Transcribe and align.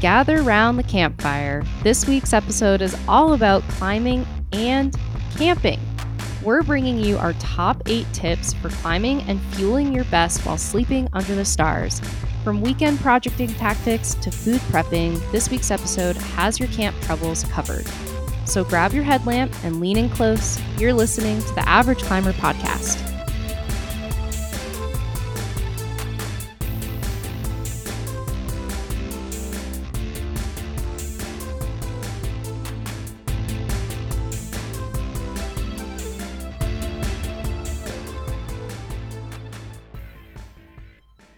Gather 0.00 0.42
round 0.42 0.78
the 0.78 0.84
campfire. 0.84 1.64
This 1.82 2.06
week's 2.06 2.32
episode 2.32 2.80
is 2.82 2.96
all 3.08 3.32
about 3.32 3.64
climbing 3.64 4.24
and 4.52 4.96
camping. 5.36 5.80
We're 6.44 6.62
bringing 6.62 7.00
you 7.00 7.18
our 7.18 7.32
top 7.34 7.82
eight 7.86 8.06
tips 8.12 8.52
for 8.52 8.68
climbing 8.68 9.22
and 9.22 9.40
fueling 9.54 9.92
your 9.92 10.04
best 10.04 10.46
while 10.46 10.56
sleeping 10.56 11.08
under 11.14 11.34
the 11.34 11.44
stars. 11.44 12.00
From 12.44 12.60
weekend 12.60 13.00
projecting 13.00 13.48
tactics 13.48 14.14
to 14.14 14.30
food 14.30 14.60
prepping, 14.70 15.18
this 15.32 15.50
week's 15.50 15.72
episode 15.72 16.16
has 16.16 16.60
your 16.60 16.68
camp 16.68 16.94
troubles 17.02 17.42
covered. 17.42 17.88
So 18.50 18.64
grab 18.64 18.92
your 18.92 19.04
headlamp 19.04 19.54
and 19.62 19.78
lean 19.78 19.96
in 19.96 20.10
close. 20.10 20.58
You're 20.76 20.92
listening 20.92 21.40
to 21.40 21.54
the 21.54 21.68
Average 21.68 22.02
Climber 22.02 22.32
Podcast. 22.32 22.98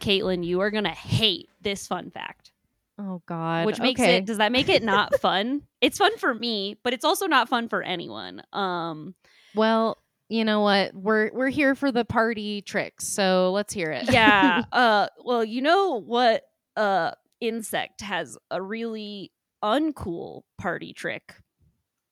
Caitlin, 0.00 0.44
you 0.44 0.60
are 0.60 0.70
gonna 0.70 0.90
hate 0.90 1.48
this 1.60 1.86
fun 1.86 2.10
fact. 2.10 2.50
Oh, 2.98 3.22
God. 3.26 3.66
Which 3.66 3.78
makes 3.80 4.00
Okay. 4.00 4.16
it 4.16 4.24
does 4.26 4.38
that 4.38 4.52
make 4.52 4.68
it 4.68 4.82
not 4.82 5.14
fun? 5.20 5.62
It's 5.82 5.98
fun 5.98 6.16
for 6.16 6.32
me, 6.32 6.78
but 6.82 6.94
it's 6.94 7.04
also 7.04 7.26
not 7.26 7.50
fun 7.50 7.68
for 7.68 7.82
anyone. 7.82 8.40
Um 8.54 9.14
Well, 9.54 9.98
you 10.30 10.46
know 10.46 10.60
what? 10.60 10.94
We're 10.94 11.30
we're 11.34 11.50
here 11.50 11.74
for 11.74 11.92
the 11.92 12.06
party 12.06 12.62
tricks, 12.62 13.06
so 13.06 13.52
let's 13.52 13.74
hear 13.74 13.90
it. 13.90 14.10
yeah. 14.10 14.62
uh 14.72 15.08
well, 15.22 15.44
you 15.44 15.60
know 15.60 16.00
what 16.00 16.44
uh 16.76 17.10
insect 17.40 18.00
has 18.00 18.38
a 18.50 18.62
really 18.62 19.30
uncool 19.62 20.42
party 20.58 20.94
trick? 20.94 21.34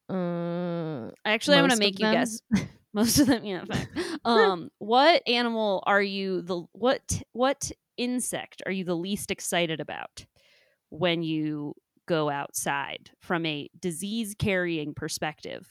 Uh, 0.08 1.10
Actually, 1.24 1.56
I'm 1.58 1.68
gonna 1.68 1.76
make 1.78 1.98
you 1.98 2.06
them? 2.06 2.14
guess. 2.14 2.40
Most 2.92 3.18
of 3.20 3.28
them, 3.28 3.44
yeah. 3.44 3.64
Um, 4.24 4.68
what 4.78 5.22
animal 5.26 5.82
are 5.86 6.02
you 6.02 6.42
the 6.42 6.64
what 6.72 7.22
what 7.32 7.70
insect 7.96 8.60
are 8.66 8.72
you 8.72 8.84
the 8.84 8.96
least 8.96 9.30
excited 9.30 9.80
about 9.80 10.26
when 10.90 11.22
you 11.22 11.74
go 12.10 12.28
outside 12.28 13.10
from 13.20 13.46
a 13.46 13.70
disease 13.78 14.34
carrying 14.36 14.92
perspective? 14.94 15.66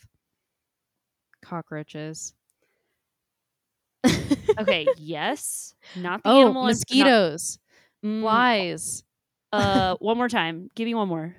cockroaches. 1.41 2.33
Okay, 4.57 4.87
yes, 4.97 5.73
not 5.95 6.23
the 6.23 6.29
oh, 6.29 6.41
animal. 6.41 6.63
I'm- 6.63 6.67
not- 6.67 6.67
mosquitoes, 6.67 7.59
Mm, 8.05 8.21
flies. 8.21 9.03
Uh, 9.51 9.95
one 9.99 10.15
more 10.17 10.29
time. 10.29 10.69
Give 10.75 10.85
me 10.85 10.93
one 10.93 11.09
more. 11.09 11.35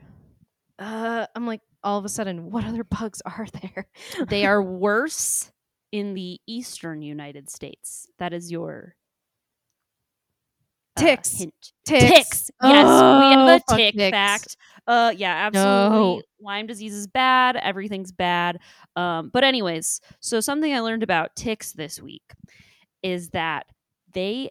Uh, 0.79 1.27
I'm 1.35 1.47
like, 1.47 1.61
all 1.83 1.98
of 1.98 2.05
a 2.05 2.09
sudden, 2.11 2.51
what 2.51 2.64
other 2.67 2.85
bugs 2.85 3.23
are 3.25 3.47
there? 3.62 3.87
They 4.29 4.45
are 4.45 4.62
worse 4.87 5.51
in 5.92 6.12
the 6.14 6.39
eastern 6.47 7.01
United 7.03 7.48
States. 7.51 8.07
That 8.19 8.33
is 8.35 8.51
your 8.51 8.95
Ticks. 11.01 11.39
hint. 11.39 11.55
ticks. 11.84 12.09
Ticks. 12.09 12.51
Yes, 12.62 12.84
we 12.84 13.25
have 13.25 13.39
Oh, 13.48 13.55
a 13.75 13.77
tick 13.77 13.95
ticks. 13.95 14.11
fact. 14.11 14.56
Uh, 14.87 15.12
yeah, 15.17 15.47
absolutely. 15.47 15.98
No. 15.98 16.23
Lyme 16.41 16.67
disease 16.67 16.95
is 16.95 17.07
bad. 17.07 17.57
Everything's 17.57 18.12
bad. 18.12 18.59
Um, 18.97 19.31
but 19.33 19.45
anyways, 19.45 20.01
so 20.20 20.41
something 20.41 20.73
I 20.73 20.81
learned 20.81 21.03
about 21.03 21.37
ticks 21.37 21.73
this 21.73 22.01
week 22.01 22.23
is 23.03 23.31
that 23.31 23.67
they 24.12 24.51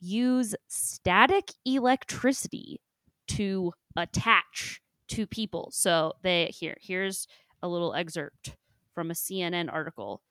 use 0.00 0.54
static 0.68 1.50
electricity 1.64 2.80
to 3.28 3.72
attach 3.96 4.80
to 5.08 5.26
people. 5.26 5.70
So 5.72 6.12
they 6.22 6.46
here 6.54 6.76
here's 6.80 7.26
a 7.62 7.68
little 7.68 7.94
excerpt 7.94 8.54
from 8.94 9.10
a 9.10 9.14
CNN 9.14 9.72
article. 9.72 10.22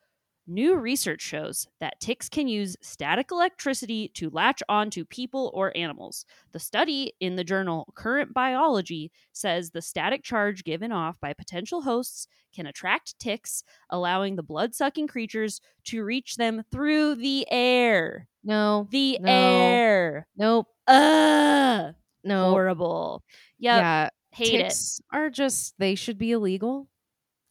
New 0.49 0.75
research 0.77 1.21
shows 1.21 1.67
that 1.81 1.99
ticks 1.99 2.29
can 2.29 2.47
use 2.47 2.77
static 2.81 3.31
electricity 3.31 4.09
to 4.13 4.29
latch 4.29 4.63
onto 4.69 5.03
people 5.03 5.51
or 5.53 5.75
animals. 5.75 6.25
The 6.53 6.59
study 6.59 7.11
in 7.19 7.35
the 7.35 7.43
journal 7.43 7.91
Current 7.95 8.33
Biology 8.33 9.11
says 9.33 9.71
the 9.71 9.81
static 9.81 10.23
charge 10.23 10.63
given 10.63 10.93
off 10.93 11.19
by 11.19 11.33
potential 11.33 11.81
hosts 11.81 12.27
can 12.55 12.65
attract 12.65 13.19
ticks, 13.19 13.61
allowing 13.89 14.37
the 14.37 14.43
blood 14.43 14.73
sucking 14.73 15.07
creatures 15.07 15.59
to 15.85 16.01
reach 16.05 16.37
them 16.37 16.63
through 16.71 17.15
the 17.15 17.45
air. 17.51 18.29
No, 18.43 18.87
The 18.89 19.19
No. 19.19 19.29
air. 19.29 20.27
nope, 20.37 20.67
Ugh. 20.87 21.93
no. 22.23 22.49
Horrible. 22.51 23.21
Yep. 23.59 23.77
Yeah, 23.81 24.09
Hate 24.31 24.53
it. 24.53 24.63
ticks 24.69 25.01
are 25.11 25.29
just 25.29 25.73
they 25.77 25.95
should 25.95 26.17
be 26.17 26.31
illegal. 26.31 26.87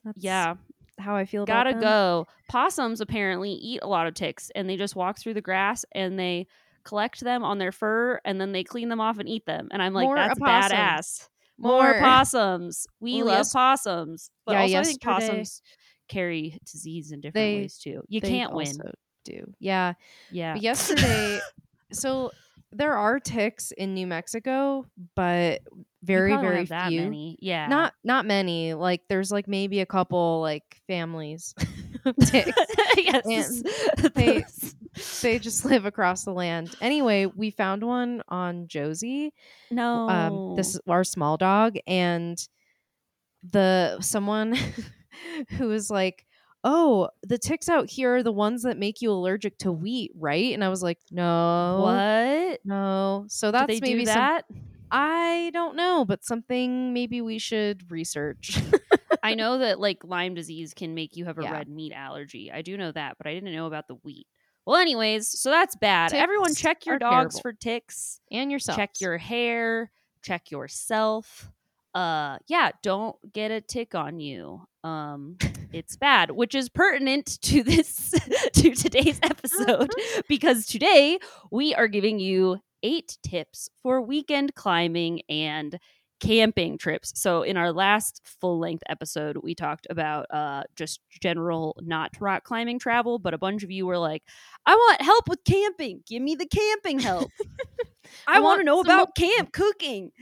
That's 0.02 0.16
Yeah. 0.24 0.54
How 0.98 1.14
I 1.16 1.24
feel 1.24 1.42
about 1.42 1.66
it. 1.66 1.74
Gotta 1.74 1.80
them. 1.80 1.82
go. 1.82 2.26
Possums 2.48 3.00
apparently 3.00 3.50
eat 3.52 3.80
a 3.82 3.88
lot 3.88 4.06
of 4.06 4.14
ticks 4.14 4.50
and 4.54 4.68
they 4.68 4.76
just 4.76 4.96
walk 4.96 5.18
through 5.18 5.34
the 5.34 5.40
grass 5.40 5.84
and 5.92 6.18
they 6.18 6.46
collect 6.84 7.20
them 7.20 7.42
on 7.44 7.58
their 7.58 7.72
fur 7.72 8.20
and 8.24 8.40
then 8.40 8.52
they 8.52 8.62
clean 8.64 8.88
them 8.88 9.00
off 9.00 9.18
and 9.18 9.28
eat 9.28 9.44
them. 9.46 9.68
And 9.72 9.82
I'm 9.82 9.92
like, 9.92 10.04
More 10.04 10.16
that's 10.16 10.38
opossums. 10.40 10.72
badass. 10.72 11.28
More 11.58 11.82
More. 11.82 11.98
possums. 12.00 12.86
We 13.00 13.16
Well, 13.18 13.26
love 13.26 13.38
yes- 13.38 13.52
possums. 13.52 14.30
But 14.44 14.52
Yeah, 14.52 14.60
also 14.62 14.78
I 14.78 14.82
think 14.84 15.00
possums 15.02 15.62
carry 16.08 16.58
disease 16.64 17.12
in 17.12 17.20
different 17.20 17.34
They- 17.34 17.56
ways 17.62 17.78
too. 17.78 18.02
You 18.08 18.20
can't 18.20 18.52
win. 18.54 18.76
Do 19.24 19.52
yeah. 19.58 19.94
Yeah. 20.30 20.52
But 20.52 20.62
yesterday, 20.62 21.40
so 21.92 22.30
there 22.72 22.94
are 22.94 23.19
ticks 23.21 23.71
in 23.72 23.94
New 23.94 24.06
Mexico, 24.06 24.84
but 25.15 25.62
very 26.03 26.37
very 26.37 26.66
few. 26.66 27.00
many. 27.03 27.38
Yeah. 27.41 27.66
Not 27.69 27.94
not 28.04 28.27
many. 28.27 28.75
Like 28.75 29.03
there's 29.09 29.31
like 29.32 29.49
maybe 29.49 29.81
a 29.81 29.87
couple 29.87 30.41
like 30.41 30.65
families 30.87 31.55
of 32.05 32.16
ticks. 32.16 32.53
yes. 32.97 33.62
they- 34.15 34.44
they 35.21 35.38
just 35.38 35.66
live 35.66 35.84
across 35.84 36.25
the 36.25 36.32
land. 36.32 36.75
Anyway, 36.81 37.26
we 37.26 37.50
found 37.50 37.82
one 37.82 38.22
on 38.28 38.66
Josie. 38.66 39.34
no. 39.71 40.09
Um, 40.09 40.56
this 40.56 40.75
is 40.75 40.81
our 40.88 41.05
small 41.05 41.37
dog, 41.37 41.76
and 41.87 42.38
the 43.43 43.99
someone 44.00 44.56
who 45.59 45.69
was 45.69 45.91
like, 45.91 46.25
"Oh, 46.66 47.09
the 47.22 47.38
ticks 47.38 47.69
out 47.69 47.88
here 47.88 48.16
are 48.16 48.22
the 48.25 48.32
ones 48.32 48.62
that 48.65 48.77
make 48.77 49.00
you 49.00 49.10
allergic 49.12 49.56
to 49.59 49.71
wheat, 49.72 50.10
right?" 50.16 50.53
And 50.53 50.65
I 50.65 50.69
was 50.69 50.82
like, 50.82 50.99
"No, 51.10 51.81
what? 51.82 52.60
no." 52.65 53.25
So 53.28 53.50
that's 53.53 53.69
maybe 53.69 53.94
do 53.94 54.04
some- 54.04 54.15
that? 54.15 54.43
I 54.91 55.50
don't 55.53 55.76
know, 55.76 56.05
but 56.05 56.25
something 56.25 56.93
maybe 56.93 57.21
we 57.21 57.38
should 57.38 57.91
research. 57.91 58.59
I 59.22 59.34
know 59.34 59.59
that 59.59 59.81
like 59.81 60.05
Lyme 60.05 60.34
disease 60.34 60.75
can 60.75 60.94
make 60.94 61.16
you 61.16 61.25
have 61.25 61.38
a 61.38 61.43
Yeah. 61.43 61.53
red 61.53 61.69
meat 61.69 61.93
allergy. 61.93 62.53
I 62.53 62.62
do 62.62 62.76
know 62.76 62.93
that, 62.93 63.16
but 63.19 63.26
I 63.26 63.34
didn't 63.34 63.53
know 63.53 63.66
about 63.66 63.88
the 63.88 63.94
wheat. 63.97 64.26
Well, 64.65 64.76
anyways, 64.76 65.28
so 65.28 65.50
that's 65.50 65.76
bad. 65.76 66.12
Everyone, 66.12 66.55
check 66.55 66.87
your 66.87 66.99
dogs 66.99 67.37
terrible. 67.37 67.41
for 67.41 67.53
ticks. 67.53 68.21
and 68.31 68.50
yourself. 68.50 68.76
Check 68.76 69.00
your 69.00 69.16
hair. 69.19 69.91
Check 70.22 70.50
yourself. 70.50 71.50
Uh, 71.96 72.36
yeah, 72.46 72.72
don't 72.82 73.16
get 73.32 73.50
a 73.50 73.62
tick 73.62 73.94
on 73.94 74.20
you. 74.20 74.60
Um, 74.84 75.38
it's 75.72 75.96
bad, 75.96 76.30
which 76.30 76.54
is 76.54 76.68
pertinent 76.68 77.40
to 77.40 77.62
this 77.62 78.10
to 78.52 78.74
today's 78.74 79.18
episode 79.22 79.90
because 80.28 80.66
today 80.66 81.18
we 81.50 81.74
are 81.74 81.88
giving 81.88 82.18
you 82.18 82.58
eight 82.82 83.16
tips 83.26 83.70
for 83.82 84.02
weekend 84.02 84.54
climbing 84.54 85.22
and 85.30 85.78
camping 86.20 86.76
trips. 86.76 87.12
So 87.14 87.40
in 87.40 87.56
our 87.56 87.72
last 87.72 88.20
full 88.42 88.58
length 88.58 88.82
episode, 88.90 89.38
we 89.42 89.54
talked 89.54 89.86
about 89.88 90.26
uh 90.31 90.64
just 90.76 91.00
general 91.22 91.76
not 91.81 92.10
rock 92.20 92.44
climbing 92.44 92.78
travel, 92.78 93.19
but 93.19 93.32
a 93.32 93.38
bunch 93.38 93.62
of 93.62 93.70
you 93.70 93.87
were 93.87 93.99
like, 93.99 94.22
"I 94.66 94.75
want 94.75 95.00
help 95.00 95.31
with 95.31 95.42
camping. 95.44 96.02
Give 96.06 96.20
me 96.20 96.34
the 96.34 96.46
camping 96.46 96.99
help. 96.99 97.31
I, 98.26 98.37
I 98.37 98.40
want 98.40 98.60
to 98.60 98.64
know 98.64 98.81
about 98.81 99.16
camp 99.16 99.52
cooking." 99.52 100.12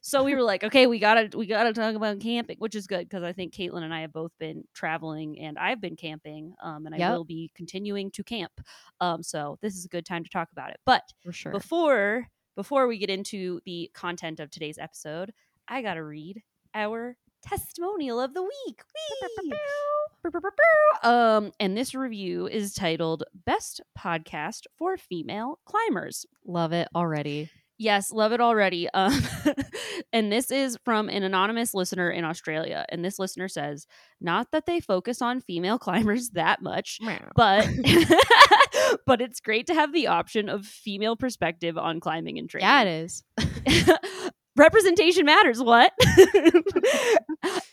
So 0.00 0.22
we 0.22 0.34
were 0.34 0.42
like, 0.42 0.62
okay, 0.64 0.86
we 0.86 0.98
gotta 0.98 1.36
we 1.36 1.46
gotta 1.46 1.72
talk 1.72 1.94
about 1.94 2.20
camping, 2.20 2.56
which 2.58 2.74
is 2.74 2.86
good 2.86 3.08
because 3.08 3.22
I 3.22 3.32
think 3.32 3.52
Caitlin 3.54 3.82
and 3.82 3.92
I 3.94 4.02
have 4.02 4.12
both 4.12 4.32
been 4.38 4.64
traveling 4.74 5.38
and 5.40 5.58
I've 5.58 5.80
been 5.80 5.96
camping, 5.96 6.54
um, 6.62 6.86
and 6.86 6.94
I 6.94 6.98
Yep. 6.98 7.12
will 7.12 7.24
be 7.24 7.50
continuing 7.54 8.10
to 8.12 8.22
camp. 8.22 8.52
Um, 9.00 9.22
so 9.22 9.58
this 9.62 9.74
is 9.74 9.84
a 9.84 9.88
good 9.88 10.06
time 10.06 10.22
to 10.24 10.30
talk 10.30 10.48
about 10.52 10.70
it. 10.70 10.76
But 10.84 11.02
sure. 11.30 11.52
before 11.52 12.28
before 12.56 12.86
we 12.86 12.98
get 12.98 13.10
into 13.10 13.60
the 13.64 13.90
content 13.94 14.38
of 14.40 14.50
today's 14.50 14.78
episode, 14.78 15.32
I 15.66 15.82
gotta 15.82 16.04
read 16.04 16.42
our 16.74 17.16
testimonial 17.42 18.20
of 18.20 18.34
the 18.34 18.42
week. 18.42 18.82
Um, 21.02 21.52
and 21.60 21.76
this 21.76 21.94
review 21.94 22.46
is 22.46 22.72
titled 22.74 23.24
"Best 23.34 23.80
Podcast 23.98 24.62
for 24.76 24.96
Female 24.96 25.58
Climbers." 25.66 26.24
Love 26.46 26.72
it 26.72 26.88
already. 26.94 27.50
Yes, 27.84 28.10
love 28.10 28.32
it 28.32 28.40
already. 28.40 28.88
Um, 28.94 29.20
and 30.12 30.32
this 30.32 30.50
is 30.50 30.78
from 30.86 31.10
an 31.10 31.22
anonymous 31.22 31.74
listener 31.74 32.10
in 32.10 32.24
Australia. 32.24 32.86
And 32.88 33.04
this 33.04 33.18
listener 33.18 33.46
says, 33.46 33.86
not 34.22 34.52
that 34.52 34.64
they 34.64 34.80
focus 34.80 35.20
on 35.20 35.42
female 35.42 35.78
climbers 35.86 36.30
that 36.30 36.62
much, 36.62 36.98
but 37.36 37.68
but 39.06 39.20
it's 39.20 39.40
great 39.40 39.66
to 39.66 39.74
have 39.74 39.92
the 39.92 40.06
option 40.06 40.48
of 40.48 40.64
female 40.64 41.14
perspective 41.14 41.76
on 41.76 42.00
climbing 42.00 42.38
and 42.38 42.48
training. 42.48 42.66
yeah, 42.66 42.84
it 42.84 43.04
is. 43.04 43.22
Representation 44.56 45.26
matters. 45.26 45.60
What? 45.60 45.92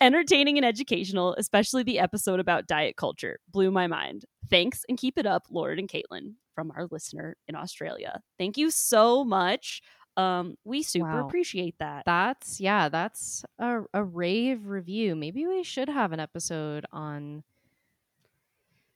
Entertaining 0.00 0.58
and 0.58 0.66
educational, 0.66 1.34
especially 1.38 1.84
the 1.84 2.00
episode 2.00 2.38
about 2.38 2.66
diet 2.66 2.96
culture, 2.96 3.38
blew 3.48 3.70
my 3.70 3.86
mind. 3.86 4.24
Thanks 4.50 4.84
and 4.90 4.98
keep 4.98 5.16
it 5.16 5.24
up, 5.24 5.44
Lauren 5.48 5.78
and 5.78 5.88
Caitlin, 5.88 6.34
from 6.54 6.72
our 6.76 6.88
listener 6.90 7.36
in 7.46 7.54
Australia. 7.54 8.20
Thank 8.36 8.58
you 8.58 8.70
so 8.70 9.24
much. 9.24 9.80
Um, 10.16 10.56
we 10.64 10.82
super 10.82 11.06
Wow. 11.06 11.26
appreciate 11.26 11.76
that. 11.78 12.04
That's 12.04 12.60
yeah, 12.60 12.88
that's 12.88 13.44
a, 13.58 13.82
a 13.94 14.04
rave 14.04 14.66
review. 14.66 15.16
Maybe 15.16 15.46
we 15.46 15.62
should 15.62 15.88
have 15.88 16.12
an 16.12 16.20
episode 16.20 16.84
on 16.92 17.42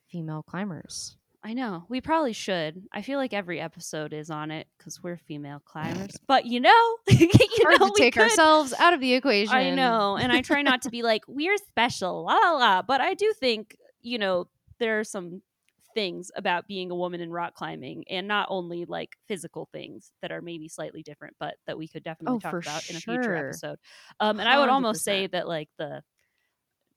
female 0.08 0.42
climbers. 0.42 1.16
I 1.42 1.52
know. 1.54 1.84
We 1.88 2.00
probably 2.00 2.32
should. 2.32 2.82
I 2.92 3.02
feel 3.02 3.18
like 3.18 3.32
every 3.32 3.60
episode 3.60 4.12
is 4.12 4.30
on 4.30 4.50
it 4.50 4.66
because 4.76 5.00
we're 5.00 5.16
female 5.16 5.62
climbers. 5.64 6.16
But 6.26 6.44
you 6.44 6.58
know, 6.60 6.96
you 7.08 7.28
Hard 7.62 7.80
know, 7.80 7.86
to 7.86 7.92
we 7.94 8.00
take 8.00 8.14
could- 8.14 8.22
ourselves 8.24 8.74
out 8.78 8.94
of 8.94 9.00
the 9.00 9.14
equation. 9.14 9.54
I 9.54 9.70
know, 9.70 10.16
and 10.16 10.32
I 10.32 10.42
try 10.42 10.62
not 10.62 10.82
to 10.82 10.90
be 10.90 11.02
like 11.02 11.22
we're 11.28 11.56
special, 11.58 12.24
la 12.24 12.34
la 12.34 12.52
la. 12.52 12.82
But 12.82 13.00
I 13.00 13.14
do 13.14 13.32
think 13.38 13.76
you 14.02 14.18
know 14.18 14.48
there 14.78 14.98
are 14.98 15.04
some 15.04 15.40
things 15.96 16.30
about 16.36 16.68
being 16.68 16.92
a 16.92 16.96
woman 16.96 17.22
in 17.22 17.32
rock 17.32 17.56
climbing, 17.56 18.04
and 18.10 18.28
not 18.28 18.48
only 18.52 18.86
like 18.86 19.16
physical 19.28 19.68
things 19.72 20.12
that 20.22 20.32
are 20.32 20.42
maybe 20.42 20.68
slightly 20.68 21.02
different, 21.02 21.36
but 21.40 21.56
that 21.66 21.78
we 21.78 21.88
could 21.88 22.04
definitely 22.04 22.36
Oh, 22.36 22.40
talk 22.40 22.58
about 22.60 22.84
in 22.88 22.96
a 22.96 23.02
future 23.02 23.34
episode. 23.36 23.80
Um, 24.20 24.40
and 24.40 24.48
I 24.48 24.58
would 24.58 24.70
almost 24.70 25.04
say 25.04 25.26
that 25.28 25.48
like 25.48 25.70
the 25.78 26.04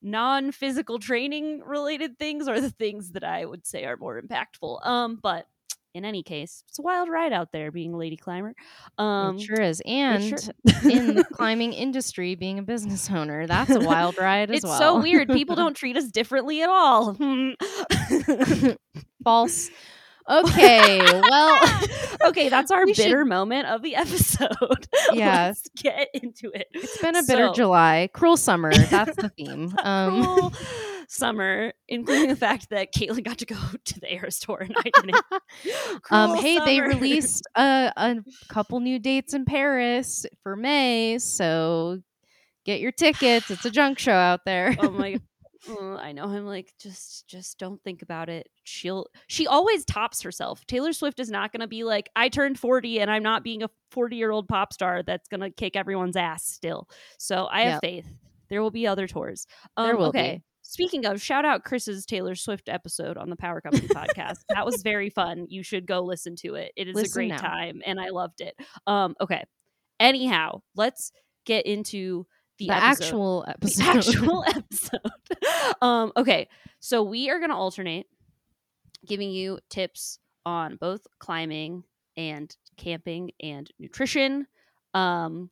non-physical 0.01 0.99
training 0.99 1.61
related 1.61 2.17
things 2.17 2.47
are 2.47 2.61
the 2.61 2.69
things 2.71 3.11
that 3.11 3.23
I 3.23 3.45
would 3.45 3.65
say 3.67 3.85
are 3.85 3.97
more 3.97 4.21
impactful. 4.21 4.85
Um, 4.85 5.17
but 5.21 5.47
in 5.93 6.05
any 6.05 6.21
case, 6.23 6.63
it's 6.69 6.79
a 6.79 6.81
wild 6.81 7.09
ride 7.09 7.33
out 7.33 7.51
there 7.51 7.71
being 7.71 7.93
a 7.93 7.97
lady 7.97 8.15
climber. 8.17 8.53
Um, 8.97 9.37
it 9.37 9.41
sure 9.41 9.59
is. 9.61 9.81
And 9.85 10.23
sure- 10.23 10.39
in 10.91 11.15
the 11.15 11.23
climbing 11.23 11.73
industry, 11.85 12.35
being 12.35 12.59
a 12.59 12.63
business 12.63 13.09
owner, 13.09 13.47
that's 13.47 13.71
a 13.71 13.79
wild 13.79 14.17
ride 14.17 14.51
as 14.51 14.57
it's 14.57 14.65
well. 14.65 14.77
so 14.79 15.01
weird. 15.01 15.29
People 15.29 15.55
don't 15.57 15.73
treat 15.75 15.97
us 15.97 16.05
differently 16.05 16.61
at 16.61 16.69
all. 16.69 17.15
False. 19.23 19.69
Okay, 20.29 20.99
well, 21.01 21.59
okay, 22.27 22.49
that's 22.49 22.69
our 22.69 22.85
We 22.85 22.93
should- 22.93 23.05
bitter 23.05 23.25
moment 23.25 23.65
of 23.65 23.81
the 23.81 23.95
episode. 23.95 24.87
Yeah. 25.11 25.47
Let's 25.47 25.67
get 25.75 26.07
into 26.13 26.51
it. 26.53 26.67
it's 26.71 26.99
been 27.01 27.15
a 27.15 27.23
bitter 27.23 27.47
So- 27.47 27.53
July. 27.53 28.09
Cruel 28.13 28.37
summer. 28.37 28.71
That's 28.71 29.15
the 29.15 29.29
theme. 29.29 29.73
Um, 29.81 30.23
Cruel 30.23 30.53
summer, 31.11 31.73
including 31.87 32.29
the 32.29 32.35
fact 32.35 32.69
that 32.69 32.93
Caitlin 32.93 33.23
got 33.25 33.39
to 33.39 33.45
go 33.45 33.55
to 33.85 33.99
the 33.99 34.13
Eras 34.13 34.39
tour 34.39 34.59
and 34.59 34.75
I 34.77 34.91
didn't. 35.01 35.21
um, 36.11 36.35
hey, 36.35 36.59
they 36.59 36.79
released 36.81 37.45
a, 37.55 37.91
a 37.97 38.15
couple 38.47 38.79
new 38.79 38.99
dates 38.99 39.33
in 39.33 39.43
Paris 39.43 40.25
for 40.43 40.55
May, 40.55 41.17
so 41.17 41.99
get 42.65 42.79
your 42.79 42.91
tickets. 42.91 43.49
It's 43.51 43.65
a 43.65 43.71
junk 43.71 43.99
show 43.99 44.13
out 44.13 44.45
there. 44.45 44.75
oh 44.79 44.91
my 44.91 45.19
Oh, 45.67 45.97
I 46.01 46.13
know. 46.13 46.23
I'm 46.23 46.45
like, 46.45 46.73
just, 46.81 47.27
just 47.27 47.59
don't 47.59 47.83
think 47.83 48.01
about 48.01 48.29
it. 48.29 48.47
She'll, 48.63 49.07
she 49.27 49.45
always 49.45 49.83
tops 49.83 50.21
herself. 50.21 50.65
Taylor 50.67 50.93
Swift 50.93 51.19
is 51.19 51.29
not 51.29 51.51
going 51.51 51.59
to 51.59 51.67
be 51.67 51.83
like, 51.83 52.09
I 52.15 52.29
turned 52.29 52.57
40 52.57 53.01
and 53.01 53.11
I'm 53.11 53.23
not 53.23 53.43
being 53.43 53.61
a 53.61 53.69
40 53.91 54.15
year 54.15 54.31
old 54.31 54.47
pop 54.47 54.71
star 54.71 55.03
that's 55.03 55.27
going 55.27 55.41
to 55.41 55.49
kick 55.49 55.75
everyone's 55.75 56.15
ass 56.15 56.45
still. 56.45 56.87
So 57.17 57.45
I 57.51 57.63
have 57.63 57.71
Yep. 57.73 57.81
faith. 57.81 58.05
There 58.49 58.61
will 58.61 58.71
be 58.71 58.87
other 58.87 59.05
tours. 59.05 59.47
There 59.75 59.91
Um, 59.91 59.97
will 59.97 60.07
okay. 60.07 60.37
be. 60.37 60.43
Speaking 60.69 61.03
of, 61.07 61.19
shout 61.19 61.45
out 61.45 61.63
Chris's 61.63 62.05
Taylor 62.05 62.35
Swift 62.35 62.69
episode 62.69 63.17
on 63.17 63.31
the 63.31 63.35
Power 63.35 63.59
Company 63.59 63.87
podcast. 63.87 64.37
That 64.49 64.67
was 64.67 64.83
very 64.83 65.09
fun. 65.09 65.47
You 65.49 65.63
should 65.63 65.87
go 65.87 66.01
listen 66.01 66.35
to 66.37 66.53
it. 66.53 66.71
It 66.75 66.87
is 66.87 66.95
a 66.95 67.09
great 67.09 67.29
now. 67.29 67.37
time 67.37 67.81
and 67.83 67.99
I 67.99 68.09
loved 68.09 68.39
it. 68.39 68.53
Um, 68.85 69.15
okay. 69.19 69.43
Anyhow, 69.99 70.61
let's 70.75 71.11
get 71.45 71.65
into 71.65 72.27
the, 72.59 72.67
the 72.67 72.75
episode 72.75 73.03
actual 73.03 73.45
episode. 73.47 73.83
the 73.83 73.89
actual 73.89 74.45
episode. 74.47 75.75
um, 75.81 76.11
okay, 76.15 76.47
so 76.79 77.01
we 77.01 77.31
are 77.31 77.39
going 77.39 77.49
to 77.49 77.55
alternate 77.55 78.05
giving 79.07 79.31
you 79.31 79.57
tips 79.71 80.19
on 80.45 80.75
both 80.75 81.01
climbing 81.17 81.83
and 82.15 82.55
camping 82.77 83.31
and 83.41 83.71
nutrition 83.79 84.45
um, 84.93 85.49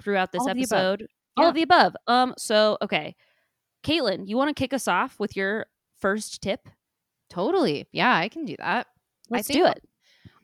throughout 0.00 0.30
this 0.30 0.40
All 0.40 0.50
of 0.50 0.54
the 0.56 0.60
episode. 0.62 1.08
All 1.36 1.44
Yeah. 1.44 1.48
of 1.48 1.54
the 1.56 1.62
above. 1.62 1.96
Um, 2.06 2.34
so 2.38 2.78
okay, 2.82 3.16
Caitlin, 3.84 4.28
you 4.28 4.36
want 4.36 4.54
to 4.54 4.60
kick 4.60 4.72
us 4.72 4.86
off 4.88 5.18
with 5.18 5.36
your 5.36 5.66
first 6.00 6.42
tip? 6.42 6.68
totally. 7.28 7.86
Yeah, 7.92 8.14
I 8.14 8.28
can 8.28 8.44
do 8.44 8.56
that. 8.58 8.88
Let's 9.28 9.46
do 9.48 9.64
it. 9.66 9.84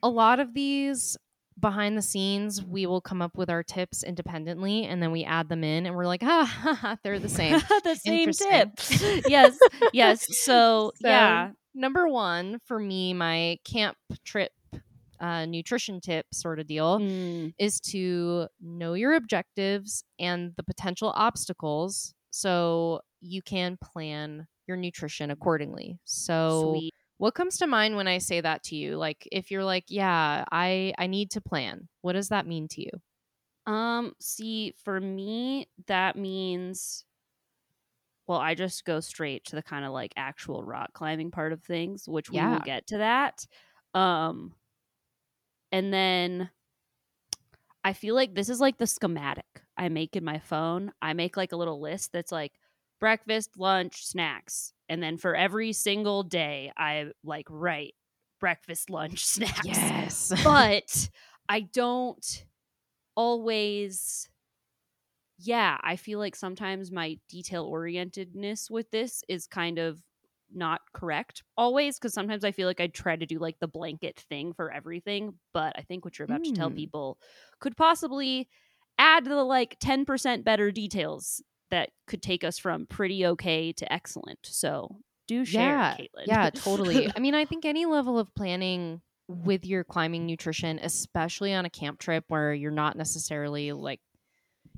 a 0.02 0.08
lot 0.08 0.38
of 0.38 0.54
these 0.54 1.16
behind 1.58 1.96
the 1.96 2.02
scenes 2.02 2.62
we 2.62 2.84
will 2.86 3.00
come 3.00 3.22
up 3.22 3.36
with 3.36 3.48
our 3.50 3.62
tips 3.62 4.02
independently 4.04 4.84
and 4.84 5.02
then 5.02 5.10
we 5.10 5.24
add 5.24 5.48
them 5.48 5.64
in 5.64 5.86
and 5.86 5.96
we're 5.96 6.06
like 6.06 6.22
ah 6.22 6.44
ha, 6.44 6.74
ha, 6.74 6.96
they're 7.02 7.18
the 7.18 7.28
same 7.40 7.58
the 7.82 7.94
same 7.96 8.30
tip. 8.30 8.68
yes, 9.26 9.58
yes. 9.92 10.26
So, 10.44 10.92
So, 11.02 11.08
yeah, 11.08 11.52
number 11.74 12.06
one 12.08 12.60
for 12.66 12.78
me 12.78 13.14
my 13.14 13.58
camp 13.64 13.96
trip 14.24 14.52
uh, 15.18 15.46
nutrition 15.46 16.00
tip 16.00 16.26
sort 16.32 16.60
of 16.60 16.66
deal 16.66 17.00
Mm, 17.00 17.54
is 17.58 17.80
to 17.80 18.48
know 18.60 18.92
your 18.92 19.14
objectives 19.14 20.04
and 20.18 20.52
the 20.56 20.62
potential 20.62 21.10
obstacles 21.16 22.12
so 22.36 23.00
you 23.20 23.42
can 23.42 23.76
plan 23.82 24.46
your 24.66 24.76
nutrition 24.76 25.30
accordingly 25.30 25.98
so 26.04 26.42
sweet. 26.46 26.94
what 27.18 27.34
comes 27.34 27.58
to 27.58 27.66
mind 27.66 27.96
when 27.96 28.08
i 28.08 28.18
say 28.18 28.40
that 28.40 28.62
to 28.62 28.76
you 28.76 28.96
like 28.96 29.28
if 29.32 29.50
you're 29.50 29.64
like 29.64 29.84
yeah 29.88 30.44
i 30.52 30.92
i 30.98 31.06
need 31.06 31.30
to 31.30 31.40
plan 31.40 31.88
what 32.02 32.12
does 32.12 32.28
that 32.28 32.46
mean 32.46 32.68
to 32.68 32.82
you 32.82 32.90
Um, 33.66 34.14
see, 34.20 34.72
for 34.72 35.00
me, 35.00 35.68
that 35.86 36.16
means 36.16 37.04
well, 38.26 38.38
I 38.40 38.54
just 38.54 38.84
go 38.84 39.00
straight 39.00 39.44
to 39.46 39.56
the 39.56 39.62
kind 39.62 39.84
of 39.84 39.92
like 39.92 40.12
actual 40.16 40.64
rock 40.64 40.92
climbing 40.92 41.30
part 41.30 41.52
of 41.52 41.62
things, 41.62 42.08
which 42.08 42.32
we 42.32 42.44
Yeah. 42.44 42.48
will 42.48 42.60
get 42.60 42.86
to 42.88 42.98
that. 42.98 43.46
Um 43.94 44.54
and 45.72 45.92
then 45.92 46.50
I 47.86 47.92
feel 47.92 48.16
like 48.16 48.34
this 48.34 48.48
is 48.48 48.58
like 48.58 48.78
the 48.78 48.86
schematic 48.88 49.62
I 49.76 49.90
make 49.90 50.16
in 50.16 50.24
my 50.24 50.40
phone. 50.40 50.90
I 51.00 51.12
make 51.12 51.36
like 51.36 51.52
a 51.52 51.56
little 51.56 51.80
list 51.80 52.10
that's 52.12 52.32
like 52.32 52.54
breakfast, 52.98 53.50
lunch, 53.56 54.04
snacks. 54.04 54.72
And 54.88 55.00
then 55.00 55.18
for 55.18 55.36
every 55.36 55.72
single 55.72 56.24
day, 56.24 56.72
I 56.76 57.10
like 57.22 57.46
write 57.48 57.94
breakfast, 58.40 58.90
lunch, 58.90 59.24
snacks 59.24 59.64
yes 59.64 60.32
but 60.42 61.08
I 61.48 61.60
don't 61.60 62.44
always. 63.14 64.28
Yeah, 65.38 65.78
I 65.80 65.94
feel 65.94 66.18
like 66.18 66.34
sometimes 66.34 66.90
my 66.90 67.20
detail 67.28 67.70
orientedness 67.70 68.68
with 68.68 68.90
this 68.90 69.22
is 69.28 69.46
kind 69.46 69.78
of 69.78 70.00
not 70.54 70.80
correct 70.92 71.42
always 71.56 71.98
because 71.98 72.14
sometimes 72.14 72.44
I 72.44 72.52
feel 72.52 72.66
like 72.68 72.80
I 72.80 72.86
try 72.86 73.16
to 73.16 73.26
do 73.26 73.38
like 73.38 73.58
the 73.60 73.68
blanket 73.68 74.24
thing 74.28 74.52
for 74.52 74.72
everything. 74.72 75.34
But 75.52 75.74
I 75.76 75.82
think 75.82 76.04
what 76.04 76.18
you're 76.18 76.24
about 76.26 76.44
to 76.44 76.52
tell 76.52 76.70
Mm. 76.70 76.76
people 76.76 77.18
could 77.60 77.76
possibly 77.76 78.48
add 78.98 79.24
the 79.24 79.42
like 79.42 79.78
10% 79.80 80.44
better 80.44 80.70
details 80.70 81.42
that 81.70 81.90
could 82.06 82.22
take 82.22 82.44
us 82.44 82.58
from 82.58 82.86
pretty 82.86 83.26
okay 83.26 83.72
to 83.72 83.92
excellent. 83.92 84.38
So 84.44 84.96
do 85.26 85.44
share, 85.44 85.60
yeah 85.60 85.96
Caitlin. 85.98 86.26
yeah 86.26 86.50
totally 86.50 87.10
i 87.16 87.18
mean 87.18 87.34
i 87.34 87.44
think 87.50 87.64
any 87.64 87.84
level 87.84 88.16
of 88.18 88.32
planning 88.36 89.00
with 89.26 89.66
your 89.66 89.82
climbing 89.82 90.24
nutrition 90.24 90.78
especially 90.80 91.52
on 91.52 91.64
a 91.64 91.70
camp 91.70 91.98
trip 91.98 92.24
where 92.28 92.54
you're 92.54 92.70
not 92.70 92.96
necessarily 92.96 93.72
like 93.72 93.98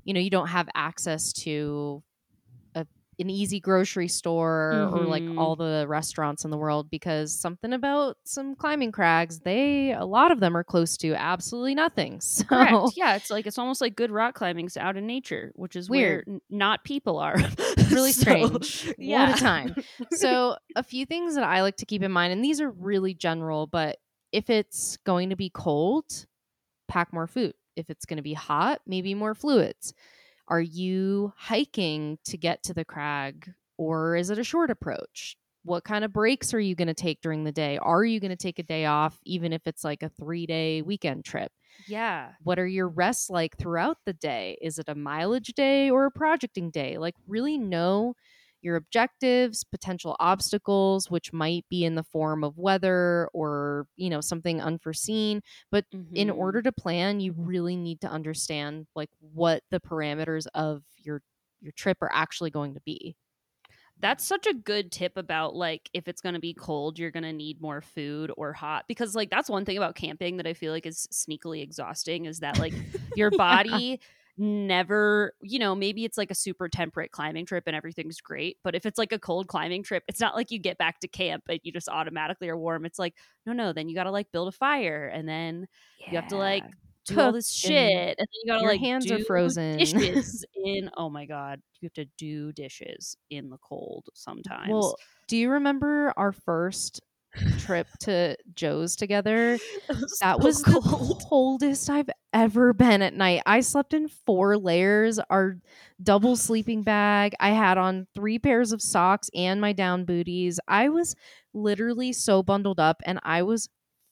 you 0.03 0.13
know 0.15 0.19
you 0.19 0.31
don't 0.31 0.47
have 0.47 0.67
access 0.73 1.31
to 1.33 2.01
an 3.19 3.29
easy 3.29 3.59
grocery 3.59 4.07
store 4.07 4.89
or 4.93 5.01
like 5.05 5.23
Mhm. 5.23 5.37
all 5.37 5.55
the 5.55 5.85
restaurants 5.87 6.45
in 6.45 6.51
the 6.51 6.57
world 6.57 6.89
because 6.89 7.37
something 7.37 7.73
about 7.73 8.15
some 8.23 8.55
climbing 8.55 8.91
crags 8.93 9.39
they 9.41 9.91
a 9.91 10.05
lot 10.05 10.31
of 10.31 10.39
them 10.39 10.55
are 10.55 10.63
close 10.63 10.95
to 10.97 11.13
absolutely 11.15 11.75
nothing 11.75 12.21
so 12.21 12.43
Correct. 12.45 12.93
Yeah, 12.95 13.15
it's 13.15 13.29
like 13.29 13.45
it's 13.45 13.57
almost 13.57 13.81
like 13.81 13.95
good 13.95 14.09
rock 14.11 14.35
climbing's 14.35 14.77
out 14.77 14.95
in 14.97 15.05
nature, 15.05 15.51
which 15.55 15.75
is 15.75 15.89
Weird. 15.89 16.23
where 16.27 16.35
n- 16.35 16.41
not 16.49 16.83
people 16.83 17.17
are. 17.19 17.35
really 17.91 18.11
So, 18.13 18.21
strange 18.21 18.93
yeah. 18.97 19.29
what 19.31 19.37
a 19.37 19.41
time 19.41 19.75
so 20.13 20.55
a 20.75 20.83
few 20.83 21.05
things 21.05 21.35
that 21.35 21.43
I 21.43 21.61
like 21.61 21.77
to 21.77 21.85
keep 21.85 22.01
in 22.03 22.11
mind, 22.11 22.31
and 22.33 22.43
these 22.43 22.61
are 22.61 22.71
really 22.71 23.13
general, 23.13 23.67
but 23.67 23.97
if 24.31 24.49
it's 24.49 24.97
going 25.05 25.31
to 25.31 25.35
be 25.35 25.49
cold, 25.49 26.05
pack 26.87 27.11
more 27.11 27.27
food. 27.27 27.53
If 27.75 27.89
it's 27.89 28.05
going 28.05 28.17
to 28.17 28.23
be 28.23 28.33
hot, 28.33 28.81
maybe 28.85 29.13
more 29.15 29.33
fluids. 29.33 29.93
Are 30.49 30.61
you 30.61 31.33
hiking 31.37 32.19
to 32.25 32.37
get 32.37 32.63
to 32.63 32.73
the 32.73 32.85
crag, 32.85 33.53
or 33.77 34.15
is 34.15 34.29
it 34.29 34.39
a 34.39 34.43
short 34.43 34.69
approach? 34.71 35.37
what 35.63 35.83
kind 35.83 36.05
of 36.05 36.13
breaks 36.13 36.53
are 36.53 36.59
you 36.59 36.73
going 36.73 36.87
to 36.87 36.93
take 36.93 37.21
during 37.21 37.43
the 37.43 37.51
day? 37.51 37.77
Are 37.79 38.03
you 38.05 38.21
going 38.21 38.31
to 38.31 38.37
take 38.37 38.59
a 38.59 38.63
day 38.63 38.85
off, 38.85 39.19
even 39.25 39.51
if 39.51 39.67
it's 39.67 39.83
like 39.83 40.01
a 40.01 40.09
three 40.09 40.45
day 40.45 40.81
weekend 40.81 41.25
trip? 41.25 41.51
Yeah. 41.85 42.35
What 42.43 42.59
are 42.59 42.67
your 42.67 42.87
rests 42.87 43.29
like 43.29 43.57
throughout 43.57 43.97
the 44.05 44.13
day? 44.13 44.57
Is 44.61 44.79
it 44.79 44.89
a 44.89 44.95
mileage 44.95 45.53
day 45.55 45.89
or 45.89 46.05
a 46.05 46.11
projecting 46.11 46.71
day? 46.71 46.97
Like, 46.97 47.15
really 47.27 47.57
know 47.57 48.15
your 48.61 48.75
objectives, 48.75 49.63
potential 49.63 50.15
obstacles, 50.19 51.09
which 51.09 51.31
might 51.33 51.65
be 51.69 51.85
in 51.85 51.95
the 51.95 52.03
form 52.03 52.43
of 52.43 52.57
weather 52.57 53.29
or, 53.33 53.87
you 53.95 54.09
know, 54.09 54.21
something 54.21 54.61
unforeseen. 54.61 55.41
But 55.71 55.85
in 56.15 56.29
Mhm. 56.29 56.29
order 56.29 56.61
to 56.61 56.71
plan, 56.71 57.19
you 57.19 57.33
really 57.37 57.75
need 57.75 58.01
to 58.01 58.07
understand 58.09 58.87
like 58.95 59.09
what 59.19 59.63
the 59.71 59.79
parameters 59.79 60.47
of 60.53 60.83
your 60.97 61.21
your 61.61 61.73
trip 61.73 61.97
are 62.01 62.11
actually 62.13 62.51
going 62.51 62.73
to 62.73 62.81
be. 62.81 63.15
That's 63.97 64.25
such 64.25 64.47
a 64.47 64.53
good 64.53 64.91
tip 64.91 65.17
about 65.17 65.55
like 65.55 65.89
if 65.93 66.07
it's 66.07 66.21
going 66.21 66.33
to 66.35 66.39
be 66.39 66.53
cold, 66.53 66.97
you're 66.97 67.11
going 67.11 67.23
to 67.23 67.33
need 67.33 67.61
more 67.61 67.81
food 67.81 68.31
or 68.37 68.53
hot 68.53 68.85
because 68.87 69.13
like 69.13 69.29
that's 69.29 69.49
one 69.49 69.65
thing 69.65 69.77
about 69.77 69.95
camping 69.95 70.37
that 70.37 70.47
I 70.47 70.53
feel 70.53 70.71
like 70.71 70.85
is 70.85 71.07
sneakily 71.11 71.61
exhausting 71.61 72.25
is 72.25 72.39
that 72.39 72.57
like 72.57 72.81
your 73.13 73.31
Yeah. 73.67 73.79
Never, 74.39 75.33
you 75.41 75.59
know, 75.59 75.75
maybe 75.75 76.05
it's 76.05 76.17
like 76.17 76.31
a 76.31 76.35
super 76.35 76.69
temperate 76.69 77.11
climbing 77.11 77.45
trip 77.45 77.65
and 77.67 77.75
everything's 77.75 78.21
great, 78.21 78.57
but 78.63 78.73
if 78.73 78.85
it's 78.85 78.97
like 78.97 79.11
a 79.11 79.19
cold 79.19 79.47
climbing 79.47 79.83
trip, 79.83 80.03
it's 80.07 80.19
not 80.19 80.35
like 80.35 80.49
you 80.49 80.59
get 80.59 80.77
back 80.77 80.99
to 81.01 81.07
camp 81.07 81.43
and 81.49 81.59
you 81.63 81.71
just 81.71 81.89
automatically 81.89 82.49
are 82.49 82.57
warm. 82.57 82.85
It's 82.85 82.97
like, 82.97 83.15
no, 83.45 83.53
no, 83.53 83.73
then 83.73 83.89
you 83.89 83.95
got 83.95 84.05
to 84.05 84.11
like 84.11 84.31
build 84.31 84.47
a 84.47 84.51
fire 84.53 85.07
and 85.13 85.27
then 85.27 85.67
you 86.09 86.15
have 86.15 86.29
to 86.29 86.37
like 86.37 86.63
do 87.05 87.19
all 87.19 87.31
this 87.33 87.51
shit 87.51 88.15
and 88.17 88.17
then 88.17 88.27
you 88.43 88.51
gotta 88.51 88.61
your 88.61 88.71
like 88.71 88.79
hands 88.79 89.11
are 89.11 89.19
frozen. 89.19 89.77
dishes 89.77 90.45
in 90.65 90.89
oh 90.97 91.09
my 91.09 91.25
god 91.25 91.61
you 91.79 91.85
have 91.87 91.93
to 91.93 92.05
do 92.17 92.51
dishes 92.53 93.17
in 93.29 93.49
the 93.49 93.57
cold 93.57 94.05
sometimes 94.13 94.69
Well, 94.69 94.95
do 95.27 95.37
you 95.37 95.49
remember 95.49 96.13
our 96.17 96.31
first 96.31 97.01
trip 97.59 97.87
to 98.01 98.35
Joe's 98.55 98.95
together? 98.95 99.59
That 100.21 100.39
was 100.39 100.61
the 100.63 100.81
coldest 101.27 101.89
I've 101.89 102.09
ever 102.33 102.73
been 102.73 103.01
at 103.01 103.13
night. 103.13 103.41
I 103.45 103.61
slept 103.61 103.93
in 103.93 104.07
four 104.07 104.57
layers, 104.57 105.19
our 105.29 105.57
double 106.01 106.35
sleeping 106.35 106.83
bag. 106.83 107.33
I 107.39 107.49
had 107.49 107.77
on 107.77 108.07
three 108.15 108.39
pairs 108.39 108.71
of 108.71 108.81
socks 108.81 109.29
and 109.35 109.59
my 109.59 109.73
down 109.73 110.05
booties. 110.05 110.59
I 110.67 110.89
was 110.89 111.15
literally 111.53 112.13
so 112.13 112.43
bundled 112.43 112.79
up 112.79 113.01
and 113.05 113.19
I 113.23 113.43
was 113.43 113.67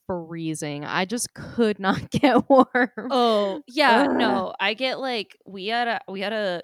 freezing. 0.07 0.85
I 0.85 1.05
just 1.05 1.33
could 1.33 1.79
not 1.81 2.09
get 2.09 2.49
warm. 2.49 2.89
oh 3.11 3.61
yeah 3.67 4.07
Ugh. 4.09 4.17
no 4.17 4.53
i 4.59 4.73
get 4.73 4.99
like 4.99 5.37
we 5.45 5.67
had 5.67 5.87
a 5.87 5.99
we 6.09 6.21
had 6.21 6.33
a 6.33 6.61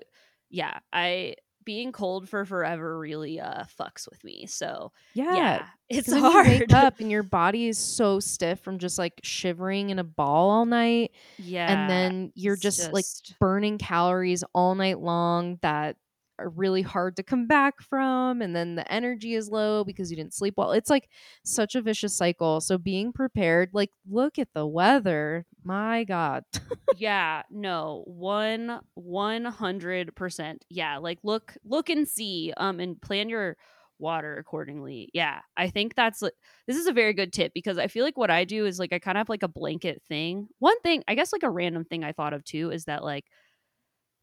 yeah 0.49 0.79
i 0.91 1.35
being 1.65 1.91
cold 1.91 2.27
for 2.27 2.45
forever 2.45 2.97
really 2.97 3.39
uh 3.39 3.63
fucks 3.79 4.09
with 4.09 4.23
me 4.23 4.45
so 4.45 4.91
yeah. 5.13 5.35
yeah, 5.35 5.65
it's 5.89 6.07
then 6.07 6.23
you 6.23 6.31
hard 6.31 6.47
wake 6.47 6.73
up 6.73 6.99
and 6.99 7.11
your 7.11 7.23
body 7.23 7.67
is 7.67 7.77
so 7.77 8.19
stiff 8.19 8.59
from 8.59 8.79
just 8.79 8.97
like 8.97 9.19
shivering 9.23 9.89
in 9.89 9.99
a 9.99 10.03
ball 10.03 10.49
all 10.49 10.65
night. 10.65 11.11
yeah 11.37 11.71
and 11.71 11.89
then 11.89 12.31
you're 12.35 12.55
it's 12.55 12.63
just, 12.63 12.93
like 12.93 13.05
burning 13.39 13.77
calories 13.77 14.43
all 14.53 14.75
night 14.75 14.99
long 14.99 15.57
that 15.61 15.97
are 16.39 16.49
really 16.49 16.81
hard 16.81 17.15
to 17.17 17.23
come 17.23 17.47
back 17.47 17.81
from 17.81 18.41
and 18.41 18.55
then 18.55 18.75
the 18.75 18.91
energy 18.91 19.35
is 19.35 19.49
low 19.49 19.83
because 19.83 20.09
you 20.09 20.17
didn't 20.17 20.33
sleep 20.33 20.55
well. 20.57 20.71
It's 20.71 20.89
like 20.89 21.09
such 21.43 21.75
a 21.75 21.81
vicious 21.81 22.15
cycle. 22.15 22.61
So 22.61 22.77
being 22.77 23.13
prepared 23.13 23.69
like 23.73 23.91
look 24.09 24.39
at 24.39 24.49
the 24.53 24.65
weather. 24.67 25.45
My 25.63 26.03
god. 26.03 26.43
Yeah 26.95 27.43
no 27.49 28.03
one 28.05 28.79
one 28.93 29.45
hundred 29.45 30.15
percent. 30.15 30.65
Yeah 30.69 30.97
like 30.97 31.19
look 31.23 31.55
look 31.63 31.89
and 31.89 32.07
see 32.07 32.53
um 32.57 32.79
and 32.79 33.01
plan 33.01 33.29
your 33.29 33.57
water 33.99 34.35
accordingly. 34.37 35.09
Yeah 35.13 35.39
i 35.57 35.69
think 35.69 35.95
that's 35.95 36.19
this 36.19 36.77
is 36.77 36.87
a 36.87 36.93
very 36.93 37.13
good 37.13 37.31
tip 37.33 37.51
because 37.53 37.77
i 37.77 37.87
feel 37.87 38.03
like 38.03 38.17
what 38.17 38.31
i 38.31 38.43
do 38.43 38.65
is 38.65 38.79
like 38.79 38.91
i 38.93 38.99
kind 38.99 39.17
of 39.17 39.21
have 39.21 39.29
like 39.29 39.43
a 39.43 39.47
blanket 39.47 40.01
thing. 40.07 40.47
One 40.59 40.79
thing 40.81 41.03
i 41.07 41.15
guess 41.15 41.31
like 41.33 41.43
a 41.43 41.49
random 41.49 41.85
thing 41.85 42.03
i 42.03 42.11
thought 42.11 42.33
of 42.33 42.43
too 42.43 42.71
is 42.71 42.85
that 42.85 43.03
like 43.03 43.25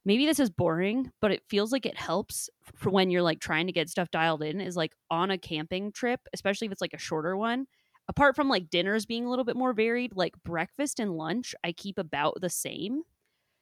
maybe 0.04 0.26
this 0.26 0.40
is 0.40 0.50
boring 0.50 1.10
but 1.20 1.30
it 1.30 1.42
feels 1.48 1.72
like 1.72 1.86
it 1.86 1.96
helps 1.96 2.48
for 2.74 2.90
when 2.90 3.10
you're 3.10 3.22
like 3.22 3.40
trying 3.40 3.66
to 3.66 3.72
get 3.72 3.88
stuff 3.88 4.10
dialed 4.10 4.42
in 4.42 4.60
is 4.60 4.76
like 4.76 4.92
on 5.10 5.30
a 5.30 5.38
camping 5.38 5.92
trip 5.92 6.20
especially 6.32 6.66
if 6.66 6.72
it's 6.72 6.80
like 6.80 6.94
a 6.94 6.98
shorter 6.98 7.36
one 7.36 7.66
apart 8.08 8.34
from 8.34 8.48
like 8.48 8.70
dinners 8.70 9.06
being 9.06 9.24
a 9.24 9.30
little 9.30 9.44
bit 9.44 9.56
more 9.56 9.72
varied 9.72 10.14
like 10.14 10.34
breakfast 10.44 11.00
and 11.00 11.16
lunch 11.16 11.54
i 11.64 11.72
keep 11.72 11.98
about 11.98 12.40
the 12.40 12.50
same 12.50 13.02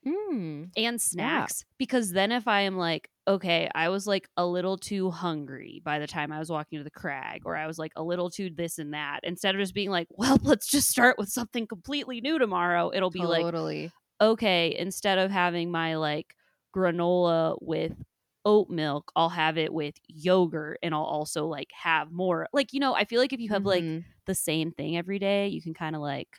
mm. 0.07 0.71
and 0.77 1.01
snacks 1.01 1.65
because 1.79 2.13
then 2.13 2.33
if 2.33 2.49
I 2.49 2.63
am 2.63 2.77
like, 2.77 3.11
okay, 3.27 3.69
I 3.75 3.89
was 3.89 4.07
like 4.07 4.29
a 4.37 4.47
little 4.47 4.77
too 4.77 5.11
hungry 5.11 5.83
by 5.85 5.99
the 5.99 6.07
time 6.07 6.33
I 6.33 6.39
was 6.39 6.51
walking 6.51 6.79
to 6.79 6.85
the 6.85 6.91
crag, 6.91 7.43
or 7.45 7.57
I 7.57 7.67
was 7.67 7.79
like 7.79 7.93
a 7.97 8.03
little 8.03 8.31
too 8.31 8.51
this 8.51 8.79
and 8.79 8.95
that, 8.95 9.21
instead 9.23 9.55
of 9.55 9.61
just 9.61 9.75
being 9.75 9.91
like, 9.91 10.09
well, 10.11 10.39
let's 10.43 10.67
just 10.67 10.89
start 10.89 11.17
with 11.19 11.29
something 11.29 11.67
completely 11.67 12.21
new 12.21 12.39
tomorrow, 12.39 12.91
it'll 12.95 13.11
be 13.11 13.21
like, 13.21 13.43
totally 13.43 13.91
okay, 14.21 14.75
instead 14.79 15.19
of 15.19 15.31
having 15.31 15.71
my 15.71 15.97
like 15.97 16.35
granola 16.75 17.57
with 17.63 18.03
oat 18.45 18.71
milk, 18.71 19.13
I'll 19.17 19.29
have 19.31 19.59
it 19.59 19.73
with 19.73 19.97
yogurt 20.09 20.79
and 20.83 20.95
I'll 20.95 21.03
also 21.05 21.47
like 21.47 21.71
have 21.73 22.11
more. 22.13 22.49
Like, 22.53 22.73
you 22.73 22.81
know, 22.81 22.95
I 22.95 23.05
feel 23.05 23.21
like 23.21 23.33
if 23.33 23.41
you 23.41 23.51
have 23.51 23.65
like 23.65 23.87
Mhm. 23.87 24.05
the 24.27 24.35
same 24.35 24.73
thing 24.73 24.97
every 24.97 25.19
day, 25.19 25.49
you 25.49 25.63
can 25.63 25.75
kind 25.75 25.97
of 25.97 26.03
like 26.03 26.39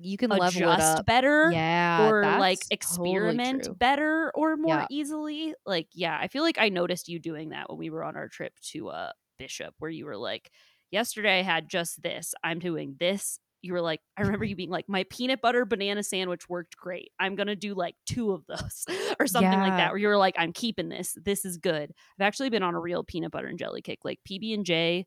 you 0.00 0.16
can 0.16 0.30
level 0.30 0.68
it 0.68 0.80
adjust 0.80 0.80
up 0.80 1.06
better 1.06 1.54
yeah 1.96 1.96
or 1.96 2.34
like 2.34 2.66
that's 2.66 2.72
totally 2.84 3.38
experiment 3.40 3.68
better 3.78 4.32
or 4.34 4.56
more 4.56 4.84
Yeah. 4.84 4.88
easily 4.90 5.54
like 5.64 5.88
yeah 5.92 6.18
i 6.20 6.26
feel 6.28 6.42
like 6.42 6.58
i 6.58 6.68
noticed 6.68 7.08
you 7.08 7.18
doing 7.20 7.50
that 7.50 7.68
when 7.70 7.78
we 7.78 7.88
were 7.90 8.02
on 8.02 8.16
our 8.16 8.28
trip 8.28 8.52
to 8.60 8.88
uh 8.88 9.12
bishop 9.38 9.74
where 9.78 9.90
you 9.90 10.04
were 10.04 10.16
like 10.16 10.50
yesterday 10.90 11.38
i 11.38 11.42
had 11.42 11.68
just 11.68 12.02
this 12.02 12.34
i'm 12.42 12.58
doing 12.58 12.96
this 12.98 13.38
you 13.66 13.72
were 13.72 13.80
like 13.80 14.00
i 14.16 14.22
remember 14.22 14.44
you 14.44 14.56
being 14.56 14.70
like 14.70 14.88
my 14.88 15.04
peanut 15.10 15.40
butter 15.42 15.64
banana 15.64 16.02
sandwich 16.02 16.48
worked 16.48 16.76
great 16.76 17.10
i'm 17.18 17.34
gonna 17.34 17.56
do 17.56 17.74
like 17.74 17.94
two 18.06 18.32
of 18.32 18.46
those 18.46 18.86
or 19.20 19.26
something 19.26 19.58
like 19.58 19.76
that 19.76 19.90
where 19.90 19.98
you 19.98 20.08
were 20.08 20.16
like 20.16 20.34
i'm 20.38 20.52
keeping 20.52 20.88
this 20.88 21.16
this 21.24 21.44
is 21.44 21.56
good 21.58 21.92
i've 22.18 22.26
actually 22.26 22.48
been 22.48 22.62
on 22.62 22.74
a 22.74 22.80
real 22.80 23.02
peanut 23.04 23.32
butter 23.32 23.48
and 23.48 23.58
jelly 23.58 23.82
kick 23.82 23.98
like 24.04 24.18
pb&j 24.28 25.06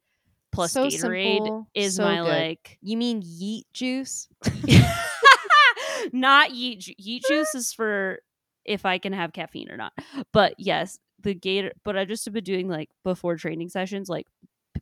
plus 0.52 0.72
So 0.74 0.86
gatorade 0.88 1.38
simple, 1.38 1.68
is 1.74 1.96
so 1.96 2.04
my 2.04 2.18
good. 2.18 2.28
like 2.28 2.78
you 2.82 2.98
mean 2.98 3.22
yeet 3.24 3.64
juice 3.74 4.28
not 6.14 6.52
yeet 6.52 6.80
ju- 6.80 6.94
yeet 7.02 7.22
juice 7.28 7.54
is 7.56 7.74
for 7.74 8.20
if 8.66 8.86
I 8.86 8.98
can 9.00 9.14
have 9.14 9.34
caffeine 9.34 9.72
or 9.72 9.78
not. 9.78 9.94
But 10.32 10.54
yes, 10.58 11.00
the 11.22 11.34
gator. 11.34 11.72
But 11.84 11.98
I 11.98 12.06
just 12.06 12.26
have 12.26 12.34
been 12.34 12.44
doing 12.44 12.68
like 12.68 12.90
before 13.04 13.36
training 13.36 13.70
sessions, 13.70 14.10
like 14.10 14.28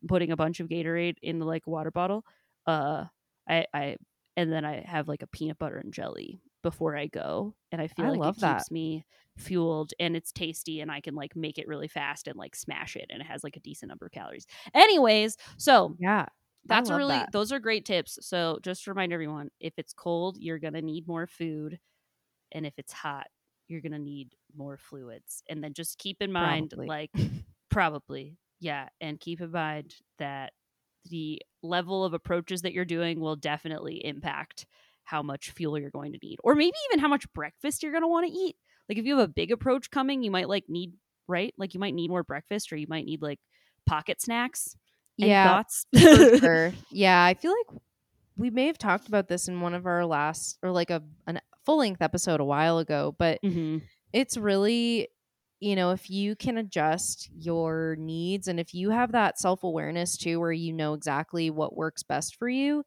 putting 0.08 0.32
a 0.32 0.36
bunch 0.36 0.60
of 0.60 0.68
Gatorade 0.68 1.16
in 1.22 1.40
the 1.40 1.46
like 1.46 1.66
water 1.66 1.92
bottle. 1.92 2.26
Uh, 2.66 3.06
I 3.48 3.66
I 3.74 3.98
and 4.36 4.52
then 4.52 4.66
I 4.66 4.84
have 4.88 5.08
like 5.08 5.24
a 5.24 5.28
peanut 5.28 5.58
butter 5.58 5.78
and 5.78 5.94
jelly 5.94 6.42
before 6.64 6.96
I 6.98 7.08
go, 7.08 7.56
and 7.72 7.82
I 7.82 7.88
feel 7.88 8.08
I 8.08 8.10
like 8.10 8.20
love 8.20 8.38
it 8.38 8.42
that. 8.42 8.58
keeps 8.60 8.72
me 8.72 9.06
fueled 9.38 9.94
and 10.00 10.16
it's 10.16 10.32
tasty 10.32 10.82
and 10.82 10.92
I 10.92 11.00
can 11.00 11.14
like 11.14 11.36
make 11.36 11.60
it 11.60 11.68
really 11.68 11.88
fast 11.88 12.28
and 12.28 12.36
like 12.36 12.56
smash 12.56 12.96
it 12.96 13.06
and 13.12 13.22
it 13.22 13.26
has 13.26 13.44
like 13.44 13.56
a 13.56 13.60
decent 13.60 13.90
number 13.90 14.08
of 14.08 14.12
calories. 14.12 14.48
Anyways, 14.74 15.38
so 15.58 15.96
yeah 16.00 16.26
that's 16.68 16.90
a 16.90 16.96
really 16.96 17.16
that. 17.16 17.32
those 17.32 17.52
are 17.52 17.60
great 17.60 17.86
tips. 17.86 18.20
So 18.22 18.60
just 18.62 18.84
to 18.84 18.92
remind 18.92 19.14
everyone, 19.14 19.50
if 19.60 19.74
it's 19.78 19.94
cold, 19.94 20.38
you're 20.40 20.60
gonna 20.60 20.82
need 20.82 21.08
more 21.08 21.28
food, 21.28 21.80
and 22.52 22.66
if 22.66 22.74
it's 22.78 22.94
hot, 22.94 23.28
you're 23.68 23.82
gonna 23.82 24.00
need 24.00 24.36
more 24.56 24.78
fluids. 24.78 25.44
And 25.50 25.64
then 25.64 25.74
just 25.74 25.98
keep 25.98 26.22
in 26.22 26.32
mind, 26.32 26.72
Probably. 26.72 26.88
like 26.88 27.12
probably, 27.70 28.38
yeah, 28.60 28.90
and 29.02 29.20
keep 29.20 29.42
in 29.42 29.52
mind 29.52 29.96
that 30.20 30.54
the 31.10 31.42
level 31.64 32.04
of 32.04 32.14
approaches 32.14 32.62
that 32.62 32.74
you're 32.74 32.86
doing 32.86 33.20
will 33.20 33.36
definitely 33.36 34.04
impact 34.06 34.66
how 35.04 35.22
much 35.24 35.52
fuel 35.52 35.80
you're 35.80 35.90
going 35.90 36.12
to 36.14 36.20
need, 36.22 36.38
or 36.44 36.54
maybe 36.56 36.74
even 36.90 37.00
how 37.00 37.08
much 37.08 37.32
breakfast 37.34 37.82
you're 37.84 37.94
gonna 37.94 38.08
want 38.08 38.28
to 38.28 38.34
eat. 38.34 38.56
Like 38.90 38.98
if 38.98 39.06
you 39.06 39.18
have 39.18 39.30
a 39.30 39.32
big 39.32 39.52
approach 39.52 39.90
coming, 39.90 40.24
you 40.24 40.32
might 40.32 40.50
like 40.50 40.66
need 40.68 40.94
right, 41.28 41.54
like 41.58 41.74
you 41.74 41.80
might 41.80 41.94
need 41.94 42.10
more 42.10 42.24
breakfast, 42.24 42.72
or 42.72 42.76
you 42.78 42.88
might 42.90 43.06
need 43.06 43.22
like 43.22 43.40
pocket 43.86 44.22
snacks. 44.22 44.76
Yeah 45.18 45.58
thoughts? 45.58 45.86
sure. 46.40 46.74
Yeah, 46.92 47.24
I 47.24 47.34
feel 47.34 47.52
like 47.52 47.80
we 48.38 48.50
may 48.50 48.68
have 48.68 48.78
talked 48.78 49.08
about 49.08 49.28
this 49.28 49.48
in 49.48 49.62
one 49.62 49.74
of 49.74 49.86
our 49.86 50.06
last 50.06 50.58
or 50.62 50.72
like 50.72 50.90
a 50.90 51.02
an 51.26 51.40
full 51.66 51.78
length 51.78 52.02
episode 52.02 52.40
a 52.40 52.46
while 52.46 52.78
ago, 52.78 53.16
but 53.18 53.40
hmm 53.42 53.78
it's 54.14 54.38
really 54.38 55.10
you 55.60 55.76
know, 55.76 55.92
if 55.92 56.10
you 56.10 56.36
can 56.36 56.58
adjust 56.58 57.30
your 57.34 57.96
needs 58.00 58.48
and 58.48 58.60
if 58.60 58.74
you 58.74 58.92
have 58.92 59.12
that 59.14 59.40
self-awareness 59.40 60.18
too 60.18 60.40
where 60.40 60.52
you 60.52 60.74
know 60.74 60.94
exactly 60.94 61.50
what 61.50 61.76
works 61.76 62.04
best 62.04 62.36
for 62.38 62.50
you 62.50 62.84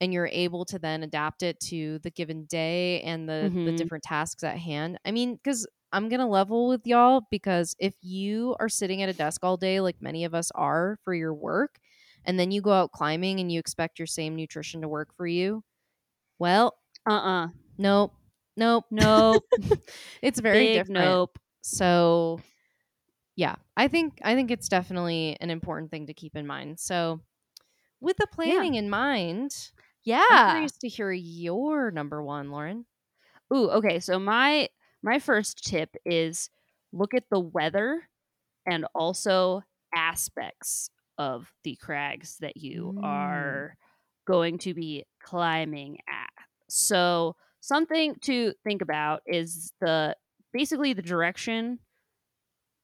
and 0.00 0.12
you're 0.12 0.28
able 0.32 0.64
to 0.66 0.78
then 0.78 1.02
adapt 1.02 1.42
it 1.42 1.60
to 1.60 1.98
the 2.00 2.10
given 2.10 2.44
day 2.46 3.00
and 3.02 3.28
the 3.28 3.52
the 3.64 3.72
Mhm. 3.72 3.72
different 3.72 4.04
tasks 4.04 4.44
at 4.44 4.58
hand. 4.58 4.98
I 5.06 5.12
mean, 5.12 5.38
cuz 5.44 5.66
I'm 5.92 6.08
going 6.08 6.20
to 6.20 6.26
level 6.26 6.68
with 6.68 6.86
y'all 6.86 7.22
because 7.30 7.74
if 7.78 7.94
you 8.02 8.56
are 8.60 8.68
sitting 8.68 9.02
at 9.02 9.08
a 9.08 9.14
desk 9.14 9.44
all 9.44 9.56
day 9.56 9.80
like 9.80 9.96
many 10.02 10.24
of 10.24 10.34
us 10.34 10.50
are 10.54 10.98
for 11.04 11.14
your 11.14 11.34
work 11.34 11.78
and 12.24 12.38
then 12.40 12.50
you 12.50 12.60
go 12.62 12.72
out 12.72 12.92
climbing 12.92 13.40
and 13.40 13.52
you 13.52 13.60
expect 13.60 13.98
your 13.98 14.06
same 14.06 14.36
nutrition 14.36 14.82
to 14.82 14.88
work 14.88 15.14
for 15.16 15.26
you, 15.26 15.62
well, 16.38 16.76
Uh-uh. 17.08 17.48
nope. 17.78 18.12
Nope. 18.56 18.86
Nope. 18.90 19.44
it's 20.22 20.40
very 20.40 20.68
Big 20.68 20.68
different. 20.68 21.18
nope. 21.18 21.38
So 21.66 22.40
yeah, 23.36 23.56
I 23.76 23.88
think 23.88 24.20
I 24.24 24.34
think 24.34 24.50
it's 24.50 24.68
definitely 24.68 25.36
an 25.40 25.50
important 25.50 25.90
thing 25.90 26.06
to 26.06 26.14
keep 26.14 26.36
in 26.36 26.46
mind. 26.46 26.78
So, 26.80 27.20
with 28.00 28.16
the 28.18 28.26
planning 28.26 28.74
in 28.74 28.90
mind, 28.90 29.72
I'm 30.28 30.38
Yeah. 30.38 30.40
curious 30.40 30.78
to 30.78 30.88
hear 30.88 31.12
your 31.12 31.90
number 31.90 32.22
one, 32.22 32.50
Lauren. 32.50 32.86
Ooh, 33.54 33.70
okay. 33.70 34.00
So 34.00 34.18
my 34.18 34.68
my 35.02 35.18
first 35.18 35.64
tip 35.64 35.94
is 36.04 36.50
look 36.92 37.14
at 37.14 37.24
the 37.30 37.40
weather 37.40 38.08
and 38.66 38.86
also 38.94 39.62
aspects 39.94 40.90
of 41.18 41.52
the 41.64 41.76
crags 41.76 42.38
that 42.40 42.56
you 42.56 42.92
Mm. 42.92 43.00
are 43.02 43.76
going 44.26 44.58
to 44.58 44.74
be 44.74 45.04
climbing 45.22 45.98
at. 46.08 46.30
So 46.68 47.36
something 47.60 48.16
to 48.22 48.52
think 48.64 48.82
about 48.82 49.22
is 49.26 49.72
the 49.80 50.16
basically 50.56 50.92
the 50.92 51.02
direction 51.02 51.78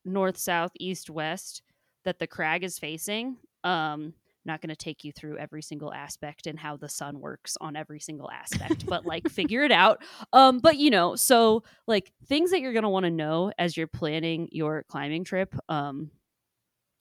north, 0.05 0.37
south, 0.37 0.71
east, 0.79 1.09
west 1.09 1.61
that 2.05 2.19
the 2.19 2.27
crag 2.27 2.63
is 2.63 2.77
facing. 2.77 3.37
Um 3.63 4.13
not 4.45 4.61
going 4.61 4.69
to 4.69 4.75
take 4.75 5.03
you 5.03 5.11
through 5.11 5.37
every 5.37 5.61
single 5.61 5.93
aspect 5.93 6.47
and 6.47 6.59
how 6.59 6.75
the 6.75 6.89
sun 6.89 7.19
works 7.19 7.57
on 7.61 7.75
every 7.75 7.99
single 7.99 8.29
aspect, 8.29 8.85
but 8.85 9.05
like 9.05 9.27
figure 9.29 9.63
it 9.63 9.71
out. 9.71 10.03
Um, 10.33 10.59
but 10.59 10.77
you 10.77 10.89
know, 10.89 11.15
so 11.15 11.63
like 11.87 12.11
things 12.25 12.51
that 12.51 12.61
you're 12.61 12.73
gonna 12.73 12.89
want 12.89 13.05
to 13.05 13.11
know 13.11 13.51
as 13.57 13.77
you're 13.77 13.87
planning 13.87 14.49
your 14.51 14.83
climbing 14.89 15.23
trip. 15.23 15.55
Um, 15.69 16.11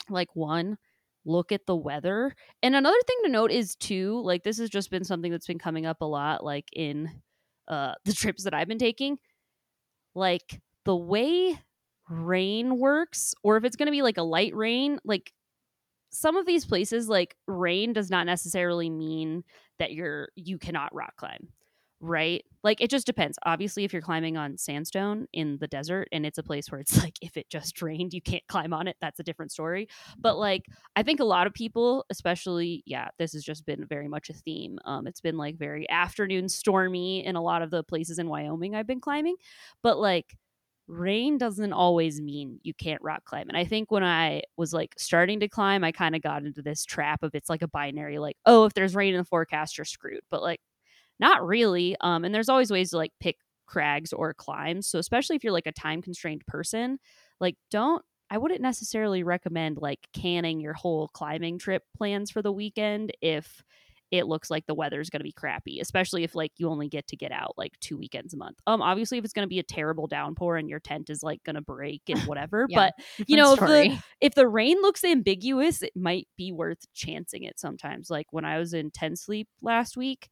like 0.09 0.35
one, 0.35 0.79
look 1.25 1.53
at 1.53 1.67
the 1.67 1.77
weather, 1.77 2.35
and 2.63 2.75
another 2.75 3.01
thing 3.07 3.19
to 3.25 3.31
note 3.31 3.51
is 3.51 3.77
too, 3.77 4.21
like 4.25 4.43
this 4.43 4.59
has 4.59 4.71
just 4.71 4.91
been 4.91 5.05
something 5.05 5.31
that's 5.31 5.47
been 5.47 5.59
coming 5.59 5.87
up 5.87 6.01
a 6.01 6.07
lot, 6.07 6.45
like 6.45 6.69
in 6.73 7.11
uh 7.69 7.95
the 8.05 8.13
trips 8.13 8.45
that 8.45 8.55
I've 8.55 8.69
been 8.69 8.79
taking, 8.79 9.19
like 10.15 10.61
the 10.85 10.97
way 10.97 11.59
rain 12.09 12.79
works, 12.79 13.35
or 13.43 13.57
if 13.57 13.65
it's 13.65 13.77
gonna 13.77 13.91
be 13.91 14.03
like 14.03 14.19
a 14.19 14.23
light 14.23 14.55
rain, 14.55 14.99
like 15.05 15.33
some 16.11 16.37
of 16.37 16.47
these 16.47 16.65
places 16.67 17.09
like 17.09 17.37
rain 17.47 17.93
does 17.93 18.11
not 18.11 18.27
necessarily 18.27 18.91
mean 18.91 19.45
that 19.79 19.93
you're 19.93 20.29
you 20.37 20.59
cannot 20.59 20.95
rock 20.95 21.15
climb 21.17 21.49
right? 22.03 22.45
Like 22.65 22.81
it 22.81 22.91
just 22.91 23.07
depends. 23.07 23.39
Obviously 23.47 23.85
if 23.85 23.93
you're 23.93 24.03
climbing 24.03 24.37
on 24.37 24.59
sandstone 24.59 25.27
in 25.33 25.57
the 25.61 25.69
desert 25.69 26.09
and 26.13 26.27
it's 26.27 26.37
a 26.39 26.43
place 26.43 26.71
where 26.71 26.81
it's 26.81 26.99
like 27.03 27.15
if 27.23 27.37
it 27.37 27.49
just 27.49 27.81
rained 27.81 28.13
you 28.13 28.21
can't 28.21 28.43
climb 28.49 28.73
on 28.73 28.89
it 28.89 28.97
that's 29.01 29.21
a 29.21 29.23
different 29.23 29.53
story. 29.53 29.89
But 30.19 30.37
like 30.37 30.67
i 30.97 31.03
think 31.03 31.21
a 31.21 31.25
lot 31.25 31.47
of 31.47 31.55
people 31.55 32.05
especially 32.11 32.83
yeah 32.87 33.09
this 33.19 33.33
has 33.33 33.45
just 33.45 33.65
been 33.65 33.87
very 33.87 34.09
much 34.09 34.31
a 34.31 34.35
theme. 34.35 34.79
Um 34.85 35.07
it's 35.07 35.21
been 35.21 35.37
like 35.39 35.57
very 35.57 35.89
afternoon 35.89 36.49
stormy 36.49 37.25
in 37.25 37.37
a 37.37 37.43
lot 37.43 37.63
of 37.63 37.71
the 37.71 37.85
places 37.85 38.19
in 38.19 38.29
wyoming 38.29 38.75
i've 38.75 38.87
been 38.87 39.01
climbing. 39.01 39.37
But 39.83 39.99
like 39.99 40.37
rain 40.89 41.39
doesn't 41.39 41.73
always 41.73 42.21
mean 42.21 42.59
you 42.65 42.75
can't 42.75 43.01
rock 43.03 43.25
climb. 43.25 43.49
And 43.49 43.57
I 43.57 43.65
think 43.65 43.91
when 43.91 44.05
I 44.05 44.43
was 44.57 44.73
like 44.75 44.95
starting 44.99 45.41
to 45.41 45.49
climb, 45.49 45.85
I 45.85 45.93
kind 45.93 46.17
of 46.17 46.23
got 46.23 46.45
into 46.45 46.63
this 46.63 46.85
trap 46.85 47.23
of 47.23 47.35
it's 47.35 47.49
like 47.49 47.63
a 47.63 47.69
binary, 47.69 48.19
like, 48.19 48.37
oh, 48.47 48.65
if 48.67 48.75
there's 48.75 48.95
rain 48.97 49.15
in 49.15 49.19
the 49.19 49.25
forecast, 49.25 49.79
you're 49.79 49.85
screwed. 49.85 50.23
But 50.31 50.43
like, 50.43 50.61
not 51.19 51.47
really. 51.47 51.97
Um, 52.01 52.25
and 52.25 52.35
there's 52.35 52.49
always 52.49 52.71
ways 52.71 52.91
to 52.91 52.97
like 52.97 53.13
pick 53.21 53.37
crags 53.67 54.13
or 54.13 54.35
climbs. 54.35 54.89
So 54.89 54.99
especially 54.99 55.37
if 55.37 55.45
you're 55.45 55.53
like 55.53 55.67
a 55.67 55.73
time 55.73 56.03
constrained 56.03 56.43
person, 56.47 56.99
like 57.41 57.57
don't 57.71 58.03
I 58.31 58.39
wouldn't 58.39 58.63
necessarily 58.63 59.23
recommend 59.23 59.77
like 59.79 59.99
canning 60.15 60.59
your 60.59 60.73
whole 60.73 61.09
climbing 61.09 61.59
trip 61.59 61.83
plans 61.95 62.31
for 62.31 62.41
the 62.41 62.53
weekend 62.53 63.13
if 63.21 63.63
it 64.11 64.27
looks 64.27 64.51
like 64.51 64.67
the 64.67 64.75
weather's 64.75 65.11
going 65.11 65.21
to 65.21 65.25
be 65.25 65.33
crappy, 65.33 65.81
especially 65.81 66.23
if 66.23 66.35
like 66.35 66.53
you 66.59 66.69
only 66.69 66.89
get 66.89 67.07
to 67.09 67.17
get 67.17 67.33
out 67.33 67.55
like 67.57 67.73
two 67.81 67.97
weekends 67.97 68.33
a 68.35 68.37
month. 68.37 68.59
Um, 68.67 68.81
obviously, 68.83 69.19
if 69.19 69.25
it's 69.25 69.33
going 69.33 69.45
to 69.45 69.51
be 69.51 69.59
a 69.59 69.63
terrible 69.63 70.07
downpour 70.07 70.57
and 70.57 70.69
your 70.69 70.81
tent 70.81 71.11
is 71.11 71.23
like 71.23 71.43
going 71.45 71.57
to 71.57 71.63
break 71.63 72.03
and 72.09 72.21
whatever, 72.27 72.67
Yeah, 72.69 72.91
but 72.91 72.95
you 73.27 73.37
know, 73.37 73.55
if 73.55 73.61
the, 73.61 73.99
if 74.21 74.35
the 74.35 74.47
rain 74.47 74.81
looks 74.83 75.03
ambiguous, 75.03 75.83
it 75.83 75.93
might 75.97 76.29
be 76.37 76.53
worth 76.53 76.85
chancing 76.95 77.45
it 77.45 77.59
sometimes. 77.59 78.11
Like 78.11 78.27
when 78.31 78.45
I 78.45 78.59
was 78.59 78.75
in 78.75 78.91
Ten 78.91 79.17
Sleep 79.17 79.49
last 79.63 79.97
week, 79.97 80.29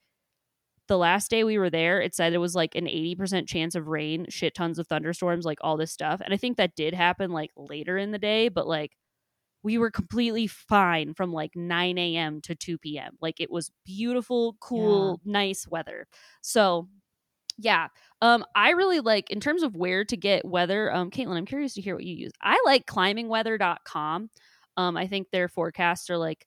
the 0.90 0.98
last 0.98 1.30
day 1.30 1.44
we 1.44 1.56
were 1.56 1.70
there, 1.70 2.00
it 2.00 2.16
said 2.16 2.32
it 2.32 2.38
was 2.38 2.56
like 2.56 2.74
an 2.74 2.86
80% 2.86 3.46
chance 3.46 3.76
of 3.76 3.86
rain, 3.86 4.26
shit 4.28 4.56
tons 4.56 4.76
of 4.76 4.88
thunderstorms, 4.88 5.44
like 5.44 5.60
all 5.60 5.76
this 5.76 5.92
stuff. 5.92 6.20
And 6.22 6.34
I 6.34 6.36
think 6.36 6.56
that 6.56 6.74
did 6.74 6.94
happen 6.94 7.30
like 7.30 7.52
later 7.56 7.96
in 7.96 8.10
the 8.10 8.18
day, 8.18 8.48
but 8.48 8.66
like 8.66 8.96
we 9.62 9.78
were 9.78 9.92
completely 9.92 10.48
fine 10.48 11.14
from 11.14 11.32
like 11.32 11.54
9 11.54 11.96
a.m. 11.96 12.40
to 12.40 12.56
2 12.56 12.76
p.m. 12.78 13.16
Like 13.20 13.40
it 13.40 13.52
was 13.52 13.70
beautiful, 13.84 14.56
cool, 14.58 15.20
nice 15.24 15.64
weather. 15.68 16.08
So 16.40 16.88
yeah. 17.56 17.86
Um, 18.20 18.44
I 18.56 18.70
really 18.70 18.98
like 18.98 19.30
in 19.30 19.38
terms 19.38 19.62
of 19.62 19.76
where 19.76 20.04
to 20.04 20.16
get 20.16 20.44
weather. 20.44 20.92
Um, 20.92 21.12
Caitlin, 21.12 21.36
I'm 21.36 21.46
curious 21.46 21.74
to 21.74 21.80
hear 21.80 21.94
what 21.94 22.04
you 22.04 22.16
use. 22.16 22.32
I 22.42 22.60
like 22.64 22.86
climbingweather.com. 22.86 24.28
Um, 24.76 24.96
I 24.96 25.06
think 25.06 25.30
their 25.30 25.46
forecasts 25.46 26.10
are 26.10 26.18
like 26.18 26.46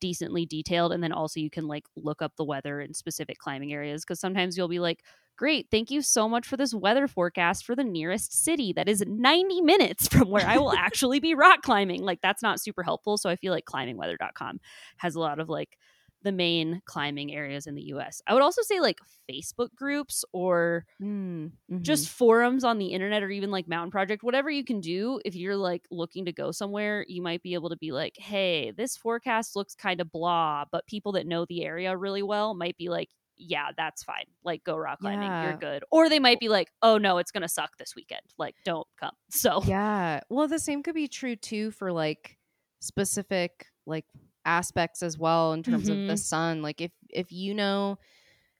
decently 0.00 0.46
detailed, 0.46 0.92
and 0.92 1.02
then 1.02 1.12
also 1.12 1.40
you 1.40 1.50
can 1.50 1.66
like 1.66 1.84
look 1.96 2.22
up 2.22 2.32
the 2.36 2.44
weather 2.44 2.80
in 2.80 2.94
specific 2.94 3.38
climbing 3.38 3.72
areas 3.72 4.04
because 4.04 4.20
sometimes 4.20 4.56
you'll 4.56 4.68
be 4.68 4.80
like, 4.80 5.02
Great, 5.36 5.68
thank 5.70 5.90
you 5.90 6.02
so 6.02 6.28
much 6.28 6.46
for 6.46 6.58
this 6.58 6.74
weather 6.74 7.08
forecast 7.08 7.64
for 7.64 7.74
the 7.74 7.82
nearest 7.82 8.44
city 8.44 8.74
that 8.74 8.90
is 8.90 9.02
90 9.06 9.62
minutes 9.62 10.06
from 10.06 10.28
where 10.28 10.46
I 10.46 10.58
will 10.58 10.72
actually 10.78 11.18
be 11.18 11.34
rock 11.34 11.62
climbing. 11.62 12.02
Like 12.02 12.20
that's 12.20 12.42
not 12.42 12.60
super 12.60 12.82
helpful. 12.82 13.16
So 13.16 13.30
I 13.30 13.36
feel 13.36 13.50
like 13.50 13.64
climbingweather.com 13.64 14.60
has 14.98 15.14
a 15.14 15.20
lot 15.20 15.38
of 15.38 15.48
like 15.48 15.78
the 16.22 16.32
main 16.32 16.82
climbing 16.84 17.32
areas 17.34 17.66
in 17.66 17.74
the 17.74 17.82
US. 17.94 18.20
I 18.26 18.34
would 18.34 18.42
also 18.42 18.62
say 18.62 18.80
like 18.80 18.98
Facebook 19.30 19.74
groups 19.74 20.24
or 20.32 20.84
Mm, 21.00 21.52
mhm. 21.70 21.82
just 21.82 22.08
forums 22.10 22.62
on 22.64 22.78
the 22.78 22.88
internet 22.88 23.22
or 23.22 23.30
even 23.30 23.50
like 23.50 23.66
Mountain 23.68 23.90
Project, 23.90 24.22
whatever 24.22 24.50
you 24.50 24.64
can 24.64 24.80
do 24.80 25.20
if 25.24 25.34
you're 25.34 25.56
like 25.56 25.86
looking 25.90 26.26
to 26.26 26.32
go 26.32 26.50
somewhere, 26.52 27.04
you 27.08 27.22
might 27.22 27.42
be 27.42 27.54
able 27.54 27.70
to 27.70 27.76
be 27.76 27.92
like, 27.92 28.16
hey, 28.18 28.70
this 28.72 28.96
forecast 28.96 29.56
looks 29.56 29.74
kind 29.74 30.00
of 30.00 30.12
blah, 30.12 30.64
but 30.70 30.86
people 30.86 31.12
that 31.12 31.26
know 31.26 31.46
the 31.46 31.64
area 31.64 31.96
really 31.96 32.22
well 32.22 32.54
might 32.54 32.76
be 32.76 32.88
like, 32.90 33.08
yeah, 33.42 33.68
that's 33.74 34.02
fine. 34.02 34.26
Like, 34.44 34.62
go 34.64 34.76
rock 34.76 34.98
climbing. 35.00 35.28
Yeah. 35.28 35.48
You're 35.48 35.56
good. 35.56 35.82
Or 35.90 36.10
they 36.10 36.18
might 36.18 36.40
be 36.40 36.50
like, 36.50 36.68
oh 36.82 36.98
no, 36.98 37.16
it's 37.16 37.30
going 37.30 37.40
to 37.40 37.48
suck 37.48 37.70
this 37.78 37.96
weekend. 37.96 38.20
Like, 38.36 38.54
don't 38.66 38.86
come. 38.98 39.12
So, 39.30 39.62
Yeah. 39.64 40.20
Well, 40.28 40.46
the 40.48 40.58
same 40.58 40.82
could 40.82 40.94
be 40.94 41.08
true 41.08 41.36
too 41.36 41.70
for 41.70 41.90
like 41.92 42.36
specific 42.80 43.66
like 43.86 44.04
aspects 44.50 45.02
as 45.02 45.18
well 45.18 45.52
in 45.54 45.62
terms 45.62 45.88
of 45.88 46.00
the 46.06 46.16
Mhm. 46.16 46.24
sun. 46.32 46.62
Like 46.62 46.80
if 46.80 46.92
if 47.10 47.32
you 47.32 47.54
know 47.54 47.98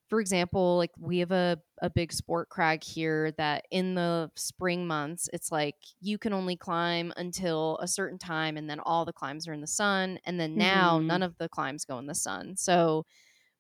for 0.09 0.20
example, 0.20 0.76
like 0.76 0.90
we 0.98 1.18
have 1.20 1.31
a 1.33 1.59
a 1.83 1.88
big 1.90 2.12
sport 2.12 2.48
crag 2.50 2.83
here 2.85 3.33
that 3.33 3.64
in 3.70 3.94
the 3.94 4.31
spring 4.37 4.87
months 4.87 5.29
it's 5.33 5.53
like 5.53 5.76
you 6.00 6.18
can 6.18 6.33
only 6.33 6.57
climb 6.57 7.12
until 7.16 7.79
a 7.81 7.88
certain 7.88 8.18
time 8.18 8.57
and 8.57 8.68
then 8.68 8.81
all 8.81 9.05
the 9.05 9.12
climbs 9.12 9.48
are 9.48 9.53
in 9.55 9.61
the 9.62 9.66
sun 9.68 10.18
and 10.26 10.38
then 10.40 10.57
now 10.59 11.00
Mhm. 11.00 11.09
none 11.09 11.22
of 11.22 11.37
the 11.38 11.48
climbs 11.48 11.85
go 11.85 11.98
in 11.98 12.07
the 12.07 12.14
sun. 12.14 12.57
So 12.57 13.07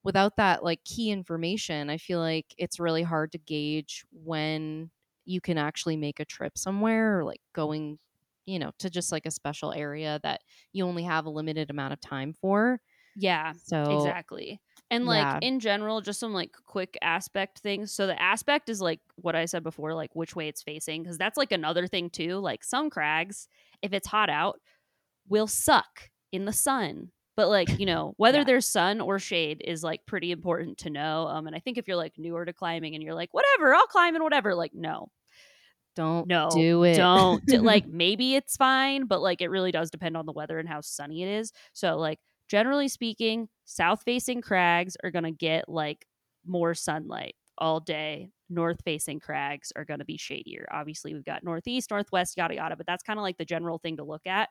without 0.02 0.36
that 0.36 0.64
like 0.64 0.84
key 0.84 1.10
information, 1.10 1.90
I 1.90 1.98
feel 1.98 2.20
like 2.20 2.54
it's 2.58 2.80
really 2.80 3.02
hard 3.02 3.32
to 3.32 3.38
gauge 3.38 4.04
when 4.12 4.90
you 5.24 5.40
can 5.40 5.58
actually 5.58 5.96
make 5.96 6.20
a 6.20 6.24
trip 6.24 6.56
somewhere 6.58 7.18
or 7.20 7.24
like 7.24 7.40
going, 7.54 7.98
you 8.50 8.58
know, 8.58 8.72
to 8.78 8.90
just 8.90 9.12
like 9.12 9.26
a 9.26 9.30
special 9.30 9.72
area 9.72 10.20
that 10.22 10.42
you 10.72 10.84
only 10.86 11.04
have 11.04 11.26
a 11.26 11.30
limited 11.30 11.70
amount 11.70 11.92
of 11.92 12.00
time 12.00 12.34
for. 12.34 12.80
yeah. 13.14 13.54
So 13.54 13.84
Exactly. 13.88 14.60
And 14.90 15.06
like 15.06 15.34
Yeah. 15.34 15.40
in 15.40 15.60
general, 15.60 16.00
just 16.00 16.20
some 16.20 16.32
like 16.32 16.52
quick 16.66 16.96
aspect 17.02 17.58
things. 17.60 17.92
So 17.92 18.06
the 18.06 18.20
aspect 18.20 18.68
is 18.68 18.80
like 18.80 19.00
what 19.16 19.36
I 19.36 19.44
said 19.44 19.62
before, 19.62 19.94
like 19.94 20.14
which 20.16 20.34
way 20.34 20.48
it's 20.48 20.62
facing, 20.62 21.02
because 21.02 21.18
that's 21.18 21.36
like 21.36 21.52
another 21.52 21.86
thing 21.86 22.10
too. 22.10 22.36
Like 22.38 22.64
some 22.64 22.90
crags, 22.90 23.48
if 23.82 23.92
it's 23.92 24.08
hot 24.08 24.30
out, 24.30 24.60
will 25.28 25.48
suck 25.48 26.10
in 26.32 26.46
the 26.46 26.52
sun. 26.52 27.12
But 27.36 27.48
like, 27.48 27.70
you 27.78 27.86
know, 27.86 28.14
whether 28.18 28.44
Yeah. 28.44 28.44
there's 28.44 28.66
sun 28.66 29.00
or 29.00 29.18
shade 29.18 29.62
is 29.64 29.84
like 29.84 30.06
pretty 30.06 30.32
important 30.32 30.78
to 30.78 30.90
know. 30.90 31.26
Um, 31.28 31.46
and 31.46 31.56
I 31.56 31.60
think 31.60 31.78
if 31.78 31.88
you're 31.88 31.96
like 31.96 32.18
newer 32.18 32.44
to 32.46 32.52
climbing 32.52 32.94
and 32.94 33.04
you're 33.04 33.14
like, 33.14 33.34
whatever, 33.34 33.74
I'll 33.74 33.86
climb 33.88 34.14
and 34.16 34.24
whatever, 34.24 34.54
like, 34.54 34.74
no, 34.74 35.10
don't 35.96 36.26
no, 36.28 36.48
do 36.52 36.84
it. 36.84 36.94
don't 36.96 37.46
like 37.62 37.86
maybe 37.88 38.34
it's 38.36 38.56
fine, 38.56 39.06
but 39.06 39.20
like 39.20 39.40
it 39.40 39.48
really 39.48 39.72
does 39.72 39.90
depend 39.90 40.16
on 40.16 40.26
the 40.26 40.32
weather 40.32 40.58
and 40.58 40.68
how 40.68 40.80
sunny 40.80 41.22
it 41.22 41.28
is. 41.28 41.52
So 41.72 41.96
like 41.98 42.18
generally 42.48 42.88
speaking, 42.88 43.48
south 43.64 44.02
facing 44.04 44.40
crags 44.42 44.96
are 45.02 45.10
gonna 45.10 45.30
get 45.32 45.68
like 45.68 46.06
more 46.46 46.74
sunlight 46.74 47.34
all 47.58 47.80
day. 47.80 48.30
North 48.48 48.80
facing 48.84 49.20
crags 49.20 49.72
are 49.76 49.84
gonna 49.84 50.04
be 50.04 50.16
shadier. 50.16 50.66
Obviously, 50.70 51.14
we've 51.14 51.24
got 51.24 51.44
northeast, 51.44 51.90
northwest, 51.90 52.36
yada 52.36 52.54
yada, 52.54 52.76
but 52.76 52.86
that's 52.86 53.02
kind 53.02 53.18
of 53.18 53.22
like 53.22 53.36
the 53.38 53.44
general 53.44 53.78
thing 53.78 53.96
to 53.98 54.04
look 54.04 54.26
at. 54.26 54.48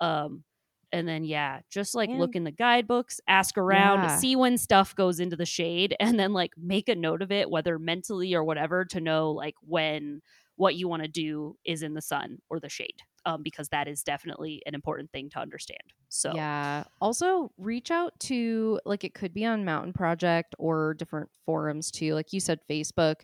Um 0.00 0.44
and 0.92 1.06
then 1.06 1.22
yeah, 1.22 1.60
just 1.70 1.94
like 1.94 2.10
And- 2.10 2.18
look 2.18 2.34
in 2.34 2.42
the 2.42 2.50
guidebooks, 2.50 3.20
ask 3.28 3.56
around, 3.56 4.02
Yeah. 4.02 4.16
see 4.16 4.34
when 4.34 4.58
stuff 4.58 4.94
goes 4.96 5.20
into 5.20 5.36
the 5.36 5.46
shade, 5.46 5.94
and 6.00 6.18
then 6.18 6.32
like 6.32 6.52
make 6.58 6.88
a 6.88 6.96
note 6.96 7.22
of 7.22 7.30
it, 7.30 7.48
whether 7.48 7.78
mentally 7.78 8.34
or 8.34 8.42
whatever, 8.42 8.84
to 8.86 9.00
know 9.00 9.30
like 9.30 9.54
when 9.62 10.20
what 10.60 10.76
you 10.76 10.88
want 10.88 11.02
to 11.02 11.08
do 11.08 11.56
is 11.64 11.82
in 11.82 11.94
the 11.94 12.02
sun 12.02 12.38
or 12.50 12.60
the 12.60 12.68
shade 12.68 13.00
um, 13.26 13.42
because 13.42 13.68
that 13.70 13.88
is 13.88 14.02
definitely 14.02 14.62
an 14.66 14.74
important 14.74 15.10
thing 15.12 15.30
to 15.30 15.38
understand 15.40 15.94
so 16.08 16.34
Yeah. 16.34 16.84
Also, 17.00 17.52
reach 17.56 17.90
out 17.90 18.18
to 18.20 18.80
like 18.84 19.04
it 19.04 19.14
could 19.14 19.32
be 19.34 19.44
on 19.46 19.64
Mountain 19.64 19.92
Project 19.94 20.54
or 20.58 20.94
different 20.94 21.30
forums 21.46 21.90
too. 21.90 22.14
Like 22.14 22.32
you 22.32 22.40
said, 22.40 22.60
Facebook. 22.68 23.22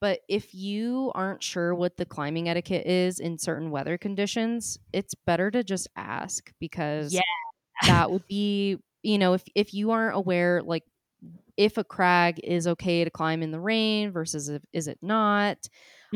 But 0.00 0.20
if 0.28 0.54
you 0.54 1.12
aren't 1.14 1.42
sure 1.42 1.74
what 1.74 1.96
the 1.96 2.04
climbing 2.06 2.48
etiquette 2.48 2.86
is 2.86 3.20
in 3.20 3.38
certain 3.38 3.70
weather 3.70 3.96
conditions, 3.98 4.78
it's 4.92 5.14
better 5.14 5.50
to 5.52 5.62
just 5.62 5.88
ask 5.96 6.52
because 6.58 7.14
Yeah. 7.14 7.22
that 7.86 8.10
would 8.10 8.26
be, 8.28 8.78
you 9.02 9.18
know, 9.18 9.34
if 9.34 9.44
if 9.54 9.74
you 9.74 9.90
aren't 9.92 10.16
aware 10.16 10.62
like 10.62 10.84
if 11.56 11.78
a 11.78 11.84
crag 11.84 12.40
is 12.44 12.66
okay 12.66 13.04
to 13.04 13.10
climb 13.10 13.42
in 13.42 13.50
the 13.50 13.60
rain 13.60 14.10
versus 14.12 14.48
if, 14.48 14.62
is 14.72 14.88
it 14.88 14.98
not? 15.02 15.68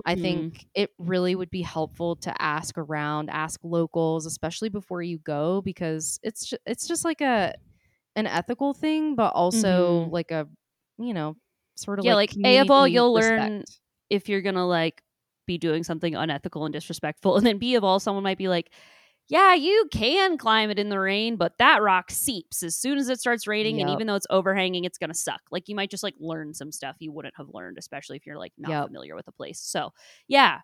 I 0.04 0.14
Mhm. 0.14 0.16
think 0.16 0.66
it 0.74 0.90
really 0.98 1.34
would 1.34 1.50
be 1.50 1.62
helpful 1.62 2.16
to 2.16 2.42
ask 2.42 2.78
around, 2.78 3.30
ask 3.30 3.60
locals, 3.64 4.26
especially 4.26 4.68
before 4.68 5.02
you 5.02 5.18
go, 5.18 5.62
because 5.62 6.18
it's 6.22 6.46
ju- 6.46 6.58
it's 6.66 6.86
just 6.86 7.04
like 7.04 7.20
a 7.20 7.54
an 8.16 8.26
ethical 8.26 8.74
thing, 8.74 9.16
but 9.16 9.32
also 9.34 10.08
Mhm. 10.08 10.12
like 10.12 10.30
a 10.32 10.48
you 10.98 11.14
know 11.14 11.36
sort 11.76 12.00
of 12.00 12.04
Yeah, 12.04 12.14
like, 12.14 12.16
like, 12.16 12.36
A 12.44 12.58
of 12.58 12.70
all, 12.70 12.86
you'll 12.86 13.12
learn 13.12 13.64
if 14.10 14.28
you're 14.28 14.42
gonna 14.42 14.66
like 14.66 15.02
be 15.46 15.58
doing 15.58 15.84
something 15.84 16.14
unethical 16.14 16.64
and 16.64 16.72
disrespectful, 16.72 17.36
and 17.38 17.46
then 17.46 17.58
B 17.58 17.74
of 17.76 17.84
all, 17.84 18.00
someone 18.00 18.24
might 18.24 18.38
be 18.38 18.48
like, 18.48 18.72
"Yeah, 19.28 19.54
you 19.54 19.88
can 19.92 20.38
climb 20.38 20.70
it 20.70 20.78
in 20.78 20.88
the 20.88 21.00
rain, 21.00 21.36
but 21.36 21.58
that 21.58 21.82
rock 21.82 22.10
seeps 22.10 22.62
as 22.62 22.76
soon 22.76 22.98
as 22.98 23.08
it 23.08 23.20
starts 23.20 23.46
raining, 23.46 23.80
and 23.80 23.88
even 23.90 24.06
though 24.06 24.14
it's 24.16 24.26
overhanging, 24.30 24.84
it's 24.84 24.98
gonna 24.98 25.14
suck." 25.14 25.40
Like 25.50 25.68
you 25.68 25.74
might 25.74 25.90
just 25.90 26.02
like 26.04 26.14
learn 26.18 26.54
some 26.54 26.72
stuff 26.72 26.96
you 27.00 27.12
wouldn't 27.12 27.36
have 27.36 27.48
learned, 27.52 27.78
especially 27.78 28.16
if 28.16 28.26
you're 28.26 28.38
like 28.38 28.52
not 28.58 28.70
Yep. 28.70 28.86
familiar 28.86 29.14
with 29.16 29.26
the 29.26 29.32
place. 29.32 29.60
So 29.60 29.92
yeah. 30.28 30.60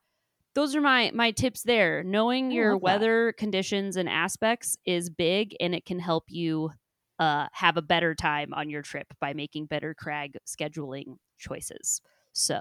Those 0.55 0.75
are 0.77 0.81
my 0.81 1.11
my 1.15 1.31
tips 1.31 1.63
there. 1.63 2.03
Knowing 2.05 2.51
I 2.51 2.55
your 2.55 2.73
love 2.73 2.83
that. 2.83 2.83
weather 2.83 3.33
conditions 3.39 3.97
and 3.97 4.09
aspects 4.09 4.77
is 4.85 5.09
big 5.11 5.57
and 5.61 5.75
it 5.75 5.85
can 5.87 5.99
help 5.99 6.25
you 6.29 6.71
uh, 7.19 7.49
have 7.53 7.77
a 7.77 7.83
better 7.83 8.15
time 8.15 8.53
on 8.55 8.69
your 8.69 8.83
trip 8.83 9.07
by 9.21 9.33
making 9.35 9.67
better 9.67 9.95
crag 9.95 10.37
scheduling 10.47 11.17
choices. 11.39 12.01
So, 12.33 12.61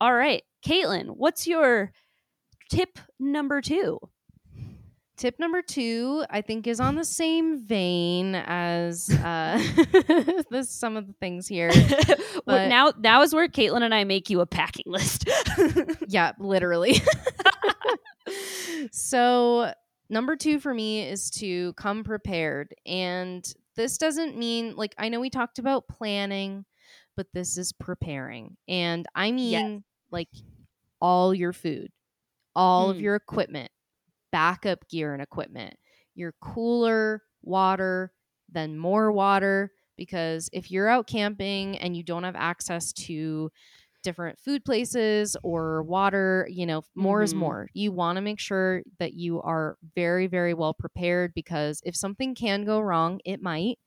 all 0.00 0.14
right, 0.14 0.42
Caitlin, 0.66 1.08
what's 1.16 1.46
your 1.46 1.92
tip 2.70 2.98
number 3.20 3.60
two? 3.60 3.98
Tip 5.16 5.38
number 5.38 5.62
two, 5.62 6.24
I 6.30 6.40
think, 6.40 6.66
is 6.66 6.80
on 6.80 6.94
the 6.96 7.04
same 7.04 7.64
vein 7.64 8.34
as 8.34 9.08
uh, 9.24 9.62
this, 10.50 10.70
some 10.70 10.96
of 10.96 11.06
the 11.06 11.14
things 11.20 11.46
here. 11.46 11.70
Well, 12.44 12.68
now, 12.68 12.92
now 12.98 13.22
is 13.22 13.32
where 13.32 13.46
Caitlin 13.46 13.82
and 13.82 13.94
I 13.94 14.02
make 14.02 14.28
you 14.28 14.40
a 14.40 14.46
packing 14.46 14.86
list. 14.86 15.28
yeah, 16.08 16.32
literally. 16.40 17.00
so, 18.90 19.72
number 20.08 20.34
two 20.36 20.58
for 20.58 20.72
me 20.74 21.02
is 21.08 21.30
to 21.32 21.72
come 21.74 22.02
prepared. 22.04 22.74
And 22.84 23.44
this 23.76 23.98
doesn't 23.98 24.36
mean, 24.36 24.74
like, 24.76 24.94
I 24.98 25.08
know 25.08 25.20
we 25.20 25.30
talked 25.30 25.58
about 25.60 25.86
planning, 25.88 26.64
but 27.16 27.26
this 27.32 27.58
is 27.58 27.72
preparing. 27.72 28.56
And 28.68 29.06
I 29.14 29.30
mean, 29.30 29.84
like, 30.10 30.28
all 31.00 31.32
your 31.34 31.52
food, 31.52 31.90
all 32.56 32.90
of 32.90 32.96
Mm. 32.96 33.02
your 33.02 33.14
equipment, 33.16 33.70
backup 34.32 34.88
gear 34.88 35.12
and 35.14 35.22
equipment, 35.22 35.74
your 36.14 36.34
cooler, 36.42 37.22
water, 37.42 38.12
then 38.48 38.78
more 38.78 39.12
water. 39.12 39.72
Because 39.96 40.48
if 40.52 40.70
you're 40.70 40.88
out 40.88 41.06
camping 41.06 41.78
and 41.78 41.96
you 41.96 42.02
don't 42.02 42.24
have 42.24 42.36
access 42.36 42.92
to 42.94 43.50
different 44.02 44.38
food 44.38 44.64
places 44.64 45.36
or 45.44 45.82
water, 45.84 46.46
you 46.50 46.66
know, 46.66 46.82
more 46.96 47.22
is 47.22 47.34
Mhm. 47.34 47.36
more. 47.36 47.68
You 47.72 47.92
want 47.92 48.16
to 48.16 48.22
make 48.22 48.40
sure 48.40 48.82
that 48.98 49.14
you 49.14 49.40
are 49.42 49.78
very, 49.94 50.26
very 50.26 50.54
well 50.54 50.74
prepared 50.74 51.32
because 51.34 51.80
if 51.84 51.94
something 51.96 52.34
can 52.34 52.64
go 52.64 52.80
wrong, 52.80 53.20
it 53.24 53.40
might. 53.40 53.78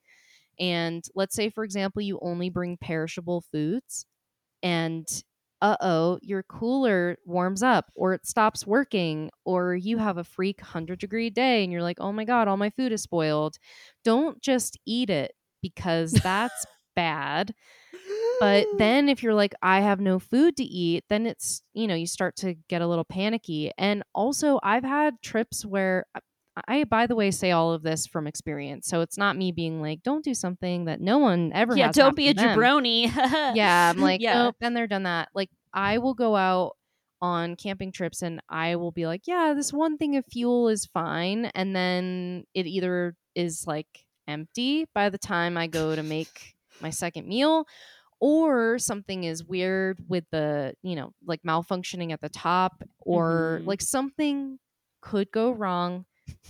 And 0.58 1.04
let's 1.14 1.34
say, 1.34 1.50
for 1.50 1.64
example, 1.64 2.02
you 2.02 2.18
only 2.22 2.50
bring 2.50 2.78
perishable 2.78 3.42
foods 3.52 4.06
and 4.62 5.06
uh 5.62 5.76
oh, 5.80 6.18
your 6.22 6.42
cooler 6.42 7.16
warms 7.24 7.62
up 7.62 7.90
or 7.94 8.14
it 8.14 8.26
stops 8.26 8.66
working, 8.66 9.30
or 9.44 9.74
you 9.74 9.98
have 9.98 10.18
a 10.18 10.24
freak 10.24 10.60
100 10.60 10.98
degree 10.98 11.30
day 11.30 11.62
and 11.64 11.72
you're 11.72 11.82
like, 11.82 11.98
oh 12.00 12.12
my 12.12 12.24
God, 12.24 12.48
all 12.48 12.56
my 12.56 12.70
food 12.70 12.92
is 12.92 13.02
spoiled. 13.02 13.58
Don't 14.04 14.40
just 14.42 14.78
eat 14.86 15.10
it 15.10 15.32
because 15.62 16.12
that's 16.12 16.66
bad. 16.94 17.54
But 18.40 18.66
then 18.78 19.08
if 19.08 19.22
you're 19.22 19.34
like, 19.34 19.54
I 19.62 19.80
have 19.80 20.00
no 20.00 20.18
food 20.18 20.56
to 20.56 20.64
eat, 20.64 21.04
then 21.08 21.26
it's, 21.26 21.62
you 21.74 21.86
know, 21.86 21.94
you 21.94 22.06
start 22.06 22.36
to 22.36 22.54
get 22.68 22.82
a 22.82 22.86
little 22.86 23.04
panicky. 23.04 23.70
And 23.78 24.02
also, 24.14 24.60
I've 24.62 24.84
had 24.84 25.20
trips 25.22 25.64
where 25.64 26.06
I, 26.68 26.84
by 26.84 27.06
the 27.06 27.14
way, 27.14 27.30
say 27.30 27.50
all 27.50 27.72
of 27.72 27.82
this 27.82 28.06
from 28.06 28.26
experience. 28.26 28.86
So 28.86 29.00
it's 29.02 29.18
not 29.18 29.36
me 29.36 29.52
being 29.52 29.80
like, 29.82 30.02
don't 30.02 30.24
do 30.24 30.34
something 30.34 30.86
that 30.86 31.00
no 31.00 31.18
one 31.18 31.52
ever 31.54 31.76
yeah, 31.76 31.92
don't 31.92 32.16
be 32.16 32.28
a 32.28 32.34
them 32.34 32.58
jabroni. 32.58 33.14
yeah, 33.54 33.90
I'm 33.94 34.00
like, 34.00 34.20
yeah. 34.20 34.46
oh, 34.46 34.52
been 34.58 34.74
there, 34.74 34.86
done 34.86 35.02
that. 35.02 35.28
Like, 35.34 35.50
I 35.74 35.98
will 35.98 36.14
go 36.14 36.34
out 36.34 36.76
on 37.20 37.56
camping 37.56 37.92
trips 37.92 38.22
and 38.22 38.40
I 38.48 38.76
will 38.76 38.92
be 38.92 39.06
like, 39.06 39.22
yeah, 39.26 39.52
this 39.54 39.72
one 39.72 39.98
thing 39.98 40.16
of 40.16 40.24
fuel 40.30 40.68
is 40.68 40.86
fine. 40.86 41.46
And 41.54 41.74
then 41.76 42.44
it 42.54 42.66
either 42.66 43.14
is 43.34 43.66
like 43.66 43.86
empty 44.28 44.86
by 44.94 45.10
the 45.10 45.18
time 45.18 45.56
I 45.56 45.66
go 45.66 45.94
to 45.94 46.02
make 46.02 46.54
my 46.80 46.90
second 46.90 47.26
meal, 47.28 47.66
or 48.18 48.78
something 48.78 49.24
is 49.24 49.44
weird 49.44 49.98
with 50.08 50.24
the, 50.30 50.74
you 50.82 50.96
know, 50.96 51.12
like 51.26 51.42
malfunctioning 51.42 52.12
at 52.12 52.20
the 52.22 52.28
top, 52.30 52.82
or 53.00 53.60
Mhm. 53.62 53.66
like 53.66 53.82
something 53.82 54.58
could 55.02 55.30
go 55.30 55.50
wrong. 55.50 56.06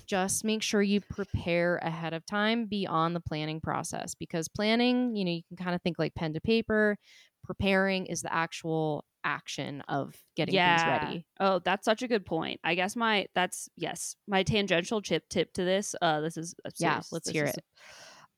Just 0.06 0.44
make 0.44 0.62
sure 0.62 0.82
you 0.82 1.00
prepare 1.00 1.78
ahead 1.78 2.12
of 2.14 2.24
time 2.24 2.66
beyond 2.66 3.16
the 3.16 3.20
planning 3.20 3.60
process 3.60 4.14
because 4.14 4.46
planning, 4.48 5.16
you 5.16 5.24
know, 5.24 5.32
you 5.32 5.42
can 5.48 5.56
kind 5.56 5.74
of 5.74 5.82
think 5.82 5.98
like 5.98 6.14
pen 6.14 6.32
to 6.34 6.40
paper. 6.40 6.96
Preparing 7.44 8.06
is 8.06 8.22
the 8.22 8.32
actual 8.32 9.04
action 9.24 9.80
of 9.88 10.16
getting 10.36 10.54
things 10.54 10.82
ready. 10.86 11.26
Oh, 11.40 11.58
that's 11.58 11.84
such 11.84 12.02
a 12.02 12.08
good 12.08 12.24
point. 12.24 12.60
I 12.62 12.74
guess 12.76 12.94
my 12.96 13.26
that's 13.34 13.68
yes, 13.76 14.14
my 14.28 14.42
tangential 14.44 15.02
chip 15.02 15.28
tip 15.28 15.52
to 15.54 15.64
this. 15.64 15.94
Uh, 16.00 16.20
this 16.20 16.36
is 16.36 16.54
uh, 16.64 16.70
Yeah, 16.78 17.00
let's 17.10 17.28
hear 17.28 17.44
is- 17.44 17.54
it. 17.56 17.64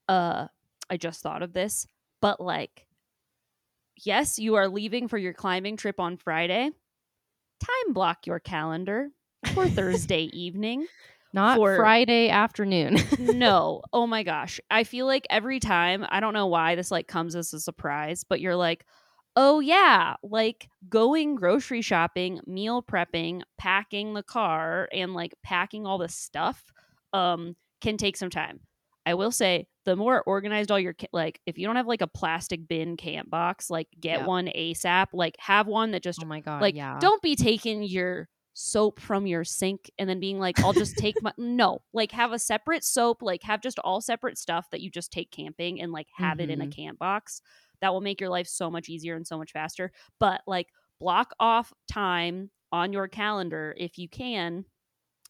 Uh, 0.09 0.49
I 0.91 0.97
just 0.97 1.23
thought 1.23 1.43
of 1.43 1.53
this, 1.53 1.87
but 2.23 2.41
like, 2.41 2.87
yes, 4.03 4.39
you 4.39 4.55
are 4.55 4.69
leaving 4.69 5.09
for 5.09 5.19
your 5.19 5.35
climbing 5.35 5.77
trip 5.77 6.01
on 6.01 6.17
Friday. 6.17 6.71
Time 7.61 7.93
block 7.93 8.27
your 8.27 8.41
calendar 8.41 9.11
for 9.55 9.69
Thursday 9.69 10.25
evening. 10.33 10.87
Not 11.39 11.57
For- 11.57 11.77
Friday 11.77 12.29
afternoon. 12.31 12.99
no. 13.19 13.83
Oh 13.93 14.07
my 14.07 14.23
gosh. 14.25 14.61
I 14.71 14.85
feel 14.85 15.07
like 15.07 15.27
every 15.31 15.61
time, 15.61 16.05
I 16.09 16.21
don't 16.21 16.35
know 16.35 16.47
why 16.49 16.75
this 16.75 16.91
like 16.91 17.07
comes 17.07 17.37
as 17.37 17.53
a 17.55 17.61
surprise, 17.61 18.25
but 18.29 18.41
you're 18.41 18.57
like, 18.57 18.85
"Oh 19.37 19.61
yeah, 19.61 20.17
like 20.23 20.69
going 20.89 21.37
grocery 21.37 21.81
shopping, 21.83 22.41
meal 22.47 22.83
prepping, 22.83 23.43
packing 23.57 24.15
the 24.15 24.23
car 24.25 24.89
and 24.93 25.15
like 25.15 25.33
packing 25.43 25.87
all 25.87 25.99
the 25.99 26.09
stuff 26.09 26.63
um 27.13 27.55
can 27.81 27.97
take 27.97 28.17
some 28.17 28.31
time." 28.31 28.61
I 29.07 29.15
will 29.15 29.31
say 29.33 29.67
the 29.87 29.97
more 29.97 30.23
organized 30.27 30.71
all 30.71 30.79
your 30.79 30.95
like 31.15 31.41
if 31.47 31.57
you 31.57 31.67
don't 31.67 31.77
have 31.77 31.87
like 31.87 32.03
a 32.03 32.07
plastic 32.07 32.69
bin 32.69 32.97
camp 32.99 33.31
box, 33.31 33.71
like 33.71 33.89
get 33.99 34.19
Yep. 34.19 34.27
one 34.27 34.47
ASAP, 34.55 35.07
like 35.15 35.37
have 35.39 35.67
one 35.67 35.93
that 35.93 36.03
just 36.03 36.21
oh 36.23 36.27
my 36.27 36.41
god. 36.41 36.61
like 36.61 36.75
yeah. 36.75 36.99
don't 37.01 37.23
be 37.23 37.35
taking 37.35 37.83
your 37.83 38.29
soap 38.61 38.99
from 38.99 39.25
your 39.25 39.45
sink 39.45 39.89
and 39.99 40.09
then 40.11 40.19
being 40.19 40.41
like 40.41 40.59
i'll 40.65 40.73
just 40.73 40.97
take 40.97 41.23
my 41.23 41.33
no 41.39 41.81
like 41.93 42.11
have 42.11 42.33
a 42.33 42.39
separate 42.41 42.83
soap 42.83 43.23
like 43.23 43.43
have 43.45 43.61
just 43.61 43.79
all 43.81 44.01
separate 44.01 44.37
stuff 44.37 44.69
that 44.71 44.81
you 44.81 44.91
just 44.91 45.13
take 45.13 45.31
camping 45.31 45.81
and 45.81 45.93
like 45.93 46.09
have 46.17 46.41
it 46.41 46.51
in 46.51 46.61
a 46.61 46.67
Mhm. 46.67 46.73
camp 46.75 46.99
box. 46.99 47.41
That 47.81 47.93
will 47.93 48.01
make 48.01 48.21
your 48.21 48.31
life 48.31 48.49
so 48.49 48.69
much 48.69 48.89
easier 48.89 49.15
and 49.15 49.25
so 49.25 49.39
much 49.39 49.53
faster. 49.53 49.93
But 50.19 50.43
like 50.49 50.69
block 50.99 51.35
off 51.39 51.73
time 51.87 52.51
on 52.73 52.93
your 52.93 53.07
calendar 53.07 53.77
if 53.79 53.97
you 53.97 54.09
can 54.09 54.65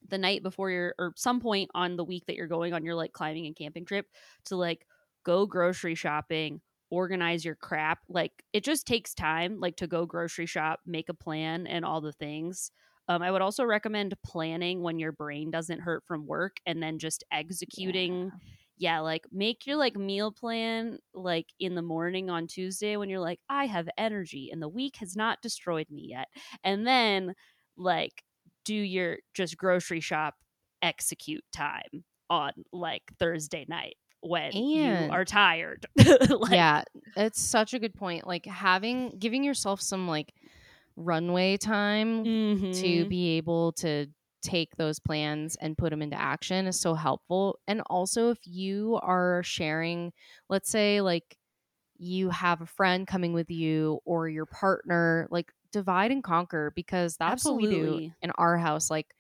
the 0.09 0.19
night 0.19 0.43
before 0.43 0.71
your 0.71 0.95
or 0.99 1.13
some 1.17 1.41
point 1.41 1.71
on 1.75 1.97
the 1.97 2.05
week 2.05 2.25
that 2.27 2.37
you're 2.37 2.47
going 2.47 2.73
on 2.73 2.85
your 2.85 2.95
like 2.95 3.13
climbing 3.13 3.47
and 3.47 3.57
camping 3.57 3.85
trip 3.85 4.07
to 4.47 4.57
like 4.57 4.87
go 5.25 5.47
grocery 5.47 5.95
shopping 5.95 6.61
organize 6.91 7.45
your 7.45 7.55
crap. 7.57 7.99
Like 8.09 8.45
it 8.55 8.65
just 8.65 8.87
takes 8.87 9.13
time 9.15 9.61
like 9.61 9.77
to 9.77 9.87
go 9.87 10.07
grocery 10.07 10.47
shop 10.47 10.81
make 10.87 11.11
a 11.11 11.15
plan 11.15 11.67
and 11.67 11.85
all 11.85 12.01
the 12.01 12.13
things 12.13 12.71
um, 13.09 13.23
i 13.23 13.31
would 13.31 13.43
also 13.43 13.65
recommend 13.65 14.15
planning 14.25 14.83
when 14.83 14.99
your 14.99 15.13
brain 15.13 15.51
doesn't 15.51 15.81
hurt 15.81 16.05
from 16.07 16.27
work 16.27 16.57
and 16.67 16.83
then 16.83 16.99
just 16.99 17.25
executing 17.33 18.31
yeah, 18.79 19.01
like 19.01 19.25
make 19.33 19.67
your 19.67 19.77
like 19.77 19.97
meal 19.97 20.33
plan 20.33 20.99
like 21.13 21.47
in 21.59 21.75
the 21.75 21.83
morning 21.83 22.31
on 22.31 22.47
Tuesday 22.47 22.97
when 22.97 23.11
you're 23.11 23.21
like, 23.21 23.41
I 23.49 23.67
have 23.67 23.89
energy 23.99 24.51
and 24.53 24.63
the 24.63 24.69
week 24.69 24.97
has 24.97 25.17
not 25.17 25.43
destroyed 25.43 25.89
me 25.91 26.07
yet. 26.11 26.29
And 26.63 26.87
then 26.87 27.35
like 27.77 28.23
do 28.65 28.75
your 28.75 29.19
just 29.35 29.57
grocery 29.57 30.01
shop 30.01 30.35
execute 30.81 31.45
time 31.53 32.05
on 32.31 32.53
like 32.73 33.03
Thursday 33.19 33.67
night 33.69 33.97
when 34.21 34.53
you 34.53 35.11
are 35.11 35.25
tired. 35.25 35.87
like, 35.97 36.53
yeah, 36.53 36.85
it's 37.17 37.43
such 37.43 37.75
a 37.75 37.79
good 37.81 37.95
point. 37.95 38.27
Like 38.27 38.47
having 38.47 39.17
giving 39.19 39.43
yourself 39.43 39.81
some 39.81 40.07
like 40.07 40.33
runway 40.99 41.57
time 41.57 42.25
to 42.25 42.31
mhm. 42.31 43.09
be 43.09 43.37
able 43.37 43.73
to 43.73 44.07
take 44.43 44.77
those 44.77 44.99
plans 44.99 45.57
and 45.57 45.77
put 45.77 45.91
them 45.91 46.03
into 46.03 46.21
action 46.21 46.67
is 46.67 46.79
so 46.79 46.95
helpful. 46.95 47.59
And 47.67 47.83
also, 47.87 48.31
if 48.31 48.39
you 48.45 48.99
are 49.03 49.43
sharing, 49.43 50.13
let's 50.49 50.71
say, 50.71 51.01
like 51.01 51.37
you 51.99 52.31
have 52.31 52.61
a 52.61 52.67
friend 52.67 53.07
coming 53.07 53.33
with 53.33 53.51
you 53.51 54.01
or 54.05 54.29
your 54.29 54.47
partner, 54.47 55.29
like 55.31 55.53
divide 55.73 56.11
and 56.11 56.23
conquer 56.23 56.73
because 56.75 57.17
that's 57.17 57.45
what 57.45 57.57
we 57.57 57.67
do 57.67 58.11
in 58.23 58.31
our 58.33 58.57
house. 58.57 58.91
Like, 58.91 59.15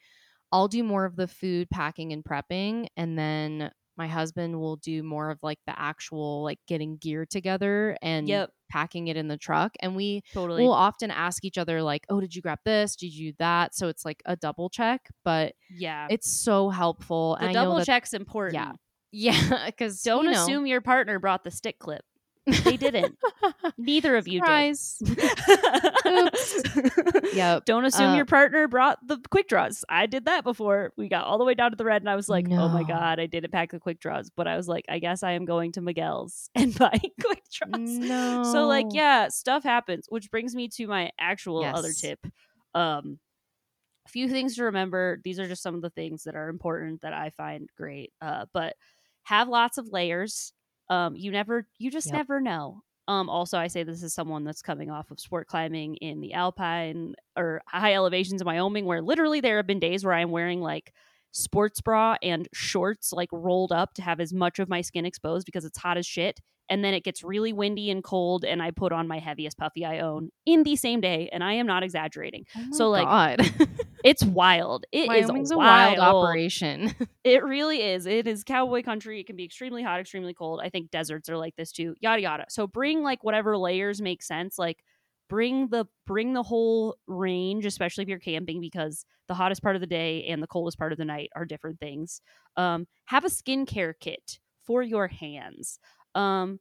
I'll 0.53 0.69
do 0.69 0.83
more 0.83 1.05
of 1.05 1.17
the 1.17 1.29
food 1.29 1.69
packing 1.71 2.13
and 2.13 2.25
prepping, 2.25 2.89
and 2.97 3.19
then 3.19 3.71
my 3.99 4.07
husband 4.07 4.59
will 4.59 4.77
do 4.77 5.03
more 5.03 5.31
of 5.31 5.39
like 5.43 5.59
the 5.67 5.79
actual 5.79 6.43
like 6.45 6.59
getting 6.69 6.97
gear 6.97 7.27
together 7.27 7.99
and 8.01 8.29
Yep. 8.29 8.51
packing 8.71 9.09
it 9.09 9.17
in 9.17 9.29
the 9.29 9.37
truck. 9.37 9.73
And 9.81 9.97
we 9.97 10.23
Totally. 10.33 10.63
will 10.63 10.73
often 10.73 11.11
ask 11.11 11.45
each 11.45 11.59
other 11.59 11.83
like, 11.83 12.07
"Oh, 12.09 12.21
did 12.21 12.35
you 12.35 12.41
grab 12.41 12.61
this? 12.65 12.97
Did 12.97 13.13
you 13.13 13.33
do 13.33 13.37
that?" 13.41 13.75
So 13.75 13.89
it's 13.89 14.05
like 14.05 14.23
a 14.25 14.37
double 14.37 14.71
check, 14.71 15.09
but 15.25 15.55
yeah. 15.69 16.07
it's 16.11 16.31
so 16.31 16.71
helpful. 16.71 17.37
the 17.41 17.47
and 17.47 17.55
double 17.55 17.77
that- 17.77 17.87
check's 17.87 18.15
important. 18.15 18.55
Yeah. 18.63 18.73
Yeah, 19.11 19.65
because 19.67 20.03
Don't 20.03 20.29
assume 20.29 20.67
your 20.67 20.83
partner 20.83 21.19
brought 21.19 21.43
the 21.43 21.51
stick 21.51 21.79
clip. 21.79 22.05
They 22.65 22.77
didn't. 22.77 23.17
Neither 23.77 24.17
of 24.17 24.29
you 24.29 24.39
Surprise. 24.41 24.99
did. 25.03 25.19
Yep. 27.35 27.65
Don't 27.67 27.85
assume 27.85 28.11
Uh, 28.11 28.17
your 28.17 28.25
partner 28.25 28.67
brought 28.69 28.99
the 29.07 29.19
quick 29.31 29.49
draws. 29.49 29.85
I 29.89 30.07
did 30.07 30.25
that 30.25 30.45
before. 30.45 30.93
We 30.97 31.09
got 31.09 31.25
all 31.25 31.39
the 31.39 31.45
way 31.45 31.55
down 31.55 31.71
to 31.71 31.77
the 31.77 31.85
red, 31.85 32.03
and 32.03 32.11
I 32.11 32.17
was 32.17 32.29
like, 32.29 32.47
"Oh 32.51 32.69
my 32.69 32.83
god, 32.83 33.21
I 33.21 33.27
didn't 33.27 33.53
pack 33.53 33.71
the 33.71 33.79
quick 33.79 34.01
draws." 34.01 34.31
But 34.31 34.49
I 34.49 34.57
was 34.57 34.69
like, 34.69 34.85
"I 34.89 34.99
guess 34.99 35.23
I 35.23 35.33
am 35.33 35.45
going 35.45 35.73
to 35.73 35.81
Miguel's 35.81 36.51
and 36.57 36.77
buying 36.77 37.11
quick 37.25 37.43
draws." 37.53 37.79
No. 37.81 38.43
So 38.45 38.67
like, 38.67 38.87
yeah, 38.91 39.29
stuff 39.29 39.63
happens, 39.63 40.07
which 40.09 40.31
brings 40.31 40.55
me 40.55 40.69
to 40.69 40.87
my 40.87 41.11
actual 41.19 41.65
other 41.65 41.93
tip. 41.93 42.19
Um, 42.75 43.19
a 44.07 44.09
few 44.09 44.29
things 44.29 44.57
to 44.57 44.65
remember. 44.65 45.21
These 45.23 45.39
are 45.39 45.47
just 45.47 45.63
some 45.63 45.75
of 45.75 45.83
the 45.83 45.91
things 45.91 46.25
that 46.25 46.35
are 46.35 46.49
important 46.49 47.03
that 47.03 47.13
I 47.13 47.31
find 47.31 47.69
great. 47.77 48.13
Uh, 48.21 48.47
but 48.53 48.75
have 49.25 49.49
lots 49.49 49.79
of 49.79 49.89
layers. 49.93 50.53
Um, 50.91 51.17
you 51.17 51.31
never, 51.31 51.67
you 51.79 51.91
just 51.91 52.13
Yep. 52.13 52.13
never 52.13 52.41
know. 52.41 52.83
Um, 53.09 53.31
also, 53.31 53.59
I 53.59 53.69
say 53.69 53.83
this 53.85 54.03
is 54.03 54.13
someone 54.15 54.45
that's 54.45 54.63
coming 54.63 54.91
off 54.91 55.11
of 55.11 55.19
sport 55.21 55.47
climbing 55.47 55.97
in 55.97 56.21
the 56.21 56.35
alpine 56.35 57.15
or 57.37 57.63
high 57.67 57.95
elevations 57.95 58.41
in 58.43 58.47
Wyoming, 58.47 58.85
where 58.85 59.01
literally 59.01 59.41
there 59.41 59.57
have 59.57 59.67
been 59.67 59.81
days 59.81 60.05
where 60.05 60.15
I'm 60.15 60.31
wearing 60.31 60.61
like 60.61 60.93
sports 61.33 61.81
bra 61.81 62.17
and 62.23 62.49
shorts 62.53 63.13
like 63.13 63.29
rolled 63.33 63.73
up 63.73 63.95
to 63.95 64.03
have 64.03 64.21
as 64.21 64.33
much 64.33 64.59
of 64.59 64.69
my 64.69 64.81
skin 64.81 65.07
exposed 65.07 65.47
because 65.47 65.65
it's 65.65 65.79
hot 65.79 65.97
as 65.97 66.07
shit. 66.07 66.41
And 66.71 66.85
then 66.85 66.93
it 66.93 67.03
gets 67.03 67.25
really 67.25 67.55
windy 67.55 67.91
and 67.91 68.05
cold, 68.05 68.45
and 68.45 68.63
I 68.63 68.73
put 68.73 68.93
on 68.93 69.09
my 69.09 69.21
heaviest 69.21 69.57
puffy 69.57 69.87
I 69.87 70.01
own 70.01 70.29
in 70.45 70.65
the 70.65 70.77
same 70.77 71.01
day. 71.01 71.31
And 71.33 71.43
I 71.43 71.55
am 71.55 71.67
not 71.67 71.83
exaggerating. 71.83 72.45
Oh 72.55 72.67
so, 72.73 72.91
like, 72.91 73.07
God. 73.07 73.41
It's 74.05 74.25
wild. 74.25 74.87
It 74.93 75.11
is 75.11 75.27
Wyoming's 75.27 75.51
a 75.51 75.57
wild. 75.57 75.99
wild 75.99 76.17
operation. 76.17 76.95
It 77.25 77.45
really 77.45 77.83
is. 77.83 78.07
It 78.07 78.27
is 78.27 78.43
cowboy 78.43 78.83
country. 78.83 79.21
It 79.21 79.27
can 79.27 79.37
be 79.37 79.45
extremely 79.45 79.83
hot, 79.83 80.01
extremely 80.01 80.33
cold. 80.33 80.61
I 80.63 80.71
think 80.71 80.91
deserts 80.91 81.29
are 81.29 81.37
like 81.37 81.57
this 81.57 81.73
too. 81.73 81.95
Yada 82.01 82.23
yada. 82.23 82.47
So 82.49 82.67
bring 82.67 83.03
like 83.03 83.23
whatever 83.23 83.59
layers 83.59 84.01
make 84.01 84.23
sense. 84.23 84.59
Like 84.59 84.83
bring 85.29 85.69
the 85.69 85.87
bring 86.07 86.33
the 86.33 86.43
whole 86.43 86.97
range, 87.07 87.67
especially 87.67 88.03
if 88.03 88.09
you're 88.09 88.19
camping, 88.19 88.61
because 88.61 89.05
the 89.29 89.35
hottest 89.35 89.63
part 89.63 89.77
of 89.77 89.81
the 89.81 89.87
day 89.87 90.25
and 90.25 90.43
the 90.43 90.47
coldest 90.47 90.79
part 90.79 90.93
of 90.93 90.99
the 90.99 91.05
night 91.05 91.31
are 91.37 91.45
different 91.45 91.79
things. 91.79 92.21
Um, 92.57 92.87
have 93.07 93.25
a 93.25 93.29
skincare 93.29 93.95
kit 93.99 94.39
for 94.65 94.83
your 94.83 95.09
hands. 95.09 95.79
Um, 96.15 96.61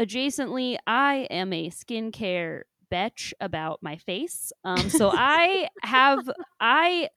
adjacently, 0.00 0.76
I 0.86 1.26
am 1.30 1.52
a 1.52 1.70
skincare 1.70 2.62
betch 2.90 3.34
about 3.40 3.82
my 3.82 3.96
face. 3.96 4.52
Um, 4.64 4.88
so 4.90 5.10
I 5.12 5.68
have 5.82 6.30
I 6.60 7.08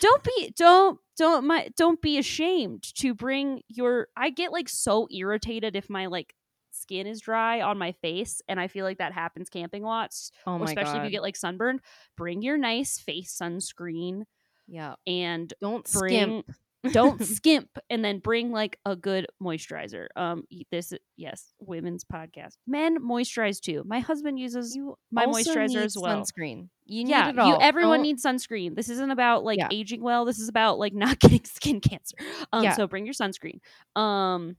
don't 0.00 0.24
be 0.24 0.52
don't 0.56 0.98
don't 1.16 1.46
my 1.46 1.68
don't 1.76 2.00
be 2.00 2.18
ashamed 2.18 2.82
to 2.96 3.14
bring 3.14 3.62
your 3.68 4.08
I 4.16 4.30
get 4.30 4.52
like 4.52 4.68
so 4.68 5.08
irritated 5.10 5.76
if 5.76 5.90
my 5.90 6.06
like 6.06 6.34
skin 6.82 7.06
is 7.06 7.20
dry 7.20 7.60
on 7.62 7.78
my 7.78 7.92
face 7.92 8.42
and 8.48 8.60
I 8.60 8.68
feel 8.68 8.84
like 8.84 8.98
that 8.98 9.12
happens 9.12 9.48
camping 9.48 9.82
lots, 9.82 10.30
Oh 10.46 10.58
my 10.58 10.66
especially 10.66 10.98
if 10.98 11.04
you 11.04 11.10
get 11.10 11.22
like 11.22 11.36
sunburned. 11.36 11.80
Bring 12.16 12.42
your 12.42 12.58
nice 12.58 12.98
face 12.98 13.36
sunscreen 13.40 14.24
yeah. 14.68 14.94
and 15.06 15.52
Don't 15.60 15.90
bring 15.92 16.10
skimp. 16.10 16.50
don't 16.92 17.24
skimp 17.36 17.68
and 17.90 18.04
then 18.04 18.18
bring 18.18 18.50
like 18.50 18.76
a 18.84 18.96
good 18.96 19.24
moisturizer 19.40 20.06
um 20.16 20.42
this 20.72 20.92
yes 21.16 21.52
women's 21.60 22.02
podcast 22.04 22.56
men 22.66 22.98
moisturize 23.00 23.60
too 23.60 23.84
my 23.86 24.00
husband 24.00 24.36
uses 24.38 24.74
You 24.74 24.96
my 25.12 25.26
moisturizer 25.26 25.76
as 25.76 25.96
well 25.96 26.20
Sunscreen. 26.22 26.68
You 26.84 27.04
need 27.04 27.10
yeah 27.10 27.28
it 27.30 27.36
you 27.36 27.56
everyone 27.60 27.98
Don't- 27.98 28.02
needs 28.02 28.24
sunscreen 28.24 28.74
this 28.74 28.88
isn't 28.88 29.12
about 29.12 29.44
like 29.44 29.58
Yeah. 29.60 29.68
aging 29.70 30.02
well 30.02 30.24
this 30.24 30.40
is 30.40 30.48
about 30.48 30.80
like 30.80 30.92
not 30.92 31.18
getting 31.20 31.44
skin 31.44 31.80
cancer 31.80 32.16
um 32.52 32.64
Yeah. 32.64 32.72
so 32.72 32.88
bring 32.88 33.04
your 33.06 33.14
sunscreen 33.14 33.60
um 33.94 34.56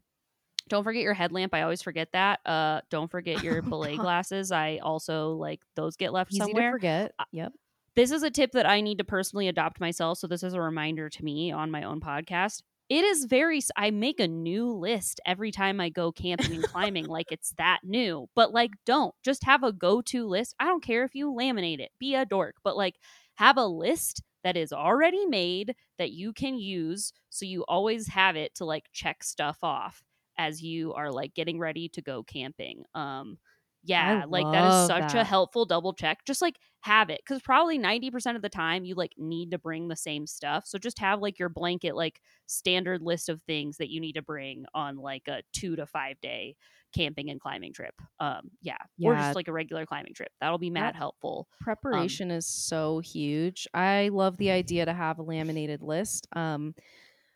don't 0.70 0.84
forget 0.84 1.02
your 1.04 1.14
headlamp. 1.14 1.54
I 1.54 1.62
always 1.64 1.82
forget 1.82 2.10
that. 2.14 2.40
Uh, 2.46 2.82
don't 2.90 3.12
forget 3.12 3.44
your 3.44 3.58
Oh, 3.66 3.70
belay 3.70 3.96
glasses. 3.98 4.52
I 4.52 4.78
also 4.78 5.32
like 5.34 5.62
those 5.76 5.96
get 5.98 6.14
left 6.14 6.32
easy 6.32 6.40
somewhere 6.40 6.72
to 6.72 6.76
forget. 6.76 7.12
Yep. 7.32 7.54
this 7.96 8.12
is 8.12 8.24
a 8.24 8.32
tip 8.32 8.52
that 8.54 8.66
I 8.66 8.82
need 8.82 8.98
to 9.00 9.04
personally 9.04 9.48
adopt 9.48 9.80
myself. 9.80 10.18
So 10.18 10.28
this 10.28 10.44
is 10.44 10.54
a 10.54 10.62
reminder 10.62 11.10
to 11.10 11.24
me 11.24 11.52
on 11.52 11.72
my 11.72 11.84
own 11.84 12.00
podcast. 12.02 12.62
It 12.90 13.06
is 13.06 13.26
very. 13.26 13.62
I 13.78 13.92
make 13.92 14.20
a 14.20 14.28
new 14.28 14.70
list 14.72 15.22
every 15.26 15.52
time 15.52 15.80
I 15.80 15.90
go 15.90 16.12
camping 16.12 16.54
and 16.54 16.64
climbing, 16.64 17.06
like 17.06 17.32
it's 17.32 17.54
that 17.58 17.80
new. 17.84 18.28
But 18.36 18.54
like, 18.54 18.72
don't 18.86 19.16
just 19.24 19.46
have 19.46 19.64
a 19.64 19.72
go-to 19.72 20.28
list. 20.28 20.54
I 20.60 20.66
don't 20.66 20.84
care 20.84 21.04
if 21.06 21.16
you 21.16 21.32
laminate 21.32 21.80
it. 21.80 21.92
Be 22.00 22.16
a 22.16 22.26
dork, 22.26 22.56
but 22.64 22.76
like, 22.76 22.96
have 23.36 23.58
a 23.58 23.66
list 23.66 24.22
that 24.44 24.58
is 24.58 24.74
already 24.74 25.26
made 25.26 25.76
that 25.98 26.12
you 26.12 26.34
can 26.34 26.58
use, 26.60 27.14
so 27.30 27.46
you 27.46 27.64
always 27.68 28.08
have 28.10 28.36
it 28.36 28.54
to 28.56 28.66
like 28.66 28.86
check 28.92 29.24
stuff 29.24 29.58
off 29.64 30.04
as 30.38 30.62
you 30.62 30.94
are 30.94 31.12
like 31.12 31.34
getting 31.34 31.60
ready 31.60 31.90
to 31.90 32.02
go 32.02 32.24
camping. 32.24 32.84
Um, 32.96 33.38
yeah, 33.86 34.24
like 34.30 34.50
that 34.52 34.68
is 34.68 34.88
such 34.88 35.14
a 35.14 35.26
helpful 35.26 35.66
double 35.66 35.94
check. 35.94 36.20
Just 36.26 36.42
like 36.42 36.56
have 36.82 37.10
it 37.10 37.20
because 37.26 37.42
probably 37.42 37.78
90% 37.78 38.36
of 38.36 38.42
the 38.42 38.50
time 38.50 38.86
you 38.86 38.96
like 38.96 39.12
need 39.18 39.52
to 39.52 39.58
bring 39.58 39.90
the 39.90 39.96
same 39.96 40.26
stuff. 40.26 40.64
So 40.66 40.78
just 40.78 41.00
have 41.00 41.22
like 41.22 41.38
your 41.38 41.50
blanket, 41.50 41.96
like 41.96 42.22
standard 42.46 43.02
list 43.02 43.28
of 43.28 43.42
things 43.42 43.78
that 43.78 43.90
you 43.90 44.00
need 44.00 44.14
to 44.14 44.22
bring 44.22 44.66
on 44.74 44.96
like 44.96 45.28
a 45.28 45.42
two 45.52 45.76
to 45.76 45.86
five 45.86 46.16
day 46.22 46.56
camping 46.96 47.30
and 47.30 47.42
climbing 47.42 47.74
trip. 47.74 47.94
Um, 48.20 48.52
yeah, 48.62 48.78
or 49.02 49.16
just 49.16 49.36
like 49.36 49.48
a 49.50 49.54
regular 49.54 49.86
climbing 49.86 50.14
trip. 50.14 50.32
That'll 50.40 50.58
be 50.58 50.70
mad 50.70 50.94
That- 50.94 50.96
helpful. 50.96 51.48
Preparation 51.60 52.32
is 52.32 52.46
so 52.46 53.00
huge. 53.00 53.68
I 53.74 54.10
love 54.14 54.38
the 54.38 54.52
idea 54.52 54.86
to 54.86 54.94
have 54.94 55.20
a 55.20 55.24
laminated 55.24 55.82
list. 55.82 56.28
Um, 56.34 56.74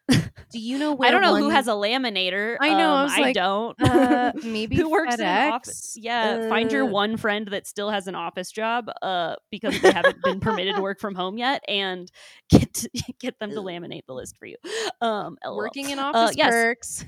do 0.51 0.59
you 0.59 0.77
know 0.79 0.93
where 0.93 1.09
I 1.09 1.11
don't 1.11 1.21
know 1.21 1.35
who 1.35 1.49
has 1.49 1.67
a 1.67 1.71
laminator. 1.71 2.57
I 2.61 2.69
know, 2.69 2.93
I 2.93 2.97
Um, 2.99 3.03
was 3.03 3.13
I 3.13 3.19
like, 3.21 3.35
don't. 3.35 3.81
uh, 3.81 4.31
maybe 4.43 4.75
who 4.77 4.89
works 4.89 5.15
in 5.15 5.21
an 5.21 5.51
office? 5.53 5.97
FedEx? 5.97 6.03
Yeah, 6.03 6.47
find 6.49 6.71
your 6.71 6.83
Uh, 6.85 6.91
one 6.91 7.17
friend 7.17 7.47
that 7.49 7.67
still 7.67 7.89
has 7.89 8.07
an 8.07 8.15
office 8.15 8.51
job, 8.51 8.89
uh, 9.01 9.35
because 9.51 9.79
they 9.81 9.91
haven't 9.91 10.21
been 10.23 10.39
permitted 10.39 10.75
to 10.75 10.81
work 10.81 10.99
from 10.99 11.15
home 11.15 11.37
yet, 11.37 11.61
and 11.67 12.09
get 12.49 12.73
to, 12.75 12.89
get 13.19 13.37
them 13.39 13.49
to 13.51 13.57
laminate 13.57 14.05
the 14.07 14.13
list 14.13 14.37
for 14.37 14.45
you. 14.45 14.55
Um, 15.01 15.37
LOL. 15.45 15.57
working 15.57 15.89
in 15.89 15.99
office 15.99 16.35
yes. 16.37 16.51
perks. 16.51 17.05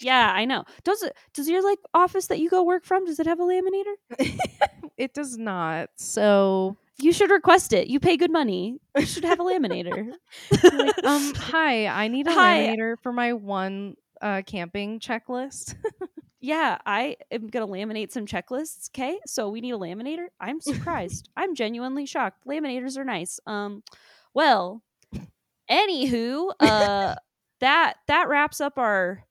yeah, 0.00 0.32
I 0.34 0.44
know. 0.44 0.64
Does 0.84 1.02
it? 1.02 1.16
Does 1.34 1.48
your 1.48 1.62
like 1.62 1.78
office 1.94 2.26
that 2.28 2.38
you 2.38 2.48
go 2.50 2.62
work 2.62 2.84
from? 2.84 3.04
Does 3.06 3.18
it 3.20 3.26
have 3.26 3.40
a 3.40 3.44
laminator? 3.44 3.94
it 4.96 5.14
does 5.14 5.36
not. 5.36 5.90
So, 5.96 6.76
You 7.00 7.12
should 7.12 7.30
request 7.30 7.72
it. 7.72 7.88
You 7.88 8.00
pay 8.00 8.16
good 8.16 8.32
money. 8.32 8.80
You 8.96 9.06
should 9.06 9.24
have 9.24 9.38
a 9.40 9.42
laminator. 9.44 10.12
like, 10.62 10.98
um, 11.04 11.34
hi, 11.36 11.86
I 11.86 12.08
need 12.08 12.26
a 12.26 12.32
Hi. 12.32 12.66
laminator 12.66 12.96
for 13.02 13.12
my 13.12 13.32
one 13.34 13.96
uh 14.20 14.42
camping 14.44 14.98
checklist. 14.98 15.76
yeah, 16.40 16.78
I 16.84 17.16
am 17.30 17.46
gonna 17.48 17.68
laminate 17.68 18.10
some 18.10 18.26
checklists. 18.26 18.90
Okay, 18.90 19.18
so 19.26 19.48
we 19.48 19.60
need 19.60 19.72
a 19.72 19.78
laminator. 19.78 20.26
I'm 20.40 20.60
surprised. 20.60 21.28
I'm 21.36 21.54
genuinely 21.54 22.04
shocked. 22.06 22.44
Laminators 22.46 22.96
are 22.98 23.04
nice. 23.04 23.38
Um, 23.46 23.82
well, 24.34 24.82
anywho, 25.70 26.50
uh, 26.58 27.14
that 27.60 27.94
that 28.08 28.28
wraps 28.28 28.60
up 28.60 28.76
our 28.78 29.24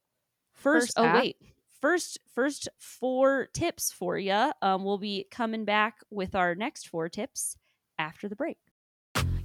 first. 0.54 0.88
First 0.88 0.94
oh 1.00 1.04
half. 1.04 1.16
wait, 1.22 1.38
first 1.82 2.20
first 2.34 2.70
four 2.78 3.48
tips 3.54 3.92
for 3.92 4.18
you. 4.18 4.52
Um, 4.62 4.84
we'll 4.84 4.98
be 4.98 5.28
coming 5.32 5.66
back 5.66 6.00
with 6.10 6.36
our 6.36 6.56
next 6.56 6.88
four 6.88 7.10
tips 7.10 7.58
after 7.98 8.28
the 8.28 8.36
break. 8.36 8.58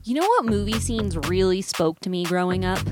You 0.05 0.15
know 0.15 0.27
what 0.27 0.45
movie 0.45 0.81
scenes 0.81 1.17
really 1.29 1.63
spoke 1.63 2.01
to 2.01 2.11
me 2.11 2.25
growing 2.25 2.65
up? 2.65 2.85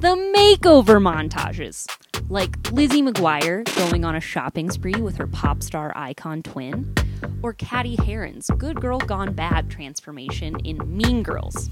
The 0.00 0.16
makeover 0.36 1.00
montages 1.00 1.86
like 2.30 2.70
Lizzie 2.70 3.02
McGuire 3.02 3.64
going 3.76 4.04
on 4.04 4.14
a 4.14 4.20
shopping 4.20 4.70
spree 4.70 4.94
with 4.94 5.16
her 5.16 5.26
pop 5.26 5.62
star 5.62 5.92
icon 5.96 6.42
twin, 6.42 6.94
or 7.42 7.52
Cady 7.52 7.96
Heron's 7.96 8.48
good 8.56 8.80
girl 8.80 8.98
gone 8.98 9.34
bad 9.34 9.68
transformation 9.68 10.56
in 10.64 10.78
Mean 10.96 11.22
Girls, 11.22 11.68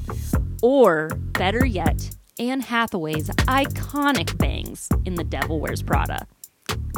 or 0.62 1.08
better 1.32 1.64
yet, 1.64 2.10
Anne 2.38 2.60
Hathaway's 2.60 3.28
iconic 3.46 4.36
bangs 4.38 4.88
in 5.04 5.14
The 5.14 5.24
Devil 5.24 5.60
Wears 5.60 5.82
Prada. 5.82 6.26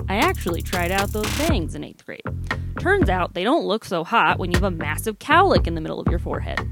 I 0.09 0.17
actually 0.17 0.63
tried 0.63 0.91
out 0.91 1.13
those 1.13 1.39
bangs 1.39 1.75
in 1.75 1.85
eighth 1.85 2.05
grade. 2.05 2.23
Turns 2.79 3.09
out 3.09 3.35
they 3.35 3.45
don't 3.45 3.65
look 3.65 3.85
so 3.85 4.05
hot 4.05 4.39
when 4.39 4.51
you 4.51 4.57
have 4.57 4.65
a 4.65 4.71
massive 4.71 5.19
cowlick 5.19 5.67
in 5.67 5.75
the 5.75 5.81
middle 5.81 6.01
of 6.01 6.09
your 6.09 6.19
forehead. 6.19 6.67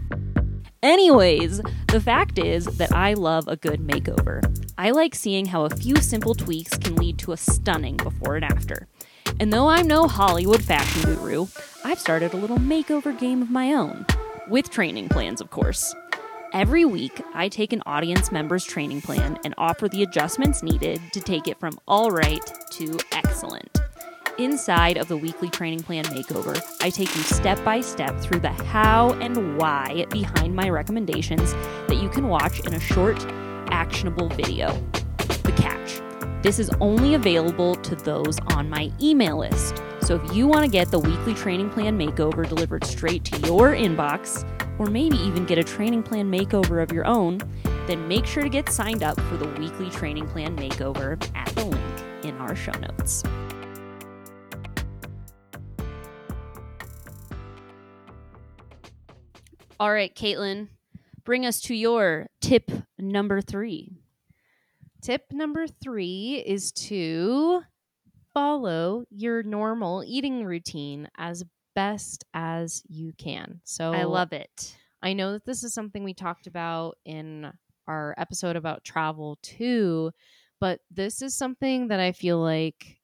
Anyways, 0.82 1.60
the 1.88 2.00
fact 2.00 2.38
is 2.38 2.64
that 2.64 2.92
I 2.92 3.14
love 3.14 3.48
a 3.48 3.56
good 3.56 3.80
makeover. 3.80 4.42
I 4.78 4.90
like 4.90 5.14
seeing 5.14 5.46
how 5.46 5.64
a 5.64 5.70
few 5.70 5.96
simple 5.96 6.34
tweaks 6.34 6.78
can 6.78 6.94
lead 6.94 7.18
to 7.18 7.32
a 7.32 7.36
stunning 7.36 7.96
before 7.96 8.36
and 8.36 8.44
after. 8.44 8.86
And 9.40 9.52
though 9.52 9.68
I'm 9.68 9.86
no 9.86 10.06
Hollywood 10.06 10.62
fashion 10.62 11.02
guru, 11.02 11.46
I've 11.84 11.98
started 11.98 12.32
a 12.32 12.36
little 12.36 12.58
makeover 12.58 13.18
game 13.18 13.42
of 13.42 13.50
my 13.50 13.72
own, 13.72 14.06
with 14.48 14.70
training 14.70 15.08
plans, 15.08 15.40
of 15.40 15.50
course. 15.50 15.94
Every 16.54 16.86
week, 16.86 17.20
I 17.34 17.48
take 17.48 17.74
an 17.74 17.82
audience 17.84 18.32
member's 18.32 18.64
training 18.64 19.02
plan 19.02 19.38
and 19.44 19.54
offer 19.58 19.86
the 19.86 20.02
adjustments 20.02 20.62
needed 20.62 20.98
to 21.12 21.20
take 21.20 21.46
it 21.46 21.60
from 21.60 21.78
all 21.86 22.10
right 22.10 22.40
to 22.70 22.98
excellent. 23.12 23.78
Inside 24.38 24.96
of 24.96 25.08
the 25.08 25.16
weekly 25.16 25.50
training 25.50 25.82
plan 25.82 26.04
makeover, 26.06 26.58
I 26.80 26.88
take 26.88 27.14
you 27.14 27.22
step 27.22 27.62
by 27.66 27.82
step 27.82 28.18
through 28.20 28.40
the 28.40 28.48
how 28.48 29.12
and 29.20 29.58
why 29.58 30.06
behind 30.10 30.56
my 30.56 30.70
recommendations 30.70 31.52
that 31.86 31.98
you 32.00 32.08
can 32.08 32.28
watch 32.28 32.60
in 32.60 32.72
a 32.72 32.80
short, 32.80 33.22
actionable 33.70 34.30
video. 34.30 34.72
The 35.42 35.52
catch 35.54 36.00
this 36.42 36.60
is 36.60 36.70
only 36.80 37.14
available 37.14 37.74
to 37.74 37.96
those 37.96 38.38
on 38.54 38.70
my 38.70 38.92
email 39.00 39.38
list. 39.38 39.82
So 40.02 40.14
if 40.14 40.36
you 40.36 40.46
want 40.46 40.64
to 40.64 40.70
get 40.70 40.88
the 40.90 40.98
weekly 41.00 41.34
training 41.34 41.68
plan 41.70 41.98
makeover 41.98 42.48
delivered 42.48 42.84
straight 42.84 43.24
to 43.24 43.40
your 43.40 43.74
inbox, 43.74 44.48
or 44.78 44.86
maybe 44.86 45.16
even 45.18 45.44
get 45.44 45.58
a 45.58 45.64
training 45.64 46.02
plan 46.02 46.30
makeover 46.30 46.82
of 46.82 46.92
your 46.92 47.06
own, 47.06 47.40
then 47.86 48.06
make 48.06 48.26
sure 48.26 48.42
to 48.42 48.48
get 48.48 48.68
signed 48.68 49.02
up 49.02 49.18
for 49.22 49.36
the 49.36 49.48
weekly 49.60 49.90
training 49.90 50.26
plan 50.28 50.56
makeover 50.56 51.20
at 51.34 51.48
the 51.54 51.64
link 51.64 52.24
in 52.24 52.36
our 52.36 52.54
show 52.54 52.72
notes. 52.72 53.24
All 59.80 59.92
right, 59.92 60.12
Caitlin, 60.14 60.68
bring 61.24 61.46
us 61.46 61.60
to 61.62 61.74
your 61.74 62.26
tip 62.40 62.70
number 62.98 63.40
three. 63.40 63.92
Tip 65.00 65.26
number 65.30 65.68
three 65.68 66.42
is 66.44 66.72
to 66.72 67.62
follow 68.34 69.04
your 69.10 69.44
normal 69.44 70.02
eating 70.04 70.44
routine 70.44 71.08
as 71.16 71.44
best 71.78 72.24
as 72.34 72.82
you 72.88 73.12
can. 73.18 73.60
So 73.62 73.92
I 73.92 74.02
love 74.02 74.32
it. 74.32 74.76
I 75.00 75.12
know 75.12 75.32
that 75.34 75.44
this 75.44 75.62
is 75.62 75.72
something 75.72 76.02
we 76.02 76.12
talked 76.12 76.48
about 76.48 76.98
in 77.04 77.52
our 77.86 78.16
episode 78.18 78.56
about 78.56 78.82
travel 78.82 79.38
too, 79.42 80.10
but 80.60 80.80
this 80.90 81.22
is 81.22 81.36
something 81.36 81.86
that 81.88 82.00
I 82.00 82.10
feel 82.10 82.40
like 82.40 82.98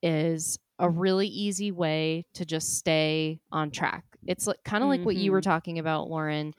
is 0.00 0.60
a 0.78 0.88
really 0.88 1.26
easy 1.26 1.72
way 1.72 2.24
to 2.34 2.44
just 2.44 2.78
stay 2.78 3.40
on 3.50 3.72
track. 3.72 4.04
It's 4.28 4.46
like, 4.46 4.62
kind 4.64 4.84
of 4.84 4.88
like 4.88 5.04
what 5.04 5.16
you 5.16 5.32
were 5.32 5.40
Mhm. 5.40 5.44
talking 5.44 5.78
about, 5.80 6.08
Lauren, 6.08 6.54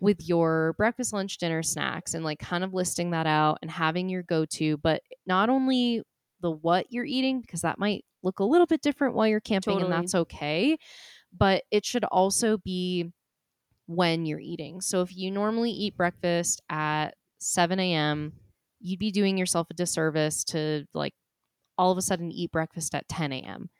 with 0.00 0.28
your 0.28 0.74
breakfast, 0.76 1.14
lunch, 1.14 1.38
dinner, 1.38 1.62
snacks, 1.62 2.12
and 2.12 2.22
like 2.22 2.38
kind 2.38 2.64
of 2.64 2.74
listing 2.74 3.12
that 3.12 3.26
out 3.26 3.58
and 3.62 3.70
having 3.70 4.10
your 4.10 4.24
go 4.24 4.44
to, 4.44 4.76
but 4.76 5.00
not 5.26 5.48
only 5.48 6.02
the 6.40 6.50
what 6.50 6.86
you're 6.92 7.06
eating, 7.06 7.40
because 7.40 7.62
that 7.62 7.78
might 7.78 8.04
look 8.22 8.40
a 8.40 8.44
little 8.44 8.66
bit 8.66 8.82
different 8.82 9.14
while 9.14 9.26
you're 9.26 9.40
camping, 9.40 9.80
Totally. 9.80 9.82
and 9.82 9.92
that's 9.92 10.14
okay, 10.14 10.76
but 11.36 11.64
it 11.70 11.84
should 11.84 12.04
also 12.04 12.58
be 12.58 13.12
when 13.86 14.26
you're 14.26 14.40
eating. 14.40 14.80
So 14.80 15.02
if 15.02 15.16
you 15.16 15.30
normally 15.30 15.70
eat 15.70 15.96
breakfast 15.96 16.62
at 16.70 17.12
7 17.38 17.92
a.m., 17.94 18.34
you'd 18.80 18.98
be 19.00 19.10
doing 19.12 19.38
yourself 19.38 19.68
a 19.70 19.74
disservice 19.74 20.44
to 20.44 20.86
like 20.94 21.14
all 21.78 21.90
of 21.92 21.98
a 21.98 22.02
sudden 22.02 22.30
eat 22.32 22.52
breakfast 22.52 22.94
at 22.94 23.08
10 23.08 23.42
a.m. 23.42 23.70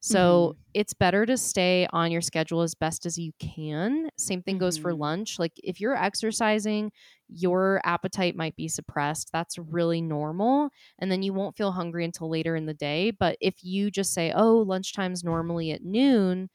So 0.00 0.54
it's 0.74 0.94
better 0.94 1.26
to 1.26 1.36
stay 1.36 1.88
on 1.92 2.12
your 2.12 2.20
schedule 2.20 2.62
as 2.62 2.74
best 2.74 3.06
as 3.06 3.18
you 3.18 3.32
can. 3.40 4.10
Same 4.18 4.42
thing 4.42 4.58
goes 4.58 4.76
for 4.76 4.94
Mhm. 4.94 4.96
lunch. 4.96 5.38
Like 5.38 5.54
if 5.64 5.80
you're 5.80 5.96
exercising, 5.96 6.92
your 7.28 7.80
appetite 7.84 8.36
might 8.36 8.54
be 8.56 8.68
suppressed. 8.68 9.30
That's 9.32 9.58
really 9.58 10.00
normal. 10.02 10.70
And 10.98 11.10
then 11.10 11.22
you 11.22 11.32
won't 11.32 11.56
feel 11.56 11.72
hungry 11.72 12.04
until 12.04 12.28
later 12.30 12.54
in 12.54 12.66
the 12.66 12.74
day. 12.74 13.10
But 13.10 13.36
if 13.40 13.64
you 13.64 13.90
just 13.90 14.12
say, 14.12 14.32
oh, 14.32 14.64
lunchtime's 14.64 15.24
normally 15.24 15.72
at 15.72 15.82
noon, 15.82 16.50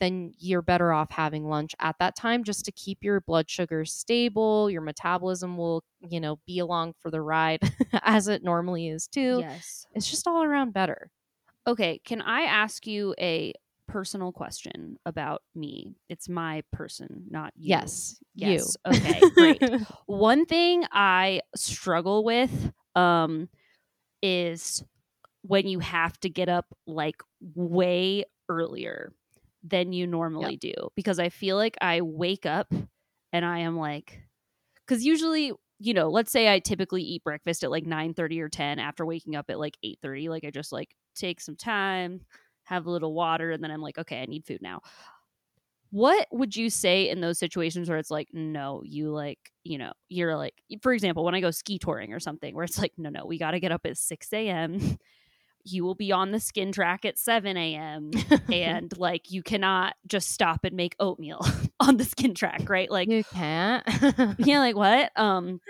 then 0.00 0.32
you're 0.38 0.62
better 0.62 0.92
off 0.92 1.10
having 1.10 1.48
lunch 1.48 1.74
at 1.80 1.96
that 1.98 2.16
time 2.16 2.44
just 2.44 2.64
to 2.64 2.72
keep 2.72 2.98
your 3.02 3.20
blood 3.20 3.48
sugar 3.48 3.84
stable. 3.84 4.70
Your 4.70 4.82
metabolism 4.82 5.56
will, 5.56 5.82
you 6.00 6.20
know, 6.20 6.38
be 6.46 6.58
along 6.58 6.94
for 7.00 7.10
the 7.10 7.20
ride 7.20 7.60
as 8.02 8.28
it 8.28 8.42
normally 8.42 8.88
is 8.88 9.06
too. 9.06 9.38
Yes. 9.38 9.86
It's 9.94 10.10
just 10.10 10.26
all 10.26 10.42
around 10.42 10.72
better. 10.72 11.10
Okay, 11.66 12.00
can 12.04 12.20
I 12.20 12.42
ask 12.42 12.86
you 12.86 13.14
a 13.18 13.52
personal 13.88 14.32
question 14.32 14.98
about 15.06 15.42
me? 15.54 15.96
It's 16.08 16.28
my 16.28 16.62
person, 16.72 17.24
not 17.30 17.52
you. 17.56 17.70
Yes, 17.70 18.20
Yes. 18.34 18.76
you. 18.86 18.92
Okay, 18.92 19.20
great. 19.34 19.62
One 20.06 20.46
thing 20.46 20.84
I 20.92 21.40
struggle 21.54 22.22
with 22.24 22.72
um 22.94 23.48
is 24.22 24.82
when 25.42 25.68
you 25.68 25.78
have 25.80 26.18
to 26.20 26.28
get 26.30 26.48
up 26.48 26.66
like 26.86 27.16
way 27.54 28.24
earlier 28.48 29.12
than 29.66 29.92
you 29.92 30.06
normally 30.06 30.56
do 30.56 30.74
because 30.94 31.18
I 31.18 31.28
feel 31.28 31.56
like 31.56 31.76
I 31.80 32.00
wake 32.00 32.46
up 32.46 32.72
and 33.32 33.44
I 33.44 33.60
am 33.60 33.76
like 33.76 34.22
cuz 34.86 35.04
usually 35.04 35.52
you 35.78 35.92
know, 35.92 36.08
let's 36.08 36.32
say 36.32 36.52
I 36.52 36.58
typically 36.58 37.02
eat 37.02 37.22
breakfast 37.24 37.62
at 37.62 37.70
like 37.70 37.84
9:30 37.84 38.40
or 38.40 38.48
10 38.48 38.78
after 38.78 39.04
waking 39.04 39.36
up 39.36 39.50
at 39.50 39.58
like 39.58 39.76
8:30, 39.84 40.28
like 40.28 40.44
I 40.44 40.50
just 40.50 40.72
like 40.72 40.94
take 41.14 41.40
some 41.40 41.56
time, 41.56 42.22
have 42.64 42.86
a 42.86 42.90
little 42.90 43.12
water 43.14 43.50
and 43.50 43.62
then 43.62 43.70
I'm 43.70 43.82
like, 43.82 43.98
okay, 43.98 44.22
I 44.22 44.26
need 44.26 44.44
food 44.46 44.62
now. 44.62 44.80
What 45.90 46.26
would 46.32 46.56
you 46.56 46.68
say 46.68 47.08
in 47.08 47.20
those 47.20 47.38
situations 47.38 47.88
where 47.88 47.98
it's 47.98 48.10
like, 48.10 48.28
no, 48.32 48.82
you 48.84 49.10
like, 49.10 49.38
you 49.64 49.78
know, 49.78 49.92
you're 50.08 50.36
like, 50.36 50.54
for 50.82 50.92
example, 50.92 51.24
when 51.24 51.34
I 51.34 51.40
go 51.40 51.50
ski 51.50 51.78
touring 51.78 52.12
or 52.12 52.20
something, 52.20 52.54
where 52.54 52.64
it's 52.64 52.78
like, 52.78 52.92
no, 52.98 53.08
no, 53.08 53.24
we 53.24 53.38
got 53.38 53.52
to 53.52 53.60
get 53.60 53.72
up 53.72 53.86
at 53.86 53.96
6 53.96 54.32
a.m. 54.32 54.98
You 55.68 55.84
will 55.84 55.94
be 55.94 56.12
on 56.12 56.30
the 56.30 56.38
skin 56.38 56.70
track 56.70 57.04
at 57.04 57.18
7 57.18 57.56
a.m. 57.56 58.12
and 58.52 58.96
like, 58.98 59.30
you 59.30 59.42
cannot 59.42 59.94
just 60.06 60.30
stop 60.30 60.64
and 60.64 60.76
make 60.76 60.94
oatmeal 61.00 61.44
on 61.80 61.96
the 61.96 62.04
skin 62.04 62.34
track, 62.34 62.68
right? 62.68 62.90
Like, 62.90 63.08
you 63.08 63.24
can't. 63.24 63.82
yeah, 64.38 64.60
like 64.60 64.76
what? 64.76 65.10
Um, 65.16 65.60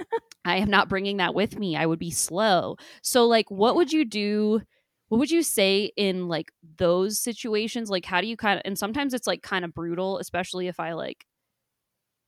I 0.44 0.56
am 0.56 0.68
not 0.68 0.88
bringing 0.88 1.16
that 1.16 1.35
with 1.35 1.59
me. 1.59 1.76
I 1.76 1.87
would 1.87 1.98
be 1.98 2.11
slow. 2.11 2.76
So, 3.02 3.26
like, 3.26 3.50
what 3.50 3.74
would 3.76 3.92
you 3.92 4.04
do? 4.04 4.61
What 5.09 5.18
would 5.18 5.30
you 5.30 5.42
say 5.42 5.92
in 5.96 6.28
like 6.28 6.52
those 6.78 7.18
situations? 7.18 7.88
Like, 7.88 8.04
how 8.04 8.20
do 8.20 8.26
you 8.26 8.37
kind 8.37 8.59
of? 8.59 8.62
And 8.64 8.78
sometimes 8.78 9.14
it's 9.14 9.26
like 9.26 9.42
kind 9.42 9.64
of 9.64 9.72
brutal, 9.72 10.18
especially 10.18 10.68
if 10.68 10.78
I 10.78 10.92
like, 10.92 11.24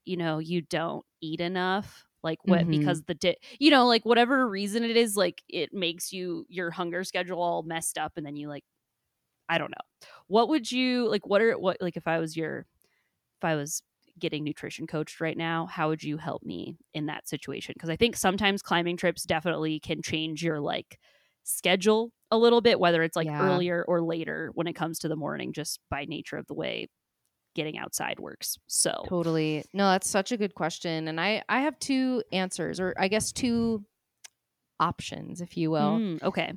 you 0.05 0.17
know, 0.17 0.39
you 0.39 0.61
don't 0.61 1.05
eat 1.21 1.39
enough. 1.39 2.08
Like 2.23 2.39
what? 2.43 2.67
Mhm. 2.67 2.69
Because 2.69 3.03
the 3.03 3.15
di- 3.15 3.37
you 3.59 3.71
know, 3.71 3.87
like 3.87 4.05
whatever 4.05 4.47
reason 4.49 4.83
it 4.83 4.97
is, 4.97 5.15
like 5.17 5.43
it 5.49 5.73
makes 5.73 6.11
you 6.13 6.45
your 6.49 6.71
hunger 6.71 7.03
schedule 7.03 7.41
all 7.41 7.63
messed 7.63 7.97
up, 7.97 8.13
and 8.17 8.25
then 8.25 8.35
you 8.35 8.47
like, 8.49 8.63
I 9.49 9.57
don't 9.57 9.71
know. 9.71 10.07
What 10.27 10.49
would 10.49 10.71
you 10.71 11.07
like? 11.09 11.25
What 11.27 11.41
are 11.41 11.57
what 11.57 11.77
like 11.81 11.97
if 11.97 12.07
I 12.07 12.19
was 12.19 12.37
your 12.37 12.67
if 13.39 13.45
I 13.45 13.55
was 13.55 13.83
getting 14.19 14.43
nutrition 14.43 14.87
coached 14.87 15.21
right 15.21 15.37
now, 15.37 15.65
how 15.67 15.89
would 15.89 16.03
you 16.03 16.17
help 16.17 16.43
me 16.43 16.77
in 16.93 17.07
that 17.07 17.27
situation? 17.27 17.73
Because 17.75 17.89
I 17.89 17.95
think 17.95 18.15
sometimes 18.17 18.61
climbing 18.61 18.97
trips 18.97 19.23
definitely 19.23 19.79
can 19.79 20.01
change 20.01 20.43
your 20.43 20.59
like 20.59 20.99
schedule 21.43 22.11
a 22.31 22.37
little 22.37 22.61
bit, 22.61 22.79
whether 22.79 23.03
it's 23.03 23.15
like 23.15 23.29
Yeah. 23.29 23.39
earlier 23.39 23.85
or 23.87 24.01
later 24.03 24.51
when 24.55 24.67
it 24.67 24.73
comes 24.73 24.99
to 24.99 25.07
the 25.09 25.15
morning, 25.15 25.53
just 25.53 25.79
by 25.89 26.05
nature 26.05 26.37
of 26.37 26.47
the 26.47 26.53
way 26.55 26.87
getting 27.55 27.77
outside 27.77 28.19
works. 28.19 28.57
So 28.67 29.03
Totally. 29.07 29.65
No, 29.73 29.91
that's 29.91 30.09
such 30.09 30.31
a 30.31 30.37
good 30.37 30.55
question. 30.55 31.07
And 31.07 31.19
I 31.19 31.43
I 31.49 31.61
have 31.61 31.77
two 31.79 32.23
answers 32.31 32.79
or 32.79 32.93
I 32.97 33.07
guess 33.07 33.31
two 33.31 33.85
options 34.79 35.41
if 35.41 35.57
you 35.57 35.71
will. 35.71 35.99
Mm, 35.99 36.23
okay. 36.23 36.53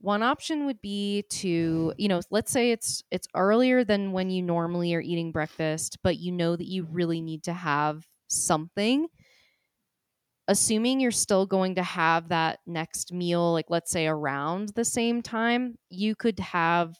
One 0.00 0.22
option 0.22 0.66
would 0.66 0.80
be 0.80 1.24
to, 1.30 1.92
you 1.98 2.08
know, 2.08 2.20
let's 2.30 2.52
say 2.52 2.70
it's 2.70 3.02
it's 3.10 3.26
earlier 3.34 3.82
than 3.84 4.12
when 4.12 4.30
you 4.30 4.42
normally 4.42 4.94
are 4.94 5.00
eating 5.00 5.32
breakfast, 5.32 5.98
but 6.04 6.18
you 6.18 6.30
know 6.30 6.54
that 6.54 6.68
you 6.68 6.86
really 6.90 7.20
need 7.20 7.42
to 7.44 7.52
have 7.52 8.06
something. 8.28 9.08
Assuming 10.46 10.98
you're 11.00 11.10
still 11.10 11.44
going 11.44 11.74
to 11.74 11.82
have 11.82 12.28
that 12.30 12.60
next 12.66 13.12
meal 13.12 13.52
like 13.52 13.66
let's 13.68 13.90
say 13.90 14.06
around 14.06 14.70
the 14.70 14.84
same 14.84 15.20
time, 15.20 15.76
you 15.90 16.14
could 16.14 16.38
have 16.40 16.96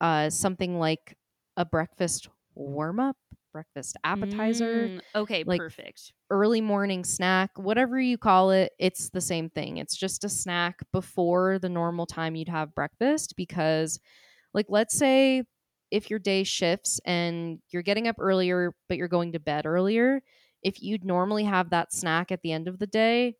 uh 0.00 0.28
something 0.28 0.78
like 0.78 1.16
a 1.56 1.64
breakfast 1.64 2.28
warm 2.54 3.00
up, 3.00 3.16
breakfast 3.52 3.96
appetizer, 4.04 4.90
Mm, 4.90 5.00
okay, 5.14 5.44
like, 5.46 5.64
perfect. 5.64 6.12
early 6.30 6.60
morning 6.60 7.04
snack, 7.04 7.50
whatever 7.56 8.00
you 8.00 8.16
call 8.18 8.50
it, 8.52 8.72
it's 8.78 9.10
the 9.10 9.20
same 9.20 9.50
thing. 9.50 9.78
It's 9.78 9.96
just 9.96 10.24
a 10.24 10.28
snack 10.28 10.78
before 10.92 11.58
the 11.58 11.68
normal 11.68 12.06
time 12.06 12.36
you'd 12.36 12.48
have 12.48 12.74
breakfast 12.74 13.34
because 13.36 13.98
like 14.54 14.66
let's 14.68 14.96
say 14.96 15.44
if 15.90 16.10
your 16.10 16.18
day 16.18 16.44
shifts 16.44 17.00
and 17.04 17.60
you're 17.70 17.82
getting 17.82 18.08
up 18.08 18.16
earlier 18.18 18.74
but 18.88 18.96
you're 18.98 19.08
going 19.08 19.32
to 19.32 19.40
bed 19.40 19.66
earlier, 19.66 20.22
if 20.62 20.82
you'd 20.82 21.04
normally 21.04 21.44
have 21.44 21.70
that 21.70 21.92
snack 21.92 22.30
at 22.32 22.42
the 22.42 22.52
end 22.52 22.68
of 22.68 22.78
the 22.78 22.86
day, 22.86 23.36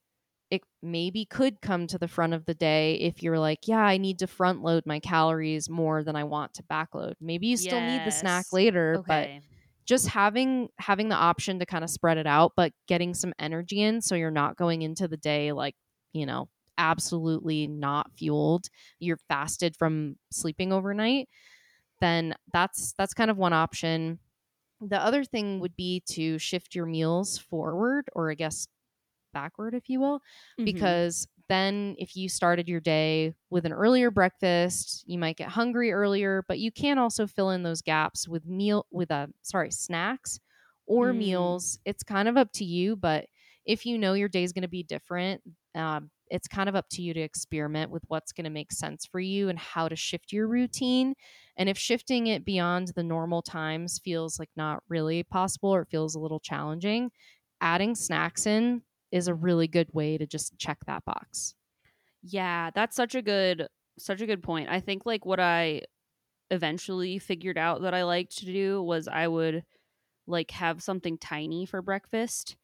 it 0.50 0.62
maybe 0.82 1.24
could 1.26 1.60
come 1.60 1.86
to 1.88 1.98
the 1.98 2.08
front 2.08 2.34
of 2.34 2.44
the 2.46 2.54
day 2.54 2.94
if 2.96 3.22
you're 3.22 3.38
like, 3.38 3.60
yeah, 3.66 3.82
I 3.84 3.98
need 3.98 4.18
to 4.20 4.26
front 4.26 4.62
load 4.62 4.84
my 4.86 5.00
calories 5.00 5.70
more 5.70 6.02
than 6.04 6.16
I 6.16 6.24
want 6.24 6.54
to 6.54 6.62
backload. 6.64 7.14
Maybe 7.20 7.46
you 7.48 7.56
still 7.56 7.82
need 7.82 8.04
the 8.04 8.12
snack 8.12 8.46
Yes. 8.46 8.52
later, 8.52 9.00
but 9.08 9.30
just 9.86 10.08
having 10.08 10.68
having 10.78 11.08
the 11.08 11.16
option 11.16 11.58
to 11.58 11.66
kind 11.66 11.82
of 11.84 11.90
spread 11.90 12.18
it 12.18 12.26
out 12.26 12.52
but 12.56 12.72
getting 12.86 13.14
some 13.14 13.32
energy 13.38 13.80
in 13.82 14.00
so 14.00 14.14
you're 14.14 14.30
not 14.30 14.56
going 14.56 14.82
into 14.82 15.08
the 15.08 15.16
day 15.16 15.52
like 15.52 15.74
you 16.12 16.26
know 16.26 16.48
absolutely 16.78 17.66
not 17.66 18.10
fueled, 18.16 18.66
you're 19.00 19.18
fasted 19.28 19.76
from 19.76 20.16
sleeping 20.32 20.72
overnight, 20.72 21.28
then 22.00 22.34
that's 22.52 22.94
that's 22.98 23.14
kind 23.14 23.30
of 23.30 23.36
one 23.36 23.52
option. 23.52 24.18
The 24.80 25.00
other 25.02 25.24
thing 25.24 25.60
would 25.60 25.76
be 25.76 26.02
to 26.10 26.38
shift 26.38 26.74
your 26.74 26.86
meals 26.86 27.38
forward 27.38 28.08
or 28.14 28.30
I 28.30 28.34
guess 28.34 28.68
backward 29.32 29.74
if 29.74 29.88
you 29.88 30.00
will, 30.00 30.20
Mhm. 30.58 30.90
because 30.90 31.26
then 31.48 31.96
if 31.98 32.14
you 32.16 32.28
started 32.28 32.68
your 32.68 32.80
day 32.80 33.34
with 33.50 33.64
an 33.66 33.72
earlier 33.72 34.10
breakfast, 34.10 35.04
you 35.06 35.18
might 35.18 35.36
get 35.36 35.48
hungry 35.48 35.92
earlier, 35.92 36.44
but 36.46 36.58
you 36.60 36.70
can 36.70 36.98
also 36.98 37.26
fill 37.26 37.50
in 37.50 37.62
those 37.64 37.82
gaps 37.82 38.28
with 38.28 38.46
meal 38.46 38.86
with 38.90 39.10
a 39.10 39.28
sorry, 39.42 39.70
snacks 39.70 40.38
or 40.86 41.12
Mm. 41.12 41.12
meals. 41.12 41.78
It's 41.84 42.02
kind 42.02 42.28
of 42.28 42.36
up 42.36 42.52
to 42.54 42.64
you, 42.64 42.96
but 42.96 43.26
if 43.64 43.84
you 43.86 43.98
know 43.98 44.14
your 44.14 44.28
day 44.28 44.42
is 44.42 44.52
going 44.52 44.62
to 44.62 44.68
be 44.68 44.82
different, 44.82 45.42
um, 45.74 46.10
it's 46.28 46.48
kind 46.48 46.68
of 46.68 46.74
up 46.76 46.88
to 46.90 47.02
you 47.02 47.12
to 47.14 47.20
experiment 47.20 47.90
with 47.90 48.02
what's 48.08 48.32
going 48.32 48.44
to 48.44 48.50
make 48.50 48.72
sense 48.72 49.04
for 49.04 49.20
you 49.20 49.48
and 49.48 49.58
how 49.58 49.88
to 49.88 49.96
shift 49.96 50.32
your 50.32 50.48
routine. 50.48 51.14
And 51.56 51.68
if 51.68 51.76
shifting 51.76 52.28
it 52.28 52.44
beyond 52.44 52.88
the 52.88 53.02
normal 53.02 53.42
times 53.42 53.98
feels 54.02 54.38
like 54.38 54.50
not 54.56 54.82
really 54.88 55.22
possible 55.24 55.70
or 55.74 55.82
it 55.82 55.88
feels 55.90 56.14
a 56.14 56.20
little 56.20 56.40
challenging, 56.40 57.10
adding 57.60 57.94
snacks 57.94 58.46
in 58.46 58.82
is 59.12 59.28
a 59.28 59.34
really 59.34 59.68
good 59.68 59.92
way 59.92 60.18
to 60.18 60.26
just 60.26 60.58
check 60.58 60.78
that 60.86 61.04
box. 61.04 61.54
Yeah, 62.22 62.70
that's 62.74 62.96
such 62.96 63.14
a 63.14 63.22
good 63.22 63.68
such 63.98 64.20
a 64.20 64.26
good 64.26 64.42
point. 64.42 64.68
I 64.68 64.80
think 64.80 65.06
like 65.06 65.24
what 65.26 65.40
I 65.40 65.82
eventually 66.50 67.18
figured 67.18 67.58
out 67.58 67.82
that 67.82 67.94
I 67.94 68.04
liked 68.04 68.38
to 68.38 68.46
do 68.46 68.82
was 68.82 69.08
I 69.08 69.28
would 69.28 69.64
like 70.26 70.52
have 70.52 70.82
something 70.82 71.18
tiny 71.18 71.66
for 71.66 71.82
breakfast, 71.82 72.56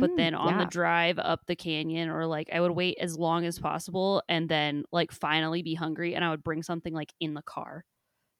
but 0.00 0.12
Mm, 0.12 0.16
then 0.16 0.34
on 0.34 0.58
the 0.58 0.66
drive 0.66 1.18
up 1.20 1.46
the 1.46 1.56
canyon 1.56 2.10
or 2.10 2.26
like 2.26 2.50
I 2.52 2.60
would 2.60 2.72
wait 2.72 2.98
as 3.00 3.18
long 3.18 3.46
as 3.46 3.58
possible 3.60 4.22
and 4.28 4.48
then 4.48 4.84
like 4.92 5.12
finally 5.12 5.62
be 5.62 5.74
hungry 5.74 6.14
and 6.16 6.24
I 6.24 6.30
would 6.30 6.44
bring 6.44 6.62
something 6.64 6.94
like 6.94 7.12
in 7.20 7.34
the 7.34 7.42
car 7.42 7.84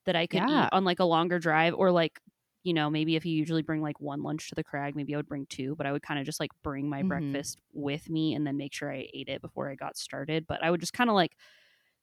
that 0.06 0.16
I 0.16 0.26
could 0.26 0.44
Yeah. 0.48 0.48
eat 0.48 0.70
on 0.72 0.84
like 0.84 1.00
a 1.00 1.04
longer 1.04 1.38
drive 1.38 1.74
or 1.74 1.92
like 1.92 2.20
you 2.64 2.72
know, 2.74 2.88
maybe 2.90 3.16
if 3.16 3.24
you 3.26 3.32
usually 3.34 3.62
bring 3.62 3.82
like 3.82 4.00
one 4.00 4.22
lunch 4.22 4.48
to 4.48 4.54
the 4.54 4.64
crag, 4.64 4.94
maybe 4.96 5.14
I 5.14 5.16
would 5.18 5.28
bring 5.28 5.46
two, 5.46 5.74
but 5.76 5.86
I 5.86 5.92
would 5.92 6.02
kind 6.02 6.20
of 6.20 6.26
just 6.26 6.40
like 6.40 6.50
bring 6.62 6.88
my 6.88 7.02
Mhm. 7.02 7.08
breakfast 7.08 7.58
with 7.72 8.08
me 8.08 8.34
and 8.34 8.46
then 8.46 8.56
make 8.56 8.72
sure 8.72 8.92
I 8.92 9.08
ate 9.12 9.28
it 9.28 9.42
before 9.42 9.68
I 9.70 9.74
got 9.74 9.96
started. 9.96 10.46
But 10.46 10.62
I 10.62 10.70
would 10.70 10.80
just 10.80 10.92
kind 10.92 11.10
of 11.10 11.14
like 11.16 11.36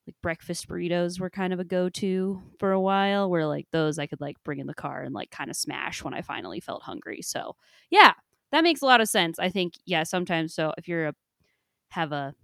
like 0.08 0.16
breakfast 0.22 0.68
burritos 0.68 1.20
were 1.20 1.30
kind 1.30 1.54
of 1.54 1.60
a 1.60 1.64
go-to 1.64 2.42
for 2.60 2.72
a 2.72 2.80
while 2.82 3.30
where 3.30 3.46
like 3.46 3.68
those 3.72 4.00
I 4.00 4.08
could 4.08 4.22
like 4.22 4.38
bring 4.44 4.60
in 4.60 4.68
the 4.68 4.74
car 4.74 5.04
and 5.04 5.14
like 5.14 5.30
kind 5.32 5.50
of 5.50 5.56
smash 5.56 6.04
when 6.04 6.14
I 6.14 6.22
finally 6.22 6.60
felt 6.60 6.84
hungry. 6.84 7.22
So, 7.22 7.56
yeah, 7.92 8.14
that 8.52 8.64
makes 8.64 8.82
a 8.82 8.86
lot 8.86 9.02
of 9.02 9.10
sense. 9.10 9.40
I 9.40 9.50
think 9.50 9.76
yeah, 9.86 10.04
sometimes 10.04 10.54
so 10.56 10.74
if 10.78 10.88
you're 10.88 11.08
a 11.10 11.14
have 11.92 12.12
a 12.12 12.36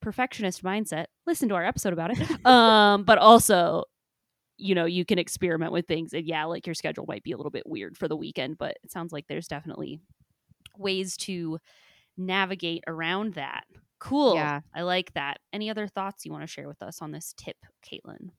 perfectionist 0.00 0.62
mindset, 0.62 1.06
listen 1.26 1.48
to 1.50 1.54
our 1.54 1.64
episode 1.64 1.92
about 1.92 2.12
it. 2.18 2.30
um, 2.46 3.04
but 3.04 3.18
also 3.18 3.84
you 4.58 4.74
know, 4.74 4.84
you 4.84 5.04
can 5.04 5.18
experiment 5.18 5.72
with 5.72 5.86
things 5.86 6.12
and 6.12 6.26
yeah, 6.26 6.44
like 6.44 6.66
your 6.66 6.74
schedule 6.74 7.04
might 7.06 7.22
be 7.22 7.32
a 7.32 7.36
little 7.36 7.50
bit 7.50 7.66
weird 7.66 7.96
for 7.96 8.08
the 8.08 8.16
weekend, 8.16 8.58
but 8.58 8.76
it 8.82 8.90
sounds 8.90 9.12
like 9.12 9.26
there's 9.28 9.48
definitely 9.48 10.00
ways 10.76 11.16
to 11.16 11.58
navigate 12.16 12.84
around 12.86 13.34
that. 13.34 13.64
Cool. 13.98 14.34
Yeah. 14.34 14.60
I 14.74 14.82
like 14.82 15.12
that. 15.14 15.38
Any 15.52 15.70
other 15.70 15.86
thoughts 15.86 16.24
you 16.24 16.32
want 16.32 16.42
to 16.42 16.46
share 16.46 16.68
with 16.68 16.82
us 16.82 17.00
on 17.00 17.12
this 17.12 17.34
tip, 17.36 17.56
Caitlin? 17.84 18.30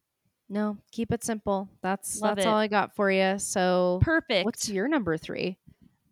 No, 0.49 0.77
keep 0.91 1.11
it 1.11 1.23
simple. 1.23 1.69
That's 1.81 2.21
Love 2.21 2.37
that's 2.37 2.45
it. 2.45 2.49
all 2.49 2.57
I 2.57 2.67
got 2.67 2.95
for 2.95 3.11
you. 3.11 3.37
So, 3.37 3.99
Perfect. 4.01 4.45
what's 4.45 4.69
your 4.69 4.87
number 4.87 5.17
3? 5.17 5.57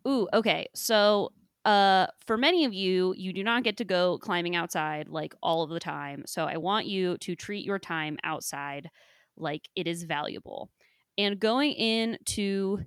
Ooh, 0.08 0.28
okay. 0.34 0.68
So, 0.76 1.32
uh, 1.64 2.08
for 2.28 2.38
many 2.38 2.66
of 2.66 2.74
you, 2.74 3.14
you 3.18 3.34
do 3.34 3.44
not 3.44 3.64
get 3.64 3.78
to 3.78 3.86
go 3.86 4.18
climbing 4.20 4.56
outside 4.56 5.08
like 5.08 5.34
all 5.42 5.64
of 5.64 5.70
the 5.70 5.80
time. 5.80 6.24
So, 6.28 6.46
I 6.46 6.58
want 6.58 6.86
you 6.86 7.18
to 7.20 7.36
treat 7.36 7.66
your 7.66 7.80
time 7.80 8.18
outside 8.24 8.90
like 9.38 9.70
it 9.76 9.88
is 9.88 10.04
valuable. 10.04 10.70
And 11.18 11.40
going 11.40 11.74
into, 11.74 12.80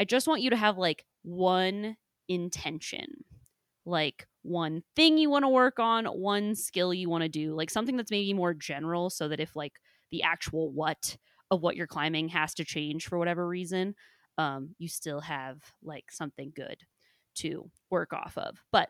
I 0.00 0.04
just 0.04 0.26
want 0.26 0.42
you 0.42 0.50
to 0.50 0.56
have 0.56 0.78
like 0.78 1.04
one 1.22 1.96
intention, 2.28 3.24
like 3.84 4.26
one 4.42 4.82
thing 4.96 5.18
you 5.18 5.30
want 5.30 5.44
to 5.44 5.48
work 5.48 5.78
on, 5.78 6.06
one 6.06 6.54
skill 6.54 6.92
you 6.94 7.08
want 7.08 7.22
to 7.22 7.28
do, 7.28 7.54
like 7.54 7.70
something 7.70 7.96
that's 7.96 8.10
maybe 8.10 8.32
more 8.34 8.54
general 8.54 9.10
so 9.10 9.28
that 9.28 9.40
if 9.40 9.56
like 9.56 9.72
the 10.10 10.22
actual 10.22 10.70
what 10.70 11.16
of 11.50 11.60
what 11.60 11.76
you're 11.76 11.86
climbing 11.86 12.28
has 12.28 12.54
to 12.54 12.64
change 12.64 13.06
for 13.06 13.18
whatever 13.18 13.46
reason, 13.46 13.94
um, 14.38 14.74
you 14.78 14.88
still 14.88 15.20
have 15.20 15.58
like 15.82 16.10
something 16.10 16.52
good 16.54 16.78
to 17.34 17.70
work 17.90 18.12
off 18.12 18.36
of. 18.38 18.62
But 18.72 18.88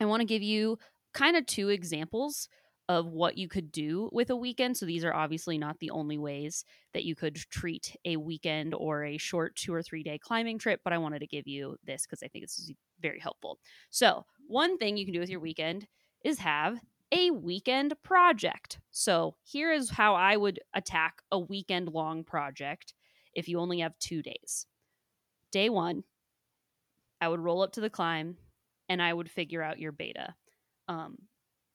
I 0.00 0.04
want 0.04 0.20
to 0.20 0.26
give 0.26 0.42
you 0.42 0.78
kind 1.14 1.36
of 1.36 1.46
two 1.46 1.68
examples 1.68 2.48
of 2.90 3.06
what 3.06 3.38
you 3.38 3.46
could 3.46 3.70
do 3.70 4.10
with 4.10 4.30
a 4.30 4.36
weekend. 4.36 4.76
So 4.76 4.84
these 4.84 5.04
are 5.04 5.14
obviously 5.14 5.56
not 5.56 5.78
the 5.78 5.90
only 5.90 6.18
ways 6.18 6.64
that 6.92 7.04
you 7.04 7.14
could 7.14 7.36
treat 7.36 7.94
a 8.04 8.16
weekend 8.16 8.74
or 8.74 9.04
a 9.04 9.16
short 9.16 9.54
two 9.54 9.72
or 9.72 9.80
three 9.80 10.02
day 10.02 10.18
climbing 10.18 10.58
trip, 10.58 10.80
but 10.82 10.92
I 10.92 10.98
wanted 10.98 11.20
to 11.20 11.28
give 11.28 11.46
you 11.46 11.76
this 11.84 12.04
because 12.04 12.20
I 12.24 12.26
think 12.26 12.42
this 12.42 12.58
is 12.58 12.72
very 13.00 13.20
helpful. 13.20 13.60
So, 13.90 14.26
one 14.48 14.76
thing 14.76 14.96
you 14.96 15.04
can 15.04 15.14
do 15.14 15.20
with 15.20 15.30
your 15.30 15.38
weekend 15.38 15.86
is 16.24 16.40
have 16.40 16.80
a 17.12 17.30
weekend 17.30 17.94
project. 18.02 18.80
So, 18.90 19.36
here 19.44 19.72
is 19.72 19.90
how 19.90 20.16
I 20.16 20.36
would 20.36 20.58
attack 20.74 21.22
a 21.30 21.38
weekend 21.38 21.90
long 21.90 22.24
project 22.24 22.92
if 23.34 23.48
you 23.48 23.60
only 23.60 23.78
have 23.78 23.96
two 24.00 24.20
days. 24.20 24.66
Day 25.52 25.68
one, 25.68 26.02
I 27.20 27.28
would 27.28 27.38
roll 27.38 27.62
up 27.62 27.70
to 27.74 27.80
the 27.80 27.88
climb 27.88 28.36
and 28.88 29.00
I 29.00 29.14
would 29.14 29.30
figure 29.30 29.62
out 29.62 29.78
your 29.78 29.92
beta. 29.92 30.34
Um, 30.88 31.18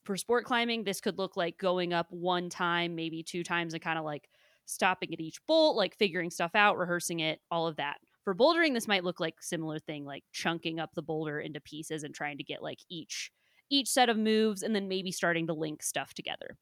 for 0.05 0.15
sport 0.15 0.45
climbing, 0.45 0.83
this 0.83 1.01
could 1.01 1.17
look 1.17 1.35
like 1.35 1.57
going 1.57 1.91
up 1.93 2.07
one 2.09 2.49
time, 2.49 2.95
maybe 2.95 3.23
two 3.23 3.43
times, 3.43 3.73
and 3.73 3.83
kind 3.83 3.99
of 3.99 4.05
like 4.05 4.29
stopping 4.65 5.13
at 5.13 5.19
each 5.19 5.39
bolt, 5.47 5.75
like 5.75 5.97
figuring 5.97 6.29
stuff 6.29 6.51
out, 6.55 6.77
rehearsing 6.77 7.19
it, 7.19 7.39
all 7.51 7.67
of 7.67 7.75
that. 7.77 7.97
For 8.23 8.35
bouldering, 8.35 8.73
this 8.73 8.87
might 8.87 9.03
look 9.03 9.19
like 9.19 9.41
similar 9.41 9.79
thing, 9.79 10.05
like 10.05 10.23
chunking 10.31 10.79
up 10.79 10.91
the 10.95 11.01
boulder 11.01 11.39
into 11.39 11.59
pieces 11.59 12.03
and 12.03 12.13
trying 12.13 12.37
to 12.37 12.43
get 12.43 12.63
like 12.63 12.79
each 12.89 13.31
each 13.71 13.87
set 13.87 14.09
of 14.09 14.17
moves 14.17 14.61
and 14.61 14.75
then 14.75 14.87
maybe 14.87 15.11
starting 15.11 15.47
to 15.47 15.53
link 15.53 15.81
stuff 15.81 16.13
together. 16.13 16.55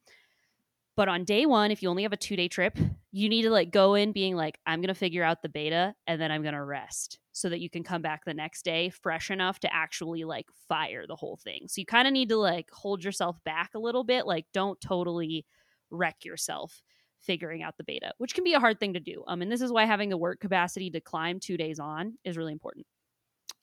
But 0.96 1.10
on 1.10 1.26
day 1.26 1.46
one, 1.46 1.70
if 1.70 1.84
you 1.84 1.90
only 1.90 2.04
have 2.04 2.14
a 2.14 2.18
two 2.18 2.38
day 2.38 2.48
trip, 2.48 2.78
you 3.12 3.28
need 3.28 3.42
to 3.44 3.50
like 3.50 3.72
go 3.72 3.96
in 3.96 4.14
being 4.14 4.36
like, 4.36 4.58
I'm 4.66 4.80
to 4.94 5.00
figure 5.00 5.24
out 5.24 5.42
the 5.42 5.50
beta 5.50 5.96
and 6.08 6.22
then 6.22 6.32
I'm 6.32 6.44
to 6.56 6.64
rest 6.64 7.20
so 7.34 7.50
that 7.50 7.60
you 7.60 7.70
can 7.70 7.84
come 7.84 8.02
back 8.02 8.24
the 8.24 8.34
next 8.34 8.64
day 8.64 8.90
fresh 8.90 9.32
enough 9.32 9.60
to 9.60 9.74
actually 9.74 10.24
like 10.24 10.46
fire 10.70 11.06
the 11.08 11.16
whole 11.16 11.36
thing. 11.44 11.66
So 11.68 11.82
you 11.82 11.86
kind 11.86 12.08
of 12.08 12.14
need 12.14 12.30
to 12.30 12.38
like 12.38 12.70
hold 12.72 13.04
yourself 13.04 13.44
back 13.44 13.72
a 13.74 13.80
little 13.80 14.04
bit. 14.04 14.26
Like, 14.26 14.46
don't 14.54 14.80
totally 14.80 15.46
wreck 15.90 16.24
yourself 16.24 16.82
figuring 17.20 17.64
out 17.64 17.76
the 17.78 17.84
beta, 17.84 18.14
which 18.20 18.36
can 18.36 18.44
be 18.44 18.54
a 18.54 18.60
hard 18.60 18.80
thing 18.80 18.94
to 18.94 19.00
do. 19.00 19.24
Um, 19.28 19.42
and 19.42 19.52
this 19.52 19.62
is 19.62 19.72
why 19.72 19.86
having 19.86 20.10
the 20.10 20.18
work 20.18 20.40
capacity 20.40 20.92
to 20.92 21.02
climb 21.02 21.40
two 21.40 21.58
days 21.58 21.80
on 21.80 22.18
is 22.24 22.38
really 22.38 22.52
important. 22.52 22.86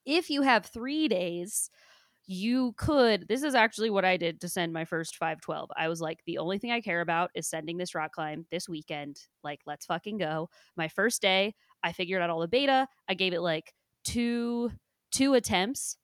If 0.04 0.30
you 0.30 0.42
have 0.42 0.66
three 0.66 1.08
days, 1.08 1.70
you 2.26 2.72
could 2.76 3.26
this 3.26 3.42
is 3.42 3.56
actually 3.56 3.90
what 3.90 4.04
i 4.04 4.16
did 4.16 4.40
to 4.40 4.48
send 4.48 4.72
my 4.72 4.84
first 4.84 5.16
512 5.16 5.68
i 5.76 5.88
was 5.88 6.00
like 6.00 6.20
the 6.26 6.38
only 6.38 6.58
thing 6.58 6.70
i 6.70 6.80
care 6.80 7.00
about 7.00 7.28
is 7.34 7.48
sending 7.48 7.76
this 7.76 7.92
rock 7.92 8.12
climb 8.12 8.46
this 8.52 8.68
weekend 8.68 9.18
like 9.42 9.58
let's 9.66 9.86
fucking 9.86 10.16
go 10.16 10.48
my 10.76 10.86
first 10.86 11.20
day 11.20 11.54
i 11.82 11.92
figured 11.92 12.22
out 12.22 12.30
all 12.30 12.40
the 12.40 12.48
beta 12.48 12.86
i 13.08 13.14
gave 13.14 13.32
it 13.32 13.40
like 13.40 13.72
two 14.04 14.70
two 15.12 15.34
attempts 15.34 15.96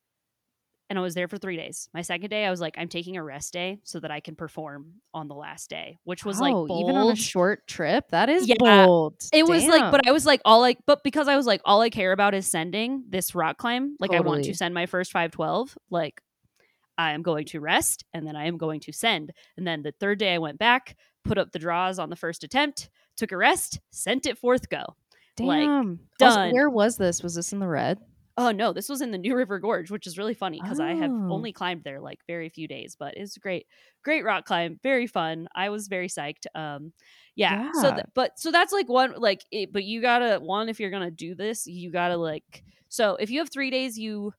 and 0.89 0.97
i 0.97 1.01
was 1.01 1.15
there 1.15 1.27
for 1.27 1.37
three 1.37 1.57
days. 1.57 1.89
My 1.93 2.01
second 2.01 2.29
day 2.29 2.45
i 2.45 2.49
was 2.49 2.61
like 2.61 2.75
i'm 2.77 2.87
taking 2.87 3.17
a 3.17 3.23
rest 3.23 3.53
day 3.53 3.79
so 3.83 3.99
that 3.99 4.11
i 4.11 4.19
can 4.19 4.35
perform 4.35 4.93
on 5.13 5.27
the 5.27 5.35
last 5.35 5.69
day 5.69 5.97
which 6.03 6.23
was 6.23 6.39
like 6.39 6.53
bold. 6.53 6.71
even 6.71 6.95
on 6.95 7.09
a 7.11 7.15
short 7.15 7.67
trip, 7.67 8.05
that 8.09 8.29
is 8.29 8.47
Yeah, 8.47 8.55
bold. 8.85 9.15
it 9.33 9.45
was 9.47 9.65
like 9.67 9.91
but 9.91 10.07
i 10.07 10.11
was 10.11 10.25
like 10.25 10.41
all 10.45 10.61
like 10.61 10.77
but 10.85 11.03
because 11.03 11.27
i 11.27 11.35
was 11.35 11.45
like 11.45 11.61
all 11.65 11.81
i 11.81 11.89
care 11.89 12.11
about 12.11 12.33
is 12.33 12.47
sending 12.47 13.03
this 13.09 13.35
rock 13.35 13.57
climb 13.57 13.95
like 13.99 14.11
i 14.13 14.19
want 14.19 14.43
to 14.45 14.53
send 14.55 14.73
my 14.73 14.85
first 14.85 15.11
512 15.11 15.77
like 15.89 16.21
i 16.97 17.11
am 17.11 17.21
going 17.21 17.45
to 17.45 17.59
rest 17.59 18.05
and 18.13 18.25
then 18.25 18.35
i 18.35 18.45
am 18.45 18.57
going 18.57 18.79
to 18.81 18.91
send. 18.93 19.31
And 19.57 19.67
then 19.67 19.81
the 19.83 19.91
third 19.99 20.19
day 20.19 20.33
i 20.33 20.37
went 20.37 20.57
back 20.59 20.95
put 21.25 21.37
up 21.37 21.51
the 21.51 21.59
draws 21.59 21.99
on 21.99 22.09
the 22.09 22.15
first 22.15 22.43
attempt 22.43 22.89
took 23.17 23.31
a 23.33 23.37
rest 23.37 23.79
sent 23.91 24.25
it 24.25 24.37
forth 24.37 24.69
go 24.69 24.85
like, 25.45 25.61
Damn. 25.67 25.99
Also, 26.21 26.51
where 26.51 26.69
was 26.69 26.97
this? 26.97 27.21
Was 27.23 27.35
this 27.35 27.53
in 27.53 27.59
the 27.59 27.67
red? 27.67 27.99
oh 28.39 28.51
no 28.51 28.71
this 28.71 28.87
was 28.87 29.01
in 29.01 29.09
the 29.09 29.17
new 29.17 29.35
river 29.35 29.57
gorge 29.57 29.89
which 29.89 30.05
is 30.05 30.15
really 30.15 30.35
funny 30.35 30.59
because 30.61 30.79
i 30.79 30.93
have 30.93 31.09
Oh. 31.09 31.33
only 31.33 31.51
climbed 31.51 31.83
there 31.83 31.99
like 31.99 32.19
very 32.27 32.49
few 32.49 32.67
days 32.67 32.95
but 32.95 33.15
it's 33.17 33.35
great 33.39 33.65
great 34.03 34.23
rock 34.23 34.45
climb 34.45 34.79
very 34.83 35.07
fun 35.07 35.47
i 35.55 35.69
was 35.69 35.87
very 35.87 36.07
psyched 36.07 36.45
um 36.53 36.93
yeah, 37.35 37.71
so 37.81 37.87
Yeah. 37.87 37.93
th- 37.95 38.05
but 38.13 38.37
so 38.37 38.51
that's 38.51 38.71
like 38.71 38.87
one 38.87 39.15
like 39.17 39.41
it, 39.51 39.73
but 39.73 39.85
you 39.85 40.03
gotta 40.03 40.37
one 40.39 40.69
if 40.69 40.79
you're 40.79 40.91
gonna 40.91 41.09
do 41.09 41.33
this 41.33 41.65
you 41.65 41.91
gotta 41.91 42.15
like 42.15 42.63
so 42.89 43.15
if 43.15 43.31
you 43.31 43.39
have 43.39 43.49
three 43.49 43.71
days 43.71 43.97
you 43.97 44.31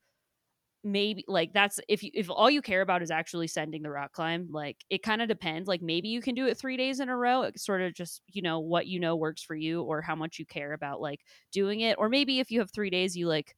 maybe 0.93 1.25
like 1.29 1.53
that's 1.53 1.81
if 1.89 2.03
you 2.03 2.11
if 2.15 2.31
all 2.31 2.51
you 2.51 2.63
care 2.63 2.81
about 2.81 3.03
is 3.03 3.11
actually 3.11 3.47
sending 3.47 3.83
the 3.83 3.91
rock 3.91 4.13
climb 4.13 4.49
like 4.51 4.77
it 4.91 5.03
kind 5.03 5.23
of 5.23 5.29
depends 5.29 5.69
like 5.69 5.83
maybe 5.83 6.09
you 6.09 6.21
can 6.21 6.35
do 6.35 6.47
it 6.47 6.57
three 6.57 6.77
days 6.77 7.01
in 7.01 7.09
a 7.09 7.17
row 7.17 7.43
it's 7.43 7.65
sort 7.65 7.81
of 7.81 7.95
just 7.95 8.23
you 8.29 8.43
know 8.43 8.61
what 8.61 8.87
you 8.87 9.01
know 9.01 9.17
works 9.17 9.43
for 9.43 9.55
you 9.55 9.83
or 9.83 10.03
how 10.03 10.15
much 10.15 10.39
you 10.39 10.47
care 10.47 10.73
about 10.73 11.01
like 11.01 11.21
doing 11.53 11.81
it 11.81 11.97
or 11.99 12.09
maybe 12.09 12.41
if 12.41 12.51
you 12.51 12.61
have 12.61 12.71
three 12.71 12.91
days 12.91 13.17
you 13.17 13.27
like 13.27 13.55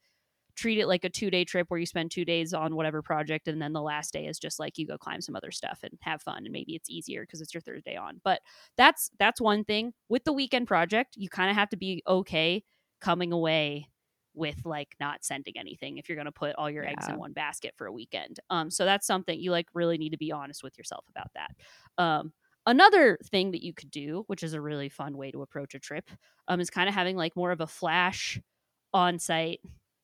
treat 0.56 0.78
it 0.78 0.86
like 0.86 1.04
a 1.04 1.08
two 1.08 1.30
day 1.30 1.44
trip 1.44 1.66
where 1.70 1.80
you 1.80 1.86
spend 1.86 2.10
two 2.10 2.24
days 2.24 2.52
on 2.52 2.74
whatever 2.74 3.02
project 3.02 3.48
and 3.48 3.62
then 3.62 3.72
the 3.72 3.80
last 3.80 4.12
day 4.12 4.26
is 4.26 4.38
just 4.38 4.58
like 4.58 4.76
you 4.76 4.86
go 4.86 4.98
climb 4.98 5.20
some 5.20 5.36
other 5.36 5.50
stuff 5.50 5.80
and 5.82 5.92
have 6.02 6.22
fun 6.22 6.44
and 6.44 6.52
maybe 6.52 6.74
it's 6.74 6.90
easier 6.90 7.22
because 7.22 7.40
it's 7.40 7.54
your 7.54 7.60
third 7.60 7.82
day 7.84 7.96
on 7.96 8.20
but 8.24 8.40
that's 8.76 9.10
that's 9.18 9.40
one 9.40 9.64
thing. 9.64 9.92
With 10.08 10.24
the 10.24 10.32
weekend 10.32 10.66
project 10.66 11.14
you 11.16 11.28
kind 11.28 11.50
of 11.50 11.56
have 11.56 11.70
to 11.70 11.76
be 11.76 12.02
okay 12.06 12.64
coming 13.00 13.32
away 13.32 13.88
with 14.40 14.60
like 14.64 14.96
not 14.98 15.24
sending 15.24 15.54
anything 15.56 15.98
if 15.98 16.08
you're 16.08 16.16
going 16.16 16.26
to 16.26 16.32
put 16.32 16.54
all 16.56 16.68
your 16.68 16.84
eggs 16.84 17.06
in 17.06 17.18
one 17.18 17.32
basket 17.32 17.72
for 17.76 17.86
a 17.86 17.92
weekend 17.92 18.40
um 18.50 18.70
so 18.70 18.84
that's 18.84 19.06
something 19.06 19.38
you 19.38 19.52
like 19.52 19.66
really 19.74 19.98
need 19.98 20.10
to 20.10 20.18
be 20.18 20.32
honest 20.32 20.62
with 20.64 20.76
yourself 20.76 21.04
about 21.08 21.30
that 21.34 22.02
um 22.02 22.32
another 22.66 23.18
thing 23.30 23.52
that 23.52 23.62
you 23.62 23.72
could 23.72 23.90
do 23.90 24.24
which 24.26 24.42
is 24.42 24.54
a 24.54 24.60
really 24.60 24.88
fun 24.88 25.16
way 25.16 25.30
to 25.30 25.42
approach 25.42 25.74
a 25.74 25.78
trip 25.78 26.10
um 26.48 26.60
is 26.60 26.70
kind 26.70 26.88
of 26.88 26.94
having 26.94 27.16
like 27.16 27.36
more 27.36 27.52
of 27.52 27.60
a 27.60 27.66
flash 27.66 28.40
on 28.92 29.18
site 29.18 29.60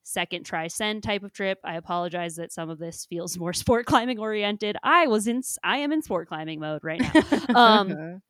second 0.06 0.46
try 0.46 0.68
send 0.68 1.02
type 1.02 1.24
of 1.24 1.32
trip. 1.32 1.58
I 1.64 1.74
apologize 1.74 2.36
that 2.36 2.52
some 2.52 2.70
of 2.70 2.78
this 2.78 3.04
feels 3.06 3.36
more 3.36 3.52
sport 3.52 3.86
climbing 3.86 4.18
oriented. 4.18 4.76
I 4.82 5.08
was 5.08 5.26
in 5.26 5.42
I 5.62 5.78
am 5.78 5.92
in 5.92 6.00
sport 6.00 6.28
climbing 6.28 6.60
mode 6.60 6.84
right 6.84 7.00
now. 7.00 7.12
Um, 7.54 8.20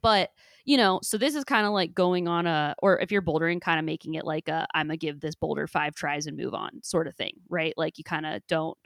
but 0.00 0.30
you 0.64 0.76
know, 0.76 1.00
so 1.02 1.18
this 1.18 1.34
is 1.34 1.44
kind 1.44 1.66
of 1.66 1.72
like 1.72 1.94
going 1.94 2.28
on 2.28 2.46
a 2.46 2.74
or 2.82 3.00
if 3.00 3.10
you're 3.10 3.22
bouldering 3.22 3.60
kind 3.60 3.78
of 3.78 3.84
making 3.84 4.14
it 4.14 4.24
like 4.24 4.48
a 4.48 4.66
I'm 4.74 4.88
to 4.88 4.96
give 4.96 5.20
this 5.20 5.34
boulder 5.34 5.66
5 5.66 5.94
tries 5.94 6.26
and 6.26 6.36
move 6.36 6.54
on 6.54 6.82
sort 6.82 7.06
of 7.08 7.16
thing, 7.16 7.34
right? 7.48 7.74
Like 7.76 7.98
you 7.98 8.04
kind 8.04 8.26
of 8.26 8.42
don't 8.48 8.76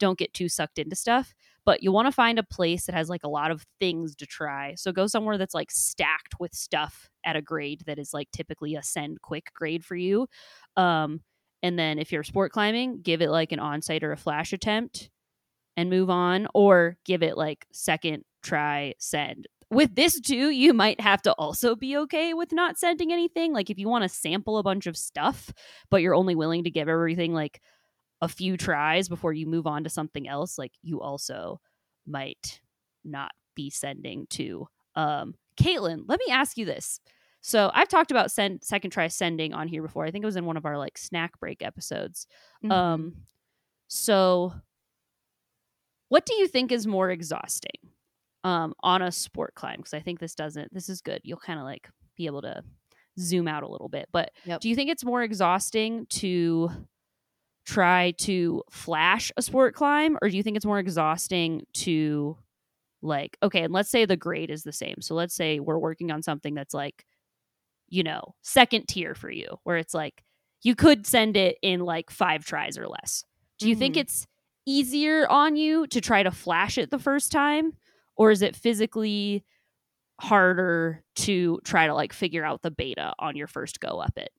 don't 0.00 0.18
get 0.18 0.34
too 0.34 0.48
sucked 0.48 0.78
into 0.78 0.96
stuff, 0.96 1.34
but 1.64 1.82
you 1.82 1.92
want 1.92 2.06
to 2.06 2.12
find 2.12 2.38
a 2.38 2.42
place 2.42 2.86
that 2.86 2.94
has 2.94 3.08
like 3.08 3.22
a 3.24 3.28
lot 3.28 3.50
of 3.50 3.64
things 3.78 4.16
to 4.16 4.26
try. 4.26 4.74
So 4.76 4.92
go 4.92 5.06
somewhere 5.06 5.38
that's 5.38 5.54
like 5.54 5.70
stacked 5.70 6.34
with 6.40 6.52
stuff 6.54 7.08
at 7.24 7.36
a 7.36 7.42
grade 7.42 7.82
that 7.86 7.98
is 7.98 8.12
like 8.12 8.30
typically 8.32 8.74
a 8.74 8.82
send 8.82 9.22
quick 9.22 9.50
grade 9.54 9.84
for 9.84 9.96
you. 9.96 10.28
Um 10.76 11.20
and 11.62 11.78
then 11.78 11.98
if 11.98 12.12
you're 12.12 12.24
sport 12.24 12.52
climbing, 12.52 13.00
give 13.02 13.22
it 13.22 13.30
like 13.30 13.50
an 13.50 13.58
on-site 13.58 14.04
or 14.04 14.12
a 14.12 14.16
flash 14.18 14.52
attempt 14.52 15.08
and 15.76 15.90
move 15.90 16.10
on 16.10 16.46
or 16.54 16.96
give 17.04 17.22
it 17.22 17.36
like 17.36 17.66
second 17.72 18.24
try 18.42 18.94
send. 18.98 19.46
With 19.74 19.94
this 19.94 20.20
too, 20.20 20.50
you 20.50 20.72
might 20.72 21.00
have 21.00 21.20
to 21.22 21.32
also 21.32 21.74
be 21.74 21.96
okay 21.98 22.32
with 22.32 22.52
not 22.52 22.78
sending 22.78 23.12
anything. 23.12 23.52
Like 23.52 23.70
if 23.70 23.78
you 23.78 23.88
want 23.88 24.02
to 24.02 24.08
sample 24.08 24.58
a 24.58 24.62
bunch 24.62 24.86
of 24.86 24.96
stuff, 24.96 25.52
but 25.90 26.00
you're 26.00 26.14
only 26.14 26.34
willing 26.34 26.64
to 26.64 26.70
give 26.70 26.88
everything 26.88 27.34
like 27.34 27.60
a 28.20 28.28
few 28.28 28.56
tries 28.56 29.08
before 29.08 29.32
you 29.32 29.46
move 29.46 29.66
on 29.66 29.84
to 29.84 29.90
something 29.90 30.28
else, 30.28 30.56
like 30.58 30.72
you 30.82 31.00
also 31.00 31.60
might 32.06 32.60
not 33.04 33.32
be 33.54 33.68
sending 33.70 34.26
to. 34.30 34.66
Um, 34.94 35.34
Caitlin, 35.60 36.04
let 36.06 36.20
me 36.20 36.32
ask 36.32 36.56
you 36.56 36.64
this. 36.64 37.00
So 37.40 37.70
I've 37.74 37.88
talked 37.88 38.10
about 38.10 38.30
send 38.30 38.64
second 38.64 38.90
try 38.90 39.08
sending 39.08 39.52
on 39.52 39.68
here 39.68 39.82
before. 39.82 40.06
I 40.06 40.10
think 40.10 40.22
it 40.22 40.26
was 40.26 40.36
in 40.36 40.46
one 40.46 40.56
of 40.56 40.64
our 40.64 40.78
like 40.78 40.96
snack 40.96 41.38
break 41.40 41.62
episodes. 41.62 42.26
Mhm. 42.64 42.72
Um, 42.72 43.14
so 43.88 44.54
what 46.08 46.24
do 46.26 46.34
you 46.34 46.46
think 46.48 46.72
is 46.72 46.86
more 46.86 47.10
exhausting 47.10 47.90
um, 48.44 48.74
on 48.80 49.02
a 49.02 49.10
sport 49.12 49.54
climb? 49.54 49.78
Because 49.78 49.94
I 49.94 50.00
think 50.00 50.20
this 50.20 50.34
doesn't. 50.34 50.72
This 50.72 50.88
is 50.88 51.00
good. 51.00 51.20
You'll 51.24 51.38
kind 51.38 51.58
of 51.58 51.64
like 51.64 51.88
be 52.16 52.26
able 52.26 52.42
to 52.42 52.62
zoom 53.18 53.48
out 53.48 53.62
a 53.64 53.68
little 53.68 53.88
bit. 53.88 54.08
But 54.12 54.30
Yep. 54.44 54.60
do 54.60 54.68
you 54.68 54.76
think 54.76 54.90
it's 54.90 55.04
more 55.04 55.22
exhausting 55.22 56.06
to 56.10 56.70
try 57.66 58.12
to 58.18 58.62
flash 58.70 59.32
a 59.36 59.42
sport 59.42 59.74
climb, 59.74 60.18
or 60.20 60.28
do 60.28 60.36
you 60.36 60.42
think 60.42 60.56
it's 60.56 60.66
more 60.66 60.78
exhausting 60.78 61.62
to 61.74 62.36
like 63.02 63.36
okay? 63.42 63.62
And 63.64 63.72
let's 63.72 63.90
say 63.90 64.04
the 64.04 64.16
grade 64.16 64.50
is 64.50 64.64
the 64.64 64.72
same. 64.72 64.96
So 65.00 65.14
let's 65.14 65.34
say 65.34 65.60
we're 65.60 65.78
working 65.78 66.10
on 66.10 66.22
something 66.22 66.54
that's 66.54 66.74
like 66.74 67.04
you 67.88 68.02
know 68.02 68.34
second 68.42 68.88
tier 68.88 69.14
for 69.14 69.30
you, 69.30 69.46
where 69.64 69.76
it's 69.78 69.94
like 69.94 70.24
you 70.62 70.74
could 70.74 71.06
send 71.06 71.36
it 71.36 71.58
in 71.62 71.80
like 71.80 72.10
five 72.10 72.44
tries 72.44 72.78
or 72.78 72.88
less. 72.88 73.24
Do 73.58 73.68
you 73.68 73.76
think 73.76 73.96
Mhm. 73.96 74.00
it's 74.00 74.26
easier 74.66 75.28
on 75.28 75.56
you 75.56 75.86
to 75.88 76.00
try 76.00 76.22
to 76.22 76.30
flash 76.30 76.78
it 76.78 76.90
the 76.90 76.98
first 76.98 77.30
time 77.32 77.74
or 78.16 78.30
is 78.30 78.42
it 78.42 78.56
physically 78.56 79.44
harder 80.20 81.02
to 81.16 81.60
try 81.64 81.86
to 81.86 81.94
like 81.94 82.12
figure 82.12 82.44
out 82.44 82.62
the 82.62 82.70
beta 82.70 83.12
on 83.18 83.36
your 83.36 83.48
first 83.48 83.80
go 83.80 83.98
up 83.98 84.16
it 84.16 84.32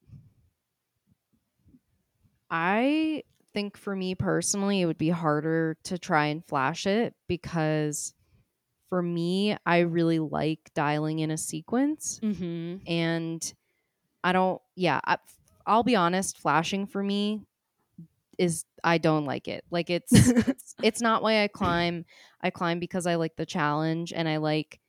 I 2.50 3.24
think 3.54 3.78
for 3.78 3.96
me 3.96 4.16
personally, 4.16 4.82
it 4.82 4.86
would 4.86 4.98
be 4.98 5.10
harder 5.10 5.78
to 5.86 5.98
try 5.98 6.28
and 6.28 6.46
flash 6.46 6.86
it 6.86 7.14
because 7.28 8.14
for 8.90 9.02
me, 9.02 9.58
I 9.66 9.80
really 9.80 10.20
like 10.20 10.60
dialing 10.76 11.20
in 11.20 11.32
a 11.32 11.38
sequence. 11.38 12.20
mm-hmm. 12.22 12.78
And 12.86 13.54
I 14.24 14.32
don't, 14.32 14.62
yeah, 14.76 15.00
I, 15.04 15.18
I'll 15.66 15.84
be 15.84 15.96
honest, 15.96 16.38
flashing 16.38 16.86
for 16.86 17.02
me 17.02 17.42
is, 18.38 18.66
I 18.84 18.98
don't 18.98 19.26
like 19.26 19.48
it. 19.48 19.64
Like 19.72 19.90
it's, 19.90 20.12
it's, 20.14 20.76
it's 20.84 21.02
not 21.02 21.24
why 21.24 21.44
I 21.44 21.48
climb. 21.48 22.06
I 22.42 22.50
climb 22.50 22.80
because 22.80 23.06
I 23.08 23.16
like 23.16 23.36
the 23.36 23.46
challenge 23.46 24.14
and 24.14 24.28
I 24.30 24.38
like 24.38 24.80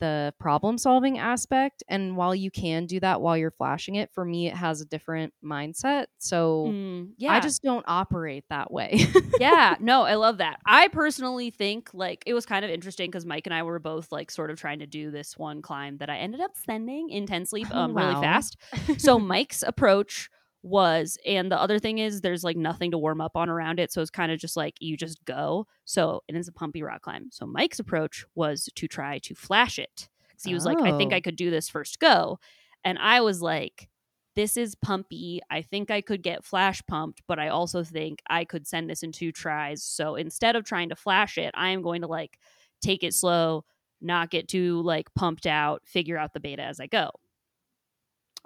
the 0.00 0.32
problem 0.40 0.78
solving 0.78 1.18
aspect. 1.18 1.82
And 1.86 2.16
while 2.16 2.34
you 2.34 2.50
can 2.50 2.86
do 2.86 2.98
that 3.00 3.20
while 3.20 3.36
you're 3.36 3.50
flashing 3.52 3.96
it, 3.96 4.10
for 4.12 4.24
me, 4.24 4.48
it 4.48 4.54
has 4.56 4.80
a 4.80 4.86
different 4.86 5.32
mindset. 5.44 6.06
So, 6.18 6.64
Mm, 6.66 7.10
yeah 7.18 7.32
I 7.32 7.40
just 7.40 7.62
don't 7.62 7.84
operate 7.86 8.44
that 8.48 8.72
way. 8.72 9.06
yeah 9.38 9.76
no 9.80 10.02
i 10.02 10.14
love 10.14 10.38
that 10.38 10.60
i 10.66 10.88
personally 10.88 11.50
think 11.50 11.90
like 11.92 12.22
it 12.26 12.34
was 12.34 12.46
kind 12.46 12.64
of 12.64 12.70
interesting 12.70 13.10
because 13.10 13.24
mike 13.26 13.46
and 13.46 13.54
i 13.54 13.62
were 13.62 13.78
both 13.78 14.12
like 14.12 14.30
sort 14.30 14.50
of 14.50 14.58
trying 14.60 14.78
to 14.78 14.86
do 14.86 15.10
this 15.10 15.36
one 15.38 15.62
climb 15.62 15.96
that 15.98 16.08
i 16.10 16.16
ended 16.18 16.40
up 16.40 16.52
sending 16.54 17.08
in 17.10 17.26
Ten 17.26 17.44
Sleep 17.46 17.68
Oh, 17.72 17.80
um 17.82 17.94
really 17.96 18.14
fast 18.14 18.56
so 18.98 19.18
mike's 19.18 19.62
approach 19.62 20.30
was 20.62 21.18
and 21.26 21.50
the 21.50 21.60
other 21.60 21.78
thing 21.80 21.98
is 21.98 22.20
there's 22.20 22.44
like 22.44 22.56
nothing 22.56 22.92
to 22.92 22.98
warm 22.98 23.20
up 23.20 23.36
on 23.36 23.48
around 23.48 23.80
it 23.80 23.92
so 23.92 24.00
it's 24.00 24.10
kind 24.12 24.30
of 24.30 24.38
just 24.38 24.56
like 24.56 24.74
you 24.80 24.96
just 24.96 25.24
go. 25.24 25.66
So 25.84 26.22
and 26.28 26.36
it 26.36 26.40
is 26.40 26.48
a 26.48 26.52
pumpy 26.52 26.82
rock 26.84 27.02
climb. 27.02 27.30
So 27.32 27.46
mike's 27.46 27.80
approach 27.80 28.24
was 28.36 28.68
to 28.76 28.86
try 28.86 29.18
to 29.20 29.34
flash 29.34 29.78
it 29.78 30.08
because 30.28 30.44
he 30.44 30.54
was 30.54 30.64
like 30.64 30.80
i 30.80 30.96
think 30.96 31.12
Oh. 31.12 31.16
i 31.16 31.20
could 31.20 31.36
do 31.36 31.50
this 31.50 31.68
first 31.68 31.98
go. 31.98 32.38
And 32.84 32.98
i 32.98 33.20
was 33.20 33.42
like 33.42 33.88
this 34.34 34.56
is 34.56 34.74
pumpy. 34.76 35.40
I 35.50 35.60
think 35.62 35.90
i 35.90 36.00
could 36.00 36.22
get 36.22 36.44
flash 36.44 36.80
pumped 36.86 37.22
but 37.26 37.38
i 37.40 37.48
also 37.48 37.82
think 37.82 38.22
i 38.30 38.44
could 38.44 38.66
send 38.66 38.88
this 38.88 39.02
in 39.02 39.10
two 39.12 39.32
tries. 39.32 39.82
So 39.82 40.14
instead 40.14 40.54
of 40.54 40.64
trying 40.64 40.90
to 40.90 40.96
flash 40.96 41.38
it 41.38 41.50
i 41.54 41.70
am 41.70 41.82
going 41.82 42.02
to 42.02 42.06
like 42.08 42.38
take 42.80 43.02
it 43.02 43.14
slow 43.14 43.64
not 44.00 44.30
get 44.30 44.46
too 44.48 44.80
like 44.82 45.12
pumped 45.14 45.46
out 45.46 45.82
figure 45.86 46.18
out 46.18 46.32
the 46.34 46.40
beta 46.40 46.62
as 46.62 46.78
i 46.78 46.86
go. 46.86 47.10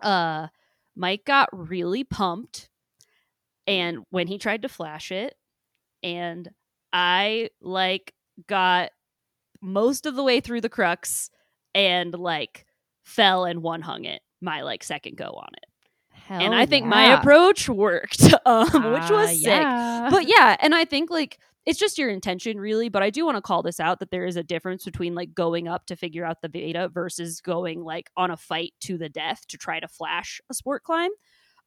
Uh 0.02 0.48
Mike 0.96 1.24
got 1.24 1.48
really 1.52 2.04
pumped 2.04 2.68
and 3.66 4.04
when 4.10 4.26
he 4.26 4.38
tried 4.38 4.62
to 4.62 4.68
flash 4.68 5.12
it 5.12 5.34
and 6.02 6.48
I 6.92 7.50
like 7.60 8.14
got 8.46 8.90
most 9.60 10.06
of 10.06 10.14
the 10.14 10.22
way 10.22 10.40
through 10.40 10.60
the 10.60 10.68
crux 10.68 11.30
and 11.74 12.14
like 12.14 12.64
fell 13.04 13.44
and 13.44 13.62
one 13.62 13.82
hung 13.82 14.04
it 14.04 14.22
my 14.40 14.62
like 14.62 14.82
second 14.82 15.16
go 15.16 15.26
on 15.26 15.48
it. 15.56 15.68
and 16.28 16.54
I 16.54 16.66
think 16.66 16.86
my 16.86 17.18
approach 17.18 17.68
worked, 17.68 18.22
um, 18.46 18.92
which 18.92 19.10
was 19.10 19.30
sick 19.30 19.46
yeah. 19.46 20.08
but 20.10 20.28
yeah, 20.28 20.56
and 20.60 20.74
I 20.74 20.84
think 20.84 21.10
like 21.10 21.38
it's 21.66 21.78
just 21.80 21.98
your 21.98 22.08
intention 22.08 22.58
really, 22.60 22.88
but 22.88 23.02
I 23.02 23.10
do 23.10 23.24
want 23.24 23.36
to 23.36 23.42
call 23.42 23.62
this 23.62 23.80
out 23.80 23.98
that 23.98 24.10
there 24.12 24.24
is 24.24 24.36
a 24.36 24.44
difference 24.44 24.84
between 24.84 25.14
like 25.16 25.34
going 25.34 25.66
up 25.66 25.84
to 25.86 25.96
figure 25.96 26.24
out 26.24 26.40
the 26.40 26.48
beta 26.48 26.88
versus 26.88 27.40
going 27.40 27.82
like 27.82 28.08
on 28.16 28.30
a 28.30 28.36
fight 28.36 28.72
to 28.82 28.96
the 28.96 29.08
death 29.08 29.42
to 29.48 29.58
try 29.58 29.80
to 29.80 29.88
flash 29.88 30.40
a 30.48 30.54
sport 30.54 30.84
climb. 30.84 31.10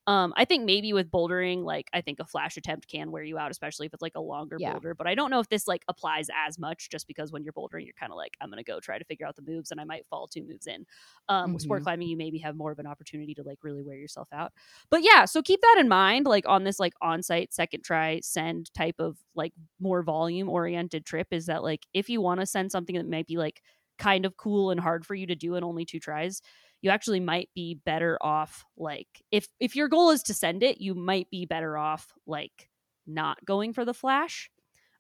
Um, 0.08 0.34
I 0.36 0.46
think 0.46 0.66
maybe 0.66 0.92
with 0.92 1.12
bouldering, 1.12 1.64
like 1.64 1.88
I 1.94 2.02
think 2.02 2.20
a 2.20 2.26
flash 2.26 2.58
attempt 2.58 2.88
can 2.88 3.12
wear 3.12 3.22
you 3.24 3.38
out, 3.38 3.52
especially 3.52 3.86
if 3.86 3.94
it's 3.94 4.02
like 4.02 4.16
a 4.16 4.22
longer 4.22 4.60
Yeah. 4.60 4.60
boulder. 4.60 4.96
But 4.96 5.06
I 5.06 5.14
don't 5.14 5.30
know 5.30 5.40
if 5.40 5.50
this 5.50 5.68
like 5.68 5.84
applies 5.88 6.30
as 6.34 6.58
much, 6.58 6.90
just 6.90 7.06
because 7.08 7.32
when 7.32 7.44
you're 7.44 7.54
bouldering, 7.54 7.86
you're 7.86 7.94
kind 7.94 8.12
of 8.12 8.18
like, 8.18 8.36
I'm 8.42 8.50
gonna 8.50 8.64
go 8.64 8.80
try 8.80 8.98
to 8.98 9.06
figure 9.06 9.28
out 9.28 9.36
the 9.36 9.44
moves, 9.44 9.70
and 9.72 9.80
I 9.80 9.84
might 9.84 10.08
fall 10.08 10.28
two 10.28 10.44
moves 10.44 10.66
in. 10.66 10.86
Um, 11.28 11.54
with 11.54 11.62
sport 11.62 11.84
climbing, 11.84 12.08
you 12.08 12.18
maybe 12.18 12.40
have 12.40 12.56
more 12.56 12.72
of 12.72 12.80
an 12.80 12.88
opportunity 12.88 13.36
to 13.36 13.44
like 13.44 13.60
really 13.64 13.84
wear 13.84 13.98
yourself 13.98 14.30
out. 14.34 14.52
But 14.90 15.04
yeah, 15.04 15.26
so 15.26 15.42
keep 15.44 15.62
that 15.62 15.78
in 15.80 15.88
mind, 15.88 16.26
like 16.26 16.48
on 16.48 16.64
this 16.64 16.80
like 16.80 16.94
on-site 17.02 17.54
second 17.54 17.84
try 17.84 18.20
send 18.22 18.74
type 18.74 18.96
of 19.00 19.20
like 19.36 19.54
more 19.80 20.02
volume 20.02 20.50
oriented 20.50 21.06
trip, 21.06 21.28
is 21.32 21.46
that 21.46 21.62
like 21.64 21.86
if 21.94 22.10
you 22.10 22.22
want 22.22 22.40
to 22.40 22.46
send 22.46 22.72
something 22.72 22.96
that 22.96 23.08
might 23.08 23.28
be 23.28 23.38
like 23.38 23.62
kind 24.00 24.26
of 24.26 24.38
cool 24.38 24.72
and 24.72 24.80
hard 24.80 25.06
for 25.06 25.14
you 25.14 25.28
to 25.28 25.36
do 25.36 25.56
in 25.56 25.64
only 25.64 25.86
two 25.86 26.00
tries 26.00 26.42
you 26.82 26.90
actually 26.90 27.20
might 27.20 27.50
be 27.56 27.80
better 27.86 28.18
off 28.22 28.66
like 28.78 29.08
if 29.32 29.48
if 29.60 29.76
your 29.76 29.88
goal 29.88 30.12
is 30.12 30.24
to 30.24 30.34
send 30.34 30.64
it 30.64 30.80
you 30.80 30.96
might 30.96 31.30
be 31.30 31.46
better 31.46 31.78
off 31.78 32.14
like 32.26 32.70
not 33.06 33.44
going 33.46 33.74
for 33.74 33.86
the 33.86 33.94
flash 33.94 34.50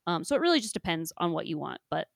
um 0.07 0.23
so 0.23 0.35
it 0.35 0.41
really 0.41 0.59
just 0.59 0.73
depends 0.73 1.13
on 1.17 1.31
what 1.31 1.47
you 1.47 1.57
want 1.57 1.79
but 1.89 2.07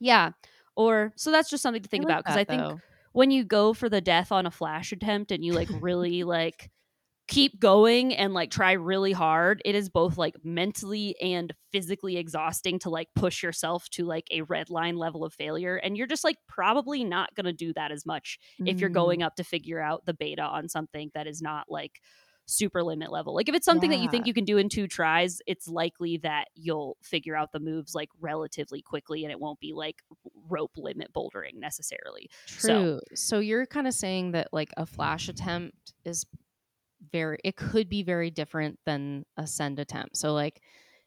yeah 0.00 0.30
or 0.76 1.12
so 1.16 1.30
that's 1.30 1.50
just 1.50 1.62
something 1.62 1.82
to 1.82 1.88
think 1.88 2.04
like 2.04 2.12
about 2.12 2.24
because 2.24 2.36
i 2.36 2.44
think 2.44 2.62
though. 2.62 2.80
when 3.12 3.30
you 3.30 3.44
go 3.44 3.72
for 3.72 3.88
the 3.88 4.00
death 4.00 4.32
on 4.32 4.46
a 4.46 4.50
flash 4.50 4.92
attempt 4.92 5.30
and 5.30 5.44
you 5.44 5.52
like 5.52 5.68
really 5.80 6.24
like 6.24 6.70
keep 7.26 7.58
going 7.58 8.14
and 8.14 8.34
like 8.34 8.50
try 8.50 8.72
really 8.72 9.12
hard 9.12 9.62
it 9.64 9.74
is 9.74 9.88
both 9.88 10.18
like 10.18 10.36
mentally 10.44 11.16
and 11.22 11.54
physically 11.72 12.18
exhausting 12.18 12.78
to 12.78 12.90
like 12.90 13.08
push 13.14 13.42
yourself 13.42 13.88
to 13.88 14.04
like 14.04 14.26
a 14.30 14.42
red 14.42 14.68
line 14.68 14.96
level 14.96 15.24
of 15.24 15.32
failure 15.32 15.76
and 15.76 15.96
you're 15.96 16.06
just 16.06 16.22
like 16.24 16.36
probably 16.46 17.02
not 17.02 17.34
going 17.34 17.46
to 17.46 17.52
do 17.52 17.72
that 17.72 17.90
as 17.90 18.04
much 18.04 18.38
if 18.66 18.78
you're 18.78 18.90
Mm. 18.90 18.94
going 18.94 19.22
up 19.22 19.36
to 19.36 19.44
figure 19.44 19.80
out 19.80 20.04
the 20.04 20.12
beta 20.14 20.42
on 20.42 20.68
something 20.68 21.10
that 21.14 21.26
is 21.26 21.40
not 21.40 21.64
like 21.70 22.00
super 22.46 22.82
limit 22.82 23.10
level. 23.10 23.34
Like 23.34 23.48
if 23.48 23.54
it's 23.54 23.64
something 23.64 23.88
that 23.88 24.00
you 24.00 24.10
think 24.10 24.26
you 24.26 24.34
can 24.34 24.44
do 24.44 24.58
in 24.58 24.68
two 24.68 24.86
tries, 24.86 25.40
it's 25.46 25.66
likely 25.66 26.18
that 26.18 26.48
you'll 26.54 26.98
figure 27.02 27.34
out 27.34 27.52
the 27.52 27.58
moves 27.58 27.94
like 27.94 28.10
relatively 28.20 28.82
quickly 28.82 29.24
and 29.24 29.32
it 29.32 29.40
won't 29.40 29.60
be 29.60 29.72
like 29.72 30.02
rope 30.50 30.72
limit 30.76 31.10
bouldering 31.14 31.54
necessarily. 31.54 32.28
True. 32.46 33.00
So, 33.14 33.38
you're 33.38 33.64
kind 33.64 33.86
of 33.86 33.94
saying 33.94 34.32
that 34.32 34.48
like 34.52 34.74
a 34.76 34.84
flash 34.84 35.30
attempt 35.30 35.94
is 36.04 36.26
very 37.12 37.38
it 37.44 37.56
could 37.56 37.88
be 37.88 38.02
very 38.02 38.30
different 38.30 38.78
than 38.86 39.24
a 39.36 39.46
send 39.46 39.78
attempt. 39.78 40.16
So 40.16 40.32
like 40.32 40.60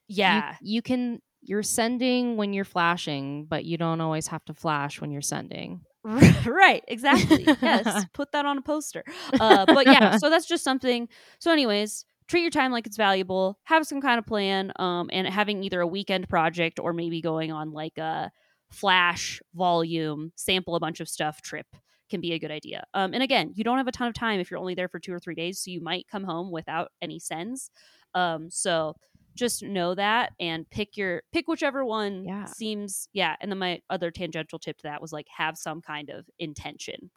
you- 0.08 0.18
Yeah. 0.24 0.56
you, 0.62 0.82
can 0.82 1.22
you're 1.42 1.64
sending 1.64 2.36
when 2.38 2.54
you're 2.54 2.66
flashing, 2.66 3.46
but 3.46 3.64
you 3.66 3.78
don't 3.78 4.02
always 4.02 4.28
have 4.28 4.44
to 4.46 4.54
flash 4.54 5.00
when 5.02 5.12
you're 5.12 5.22
sending. 5.22 5.82
right, 6.46 6.84
exactly. 6.88 7.44
Yes, 7.62 8.06
put 8.14 8.32
that 8.32 8.46
on 8.46 8.58
a 8.58 8.62
poster. 8.62 9.04
Uh, 9.40 9.66
but 9.66 9.86
yeah, 9.86 10.18
so 10.22 10.30
that's 10.30 10.46
just 10.48 10.64
something. 10.64 11.10
So, 11.40 11.52
anyways, 11.52 12.06
treat 12.28 12.42
your 12.42 12.50
time 12.52 12.72
like 12.72 12.88
it's 12.88 12.96
valuable. 12.98 13.60
Have 13.66 13.86
some 13.86 14.00
kind 14.02 14.18
of 14.18 14.26
plan, 14.26 14.72
um, 14.78 15.10
and 15.12 15.28
having 15.28 15.64
either 15.64 15.82
a 15.82 15.88
weekend 15.88 16.30
project 16.30 16.80
or 16.80 16.94
maybe 16.94 17.20
going 17.22 17.52
on 17.52 17.72
like 17.72 17.98
a 17.98 18.32
flash 18.72 19.42
volume, 19.54 20.32
sample 20.36 20.76
a 20.76 20.80
bunch 20.80 21.00
of 21.02 21.10
stuff 21.10 21.42
trip 21.42 21.68
can 22.10 22.22
be 22.22 22.34
a 22.34 22.40
good 22.40 22.52
idea. 22.52 22.84
Um, 22.94 23.14
and 23.14 23.22
again, 23.24 23.52
you 23.56 23.64
don't 23.64 23.78
have 23.78 23.88
a 23.88 23.92
ton 23.92 24.08
of 24.08 24.14
time 24.14 24.40
if 24.40 24.50
you're 24.52 24.60
only 24.60 24.76
there 24.76 24.88
for 24.90 25.00
two 25.00 25.14
or 25.14 25.20
three 25.20 25.36
days, 25.36 25.60
so 25.62 25.72
you 25.72 25.82
might 25.82 26.08
come 26.08 26.24
home 26.24 26.52
without 26.52 26.92
any 27.02 27.20
sends. 27.20 27.70
Um, 28.14 28.50
so 28.50 28.96
just 29.36 29.62
know 29.62 29.94
that 29.94 30.34
and 30.40 30.68
pick 30.72 30.98
your 30.98 31.22
pick 31.32 31.48
whichever 31.48 31.86
one 31.86 32.26
Yeah. 32.26 32.46
seems 32.46 33.08
yeah. 33.14 33.36
And 33.40 33.52
then 33.52 33.60
my 33.60 33.82
other 33.90 34.10
tangential 34.10 34.58
tip 34.58 34.78
to 34.78 34.84
that 34.84 35.02
was 35.02 35.14
like 35.14 35.28
have 35.36 35.58
some 35.58 35.82
kind 35.82 36.10
of 36.10 36.26
intention 36.40 37.12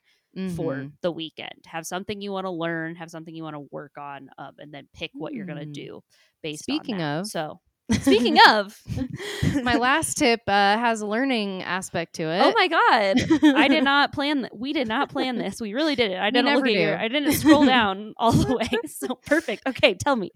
for 0.55 0.75
Mhm. 0.77 0.93
the 1.01 1.11
weekend. 1.11 1.65
Have 1.67 1.87
something 1.87 2.21
you 2.21 2.31
want 2.31 2.45
to 2.45 2.51
learn, 2.51 2.95
have 2.97 3.11
something 3.11 3.35
you 3.35 3.43
want 3.43 3.55
to 3.57 3.67
work 3.73 3.97
on, 3.99 4.29
um, 4.39 4.55
and 4.59 4.73
then 4.73 4.87
pick 4.93 5.11
what 5.15 5.33
you're 5.33 5.47
gonna 5.47 5.65
Mm. 5.67 5.73
do 5.73 6.05
based 6.43 6.63
Speaking 6.65 6.97
on 6.97 6.99
that. 7.01 7.21
of- 7.21 7.27
So 7.29 7.61
speaking 7.93 8.39
of 8.49 8.79
my 9.63 9.77
last 9.77 10.17
tip 10.19 10.41
uh, 10.47 10.79
has 10.79 11.01
a 11.01 11.07
learning 11.07 11.63
aspect 11.63 12.15
to 12.17 12.25
it. 12.25 12.41
Oh 12.43 12.53
my 12.55 12.69
god. 12.69 13.55
I 13.57 13.69
did 13.69 13.85
not 13.85 14.13
plan 14.13 14.41
th- 14.41 14.53
we 14.55 14.73
did 14.73 14.89
not 14.89 15.11
plan 15.11 15.37
this. 15.39 15.61
We 15.61 15.75
really 15.75 15.97
didn't. 15.97 16.19
I 16.19 16.31
didn't 16.31 16.47
look 16.47 16.65
never 16.65 16.67
at 16.67 16.73
your 16.73 16.97
do. 16.97 17.03
I 17.03 17.09
didn't 17.09 17.33
scroll 17.33 17.65
down 17.67 18.15
all 18.17 18.33
the 18.33 18.57
way. 18.57 18.69
So 18.89 19.19
perfect. 19.27 19.67
Okay, 19.67 19.95
tell 19.95 20.17
me. 20.17 20.31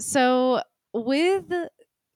so 0.00 0.60
with 0.92 1.44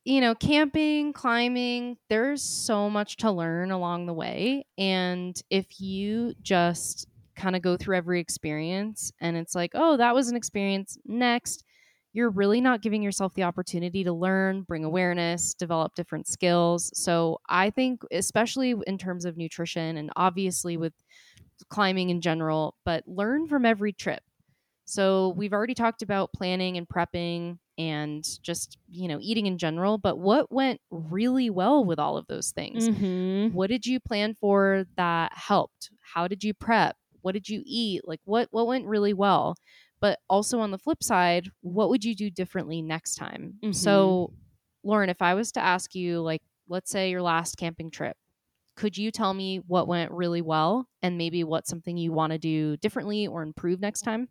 you 0.04 0.20
know 0.20 0.34
camping 0.34 1.12
climbing 1.12 1.98
there's 2.08 2.42
so 2.42 2.88
much 2.88 3.18
to 3.18 3.30
learn 3.30 3.70
along 3.70 4.06
the 4.06 4.14
way 4.14 4.64
and 4.78 5.42
if 5.50 5.78
you 5.78 6.32
just 6.40 7.06
kind 7.36 7.54
of 7.54 7.60
go 7.60 7.76
through 7.76 7.96
every 7.96 8.18
experience 8.20 9.12
and 9.20 9.36
it's 9.36 9.54
like 9.54 9.72
oh 9.74 9.98
that 9.98 10.14
was 10.14 10.28
an 10.30 10.36
experience 10.36 10.96
next 11.04 11.64
you're 12.12 12.30
really 12.30 12.60
not 12.60 12.82
giving 12.82 13.02
yourself 13.02 13.34
the 13.34 13.42
opportunity 13.42 14.04
to 14.04 14.12
learn 14.12 14.62
bring 14.62 14.84
awareness 14.84 15.54
develop 15.54 15.94
different 15.94 16.26
skills 16.26 16.90
so 16.94 17.38
i 17.48 17.70
think 17.70 18.02
especially 18.10 18.74
in 18.86 18.98
terms 18.98 19.24
of 19.24 19.36
nutrition 19.36 19.96
and 19.96 20.10
obviously 20.16 20.76
with 20.76 20.92
climbing 21.68 22.10
in 22.10 22.20
general 22.20 22.74
but 22.84 23.02
learn 23.06 23.46
from 23.46 23.64
every 23.64 23.92
trip 23.92 24.22
so 24.90 25.34
we've 25.36 25.52
already 25.52 25.74
talked 25.74 26.02
about 26.02 26.32
planning 26.32 26.76
and 26.76 26.88
prepping 26.88 27.58
and 27.78 28.26
just, 28.42 28.76
you 28.90 29.06
know, 29.06 29.18
eating 29.22 29.46
in 29.46 29.56
general, 29.56 29.98
but 29.98 30.18
what 30.18 30.52
went 30.52 30.80
really 30.90 31.48
well 31.48 31.84
with 31.84 31.98
all 31.98 32.16
of 32.16 32.26
those 32.26 32.50
things? 32.50 32.88
Mm-hmm. 32.88 33.54
What 33.54 33.70
did 33.70 33.86
you 33.86 34.00
plan 34.00 34.34
for 34.34 34.84
that 34.96 35.32
helped? 35.32 35.90
How 36.02 36.26
did 36.26 36.42
you 36.42 36.52
prep? 36.52 36.96
What 37.22 37.32
did 37.32 37.48
you 37.48 37.62
eat? 37.64 38.02
Like 38.04 38.20
what 38.24 38.48
what 38.50 38.66
went 38.66 38.86
really 38.86 39.14
well? 39.14 39.54
But 40.00 40.18
also 40.28 40.60
on 40.60 40.70
the 40.70 40.78
flip 40.78 41.02
side, 41.02 41.50
what 41.60 41.90
would 41.90 42.04
you 42.04 42.14
do 42.14 42.30
differently 42.30 42.82
next 42.82 43.16
time? 43.16 43.54
Mhm. 43.62 43.74
So 43.74 44.32
Lauren, 44.82 45.10
if 45.10 45.20
I 45.22 45.34
was 45.34 45.52
to 45.52 45.60
ask 45.60 45.94
you 45.94 46.20
like 46.20 46.42
let's 46.68 46.90
say 46.90 47.10
your 47.10 47.22
last 47.22 47.56
camping 47.56 47.90
trip, 47.90 48.16
could 48.76 48.96
you 48.98 49.10
tell 49.10 49.34
me 49.34 49.58
what 49.58 49.88
went 49.88 50.12
really 50.12 50.42
well 50.42 50.88
and 51.02 51.18
maybe 51.18 51.44
what's 51.44 51.70
something 51.70 51.96
you 51.96 52.12
want 52.12 52.32
to 52.32 52.38
do 52.38 52.76
differently 52.78 53.26
or 53.26 53.42
improve 53.42 53.80
next 53.80 54.02
time? 54.02 54.28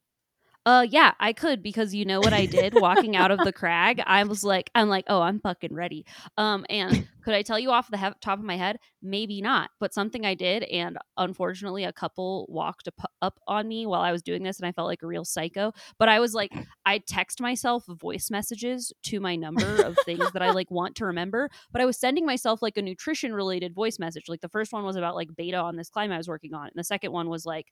Uh 0.66 0.86
yeah, 0.90 1.14
I 1.20 1.34
could 1.34 1.64
because 1.64 1.96
you 1.96 2.06
know 2.06 2.20
what 2.20 2.34
I 2.34 2.46
did 2.46 2.74
walking 2.76 3.16
out 3.16 3.32
of 3.32 3.40
the 3.40 3.54
crag. 3.54 4.04
I 4.06 4.24
was 4.26 4.44
like, 4.44 4.70
I'm 4.76 4.90
like, 4.90 5.06
oh, 5.08 5.22
I'm 5.22 5.40
fucking 5.40 5.74
ready. 5.74 6.06
Um, 6.38 6.66
and 6.70 7.08
could 7.24 7.34
I 7.34 7.44
tell 7.44 7.58
you 7.58 7.72
off 7.72 7.90
the 7.90 7.98
he- 7.98 8.10
top 8.22 8.40
of 8.40 8.46
my 8.46 8.58
head? 8.58 8.78
Maybe 9.02 9.42
not, 9.42 9.70
but 9.80 9.94
something 9.94 10.26
I 10.26 10.36
did, 10.36 10.64
and 10.64 10.98
unfortunately, 11.18 11.86
a 11.86 11.94
couple 11.94 12.46
walked 12.50 12.90
up, 12.90 13.10
up 13.22 13.40
on 13.48 13.68
me 13.70 13.86
while 13.86 14.02
I 14.02 14.12
was 14.12 14.22
doing 14.22 14.44
this, 14.44 14.60
and 14.60 14.68
I 14.68 14.74
felt 14.74 14.88
like 14.88 15.02
a 15.02 15.08
real 15.08 15.24
psycho. 15.24 15.72
But 15.98 16.10
I 16.10 16.20
was 16.20 16.34
like, 16.34 16.52
I 16.86 17.00
text 17.08 17.40
myself 17.40 17.86
voice 17.88 18.30
messages 18.30 18.92
to 19.04 19.20
my 19.22 19.38
number 19.38 19.82
of 19.82 19.98
things 20.06 20.30
that 20.34 20.42
I 20.42 20.52
like 20.52 20.70
want 20.70 20.96
to 20.98 21.06
remember, 21.06 21.50
but 21.72 21.82
I 21.82 21.86
was 21.86 21.98
sending 21.98 22.26
myself 22.26 22.62
like 22.62 22.78
a 22.78 22.82
nutrition 22.82 23.34
related 23.34 23.74
voice 23.74 23.98
message. 23.98 24.26
Like 24.28 24.42
the 24.42 24.50
first 24.50 24.74
one 24.74 24.84
was 24.84 24.98
about 24.98 25.16
like 25.16 25.30
beta 25.38 25.58
on 25.58 25.78
this 25.78 25.90
climb 25.90 26.12
I 26.12 26.18
was 26.18 26.28
working 26.28 26.54
on, 26.54 26.66
and 26.66 26.76
the 26.76 26.84
second 26.84 27.14
one 27.14 27.30
was 27.30 27.46
like 27.46 27.68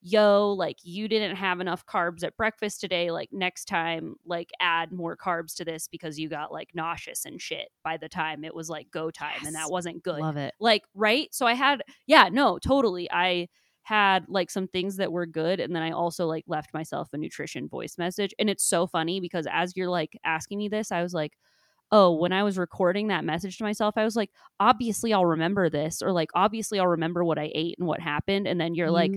yo 0.00 0.52
like 0.52 0.76
you 0.82 1.08
didn't 1.08 1.34
have 1.34 1.60
enough 1.60 1.84
carbs 1.84 2.22
at 2.22 2.36
breakfast 2.36 2.80
today 2.80 3.10
like 3.10 3.28
next 3.32 3.64
time 3.64 4.14
like 4.24 4.50
add 4.60 4.92
more 4.92 5.16
carbs 5.16 5.56
to 5.56 5.64
this 5.64 5.88
because 5.88 6.18
you 6.18 6.28
got 6.28 6.52
like 6.52 6.68
nauseous 6.72 7.24
and 7.24 7.40
shit 7.42 7.68
by 7.82 7.96
the 7.96 8.08
time 8.08 8.44
it 8.44 8.54
was 8.54 8.70
like 8.70 8.88
go 8.92 9.10
time 9.10 9.44
and 9.44 9.56
that 9.56 9.70
wasn't 9.70 10.02
good. 10.02 10.20
Love 10.20 10.36
it. 10.36 10.54
like 10.60 10.84
right? 10.94 11.28
So 11.32 11.46
i 11.46 11.54
had 11.54 11.82
yeah 12.06 12.28
no 12.30 12.58
totally. 12.58 13.10
I 13.10 13.48
had 13.82 14.26
like 14.28 14.50
some 14.50 14.68
things 14.68 14.96
that 14.96 15.10
were 15.10 15.24
good 15.24 15.60
and 15.60 15.74
then 15.74 15.82
i 15.82 15.90
also 15.90 16.26
like 16.26 16.44
left 16.46 16.74
myself 16.74 17.08
a 17.14 17.16
nutrition 17.16 17.66
voice 17.66 17.96
message 17.96 18.34
and 18.38 18.50
it's 18.50 18.62
so 18.62 18.86
funny 18.86 19.18
because 19.18 19.46
as 19.50 19.74
you're 19.74 19.88
like 19.88 20.14
asking 20.24 20.58
me 20.58 20.68
this 20.68 20.92
i 20.92 21.02
was 21.02 21.14
like 21.14 21.32
oh 21.90 22.12
when 22.12 22.32
i 22.32 22.42
was 22.42 22.58
recording 22.58 23.08
that 23.08 23.24
message 23.24 23.56
to 23.58 23.64
myself 23.64 23.94
i 23.96 24.04
was 24.04 24.14
like 24.16 24.30
obviously 24.60 25.12
i'll 25.12 25.24
remember 25.26 25.70
this 25.70 26.02
or 26.02 26.12
like 26.12 26.28
obviously 26.34 26.78
i'll 26.78 26.86
remember 26.86 27.24
what 27.24 27.38
i 27.38 27.50
ate 27.54 27.76
and 27.78 27.86
what 27.88 28.00
happened 28.00 28.46
and 28.46 28.60
then 28.60 28.74
you're 28.74 28.90
like 28.90 29.12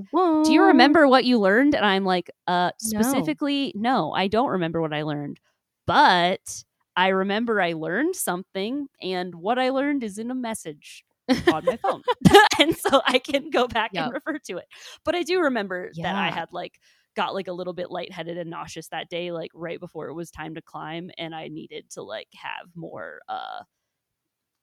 do 0.45 0.53
you 0.53 0.63
remember 0.63 1.07
what 1.07 1.25
you 1.25 1.39
learned? 1.39 1.75
and 1.75 1.85
i'm 1.85 2.05
like 2.05 2.29
uh 2.47 2.71
specifically 2.77 3.71
no 3.75 4.11
i 4.13 4.27
don't 4.27 4.49
remember 4.49 4.79
what 4.81 4.93
i 4.93 5.01
learned 5.03 5.39
but 5.87 6.63
i 6.95 7.07
remember 7.09 7.61
i 7.61 7.73
learned 7.73 8.15
something 8.15 8.87
and 9.01 9.35
what 9.35 9.59
i 9.59 9.69
learned 9.69 10.03
is 10.03 10.17
in 10.17 10.31
a 10.31 10.35
message 10.35 11.03
on 11.51 11.63
my 11.65 11.77
phone. 11.77 12.01
And 12.59 12.75
so 12.77 13.01
i 13.05 13.17
can 13.19 13.49
go 13.49 13.67
back 13.67 13.91
Yep. 13.93 14.03
and 14.03 14.13
refer 14.13 14.37
to 14.47 14.57
it 14.57 14.65
but 15.03 15.15
i 15.15 15.23
do 15.23 15.41
remember 15.41 15.91
that 16.03 16.15
i 16.15 16.29
had 16.29 16.49
like 16.51 16.79
got 17.15 17.33
like 17.33 17.47
a 17.47 17.53
little 17.53 17.73
bit 17.73 17.91
lightheaded 17.91 18.37
and 18.37 18.49
nauseous 18.49 18.87
that 18.87 19.09
day 19.09 19.31
like 19.31 19.51
right 19.53 19.79
before 19.79 20.07
it 20.07 20.13
was 20.13 20.31
time 20.31 20.55
to 20.55 20.61
climb 20.61 21.09
and 21.17 21.35
i 21.35 21.47
needed 21.47 21.89
to 21.89 22.01
like 22.01 22.27
have 22.35 22.67
more 22.75 23.19
uh 23.27 23.59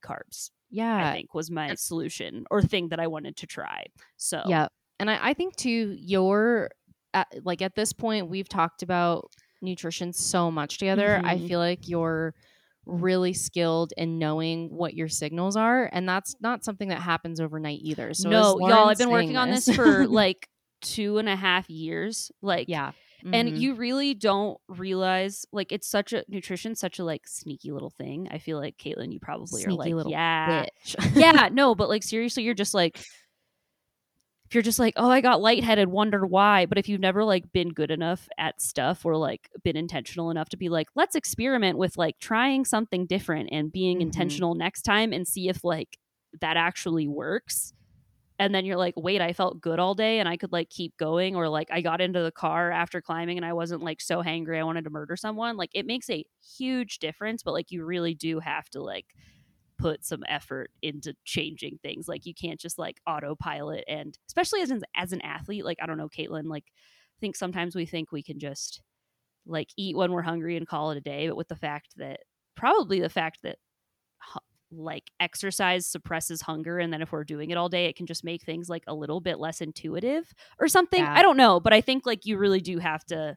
carbs 0.05 0.51
Yeah. 0.71 1.09
i 1.09 1.13
think 1.13 1.35
was 1.35 1.51
my 1.51 1.75
solution 1.75 2.45
or 2.51 2.63
thing 2.63 2.89
that 2.91 3.01
i 3.01 3.07
wanted 3.07 3.37
to 3.39 3.47
try 3.47 3.85
so 4.17 4.43
Yeah. 4.47 4.69
And 5.01 5.09
I, 5.09 5.29
I 5.29 5.33
think 5.35 5.55
too, 5.55 5.95
your 5.97 6.71
at, 7.15 7.29
like 7.45 7.63
at 7.63 7.77
this 7.77 7.93
point, 7.93 8.29
we've 8.29 8.49
talked 8.49 8.83
about 8.83 9.31
nutrition 9.63 10.13
so 10.13 10.51
much 10.51 10.79
together. 10.79 11.21
I 11.25 11.37
Mhm. 11.37 11.47
feel 11.47 11.61
like 11.61 11.89
you're 11.89 12.35
really 12.85 13.33
skilled 13.33 13.93
in 13.97 14.19
knowing 14.19 14.75
what 14.75 14.95
your 14.95 15.07
signals 15.07 15.55
are, 15.57 15.89
and 15.93 16.09
that's 16.09 16.35
not 16.41 16.65
something 16.65 16.89
that 16.89 17.01
happens 17.01 17.39
overnight 17.41 17.79
either. 17.81 18.13
So 18.13 18.29
no, 18.29 18.59
y'all, 18.59 18.89
I've 18.89 18.99
been 18.99 19.11
working 19.11 19.29
saying 19.29 19.37
on 19.39 19.51
this 19.51 19.69
for 19.73 20.05
like 20.09 20.49
two 20.81 21.19
and 21.19 21.29
a 21.29 21.37
half 21.37 21.69
years. 21.71 22.31
Like, 22.43 22.69
yeah, 22.69 22.93
and 23.33 23.49
Mhm. 23.49 23.59
you 23.59 23.75
really 23.75 24.15
don't 24.15 24.59
realize 24.69 25.45
like 25.53 25.73
it's 25.73 25.89
such 25.89 26.13
a 26.13 26.25
nutrition, 26.29 26.75
such 26.75 26.99
a 26.99 27.05
like 27.05 27.27
sneaky 27.27 27.73
little 27.73 27.91
thing. 27.91 28.29
I 28.31 28.39
feel 28.39 28.59
like 28.59 28.77
Caitlin, 28.79 29.13
you 29.13 29.19
probably 29.21 29.63
are 29.63 29.71
Sneaky 29.71 29.77
like, 29.77 29.95
little 29.95 30.13
yeah, 30.13 30.65
bitch. 30.87 31.17
yeah, 31.17 31.49
no, 31.53 31.75
but 31.75 31.89
like 31.89 32.03
seriously, 32.03 32.43
you're 32.45 32.55
just 32.55 32.75
like. 32.75 32.99
If 34.47 34.55
you're 34.55 34.63
just 34.63 34.79
like, 34.79 34.95
oh, 34.97 35.11
I 35.11 35.21
got 35.21 35.43
lightheaded, 35.43 35.89
wondered 35.91 36.25
why. 36.25 36.65
But 36.65 36.79
if 36.79 36.89
you've 36.89 37.03
never 37.03 37.23
like 37.23 37.53
been 37.53 37.69
good 37.69 37.91
enough 37.91 38.31
at 38.39 38.63
stuff 38.63 39.05
or 39.05 39.15
like 39.15 39.51
been 39.63 39.77
intentional 39.77 40.31
enough 40.31 40.49
to 40.49 40.57
be 40.57 40.71
like, 40.71 40.87
let's 40.95 41.15
experiment 41.15 41.77
with 41.77 41.99
like 41.99 42.19
trying 42.19 42.65
something 42.65 43.05
different 43.05 43.51
and 43.53 43.71
being 43.71 43.99
Mhm. 43.99 44.03
intentional 44.05 44.55
next 44.55 44.83
time 44.83 45.13
and 45.13 45.29
see 45.29 45.51
if 45.51 45.65
like 45.65 45.99
that 46.41 46.57
actually 46.57 47.07
works. 47.07 47.75
And 48.39 48.55
then 48.55 48.65
you're 48.65 48.77
like, 48.77 48.95
wait, 48.97 49.21
I 49.21 49.33
felt 49.33 49.61
good 49.61 49.81
all 49.81 49.95
day 49.95 50.21
and 50.21 50.29
I 50.29 50.37
could 50.37 50.53
like 50.53 50.71
keep 50.71 50.97
going. 50.97 51.35
Or 51.35 51.49
like 51.49 51.69
I 51.73 51.81
got 51.81 52.01
into 52.01 52.23
the 52.23 52.31
car 52.31 52.71
after 52.71 53.01
climbing 53.01 53.37
and 53.37 53.45
I 53.45 53.53
wasn't 53.53 53.83
like 53.83 54.01
so 54.01 54.23
hangry 54.23 54.59
I 54.59 54.63
wanted 54.65 54.85
to 54.85 54.91
murder 54.91 55.17
someone. 55.17 55.57
Like 55.57 55.71
it 55.75 55.87
makes 55.87 56.09
a 56.09 56.25
huge 56.57 57.01
difference, 57.01 57.43
but 57.43 57.53
like 57.53 57.71
you 57.71 57.85
really 57.85 58.15
do 58.15 58.39
have 58.39 58.69
to 58.71 58.83
like 58.83 59.07
put 59.79 60.05
some 60.05 60.23
effort 60.29 60.71
into 60.83 61.15
changing 61.25 61.79
things. 61.83 62.07
Like 62.09 62.27
you 62.27 62.35
can't 62.35 62.61
just 62.61 62.79
like 62.79 63.01
autopilot 63.07 63.85
and 63.89 64.17
especially 64.29 64.61
as 64.63 64.71
an 64.71 64.83
as 64.95 65.13
an 65.13 65.21
athlete, 65.23 65.65
like 65.65 65.79
I 65.83 65.87
don't 65.87 65.99
know, 65.99 66.09
Caitlin, 66.09 66.47
like 66.47 66.65
I 66.67 67.19
think 67.21 67.35
sometimes 67.37 67.75
we 67.75 67.87
think 67.87 68.13
we 68.13 68.23
can 68.23 68.39
just 68.39 68.83
like 69.47 69.71
eat 69.77 69.97
when 69.97 70.13
we're 70.13 70.23
hungry 70.23 70.57
and 70.57 70.67
call 70.67 70.91
it 70.93 70.99
a 70.99 71.01
day, 71.01 71.27
but 71.27 71.37
with 71.37 71.49
the 71.49 71.57
fact 71.57 71.95
that 71.97 72.21
probably 72.55 73.01
the 73.01 73.09
fact 73.09 73.39
that 73.43 73.59
like 74.71 75.11
exercise 75.21 75.87
suppresses 75.87 76.43
hunger 76.43 76.79
and 76.79 76.93
then 76.93 77.01
if 77.03 77.11
we're 77.13 77.25
doing 77.25 77.51
it 77.51 77.57
all 77.57 77.69
day 77.69 77.87
it 77.87 77.97
can 77.97 78.07
just 78.07 78.23
make 78.25 78.43
things 78.43 78.69
like 78.69 78.85
a 78.87 78.95
little 78.95 79.21
bit 79.21 79.39
less 79.39 79.61
intuitive 79.63 80.31
or 80.61 80.69
something 80.69 81.01
Yeah. 81.03 81.15
i 81.17 81.23
don't 81.23 81.37
know 81.39 81.59
but 81.59 81.73
i 81.73 81.81
think 81.81 82.05
like 82.05 82.27
you 82.27 82.37
really 82.37 82.61
do 82.61 82.79
have 82.79 83.03
to 83.07 83.37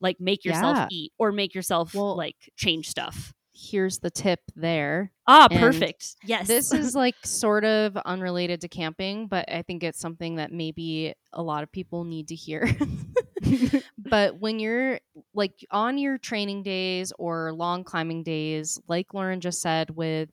like 0.00 0.20
make 0.20 0.44
yourself 0.44 0.76
Yeah. 0.76 0.88
eat 0.90 1.12
or 1.18 1.32
make 1.32 1.54
yourself 1.54 1.94
Well- 1.94 2.16
like 2.16 2.36
change 2.56 2.88
stuff. 2.88 3.32
Here's 3.60 3.98
the 3.98 4.10
tip 4.10 4.38
there. 4.54 5.10
Ah, 5.26 5.48
And 5.50 5.58
perfect. 5.58 6.14
Yes. 6.24 6.46
This 6.46 6.72
is 6.72 6.94
like 7.04 7.16
sort 7.24 7.64
of 7.64 7.96
unrelated 7.96 8.60
to 8.60 8.68
camping, 8.68 9.26
but 9.26 9.50
I 9.50 9.62
think 9.62 9.82
it's 9.82 9.98
something 9.98 10.36
that 10.36 10.52
maybe 10.52 11.14
a 11.32 11.42
lot 11.42 11.64
of 11.64 11.72
people 11.72 12.04
need 12.04 12.28
to 12.28 12.36
hear. 12.36 12.70
but 13.98 14.38
when 14.38 14.60
you're 14.60 15.00
like 15.34 15.54
on 15.72 15.98
your 15.98 16.18
training 16.18 16.62
days 16.62 17.12
or 17.18 17.52
long 17.52 17.82
climbing 17.82 18.22
days, 18.22 18.80
like 18.86 19.12
Lauren 19.14 19.40
just 19.40 19.60
said, 19.60 19.90
with 19.90 20.30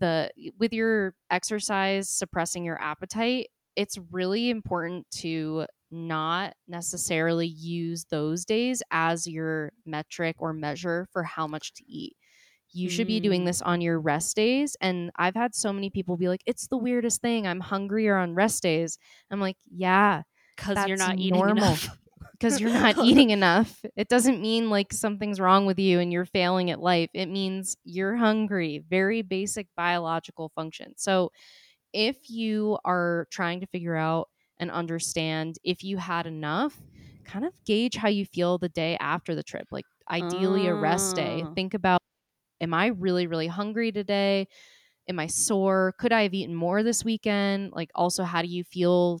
the 0.00 0.30
with 0.58 0.72
your 0.72 1.14
exercise 1.30 2.08
suppressing 2.08 2.64
your 2.64 2.80
appetite, 2.82 3.48
it's 3.76 3.96
really 4.10 4.50
important 4.50 5.06
to 5.12 5.66
not 5.92 6.54
necessarily 6.68 7.46
use 7.46 8.04
those 8.10 8.44
days 8.44 8.82
as 8.90 9.26
your 9.26 9.72
metric 9.86 10.36
or 10.38 10.52
measure 10.52 11.06
for 11.12 11.22
how 11.22 11.46
much 11.46 11.72
to 11.74 11.84
eat. 11.86 12.16
You 12.72 12.88
should 12.88 13.08
be 13.08 13.18
doing 13.18 13.42
Mm. 13.42 13.46
this 13.46 13.62
on 13.62 13.80
your 13.80 13.98
rest 13.98 14.36
days. 14.36 14.76
And 14.80 15.10
I've 15.16 15.34
had 15.34 15.54
so 15.56 15.72
many 15.72 15.90
people 15.90 16.16
be 16.16 16.28
like, 16.28 16.42
it's 16.46 16.68
the 16.68 16.76
weirdest 16.76 17.20
thing. 17.20 17.46
I'm 17.46 17.58
hungrier 17.60 18.16
on 18.16 18.34
rest 18.34 18.62
days. 18.62 18.96
I'm 19.30 19.40
like, 19.40 19.56
yeah, 19.68 20.22
because 20.56 20.86
you're 20.86 20.96
not 20.96 21.18
eating 21.18 21.34
normal. 21.40 21.64
enough. 21.64 21.98
Because 22.40 22.60
you're 22.60 22.70
not 22.72 22.98
eating 22.98 23.30
enough. 23.30 23.84
It 23.96 24.08
doesn't 24.08 24.40
mean 24.40 24.70
like 24.70 24.92
something's 24.92 25.38
wrong 25.40 25.66
with 25.66 25.78
you 25.78 26.00
and 26.00 26.12
you're 26.12 26.24
failing 26.24 26.70
at 26.70 26.80
life. 26.80 27.10
It 27.14 27.26
means 27.26 27.76
you're 27.84 28.16
hungry, 28.16 28.82
very 28.88 29.22
basic 29.22 29.68
biological 29.76 30.50
function. 30.54 30.94
So 30.96 31.30
if 31.92 32.30
you 32.30 32.78
are 32.84 33.26
trying 33.30 33.60
to 33.60 33.66
figure 33.66 33.96
out 33.96 34.28
and 34.58 34.70
understand 34.70 35.56
if 35.64 35.84
you 35.84 35.98
had 35.98 36.26
enough, 36.26 36.76
kind 37.24 37.44
of 37.44 37.52
gauge 37.64 37.96
how 37.96 38.08
you 38.08 38.24
feel 38.24 38.58
the 38.58 38.68
day 38.68 38.96
after 39.00 39.34
the 39.34 39.42
trip. 39.42 39.66
Like 39.70 39.84
ideally 40.10 40.66
a 40.66 40.74
rest 40.74 41.16
day. 41.16 41.44
Ah. 41.46 41.52
Think 41.54 41.74
about 41.74 42.00
am 42.60 42.74
I 42.74 42.88
really 42.88 43.26
really 43.26 43.46
hungry 43.46 43.92
today? 43.92 44.48
Am 45.08 45.18
I 45.18 45.26
sore? 45.26 45.94
Could 45.98 46.12
I 46.12 46.22
have 46.22 46.34
eaten 46.34 46.54
more 46.54 46.82
this 46.82 47.04
weekend? 47.04 47.72
Like 47.72 47.90
also 47.94 48.24
how 48.24 48.42
do 48.42 48.48
you 48.48 48.64
feel 48.64 49.20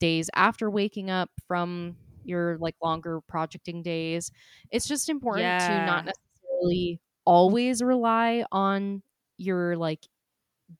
days 0.00 0.30
after 0.34 0.70
waking 0.70 1.10
up 1.10 1.30
from 1.46 1.96
your 2.24 2.58
like 2.58 2.76
longer 2.82 3.20
projecting 3.22 3.82
days. 3.82 4.30
It's 4.70 4.86
just 4.86 5.08
important 5.08 5.58
to 5.60 5.80
not 5.80 6.04
necessarily 6.04 7.00
always 7.24 7.82
rely 7.82 8.44
on 8.52 9.02
your 9.38 9.76
like 9.76 10.06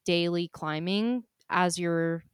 daily 0.04 0.48
climbing 0.48 1.24
as 1.48 1.78
your 1.78 2.24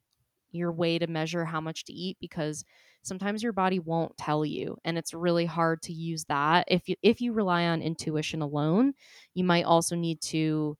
your 0.52 0.72
way 0.72 0.98
to 0.98 1.06
measure 1.06 1.44
how 1.44 1.60
much 1.60 1.84
to 1.84 1.92
eat 1.92 2.16
because 2.20 2.64
sometimes 3.02 3.42
your 3.42 3.52
body 3.52 3.78
won't 3.78 4.16
tell 4.18 4.44
you 4.44 4.76
and 4.84 4.98
it's 4.98 5.14
really 5.14 5.46
hard 5.46 5.82
to 5.82 5.92
use 5.92 6.24
that. 6.26 6.66
If 6.68 6.88
you 6.88 6.96
if 7.02 7.20
you 7.20 7.32
rely 7.32 7.66
on 7.66 7.82
intuition 7.82 8.42
alone 8.42 8.94
you 9.34 9.44
might 9.44 9.64
also 9.64 9.96
need 9.96 10.20
to 10.22 10.76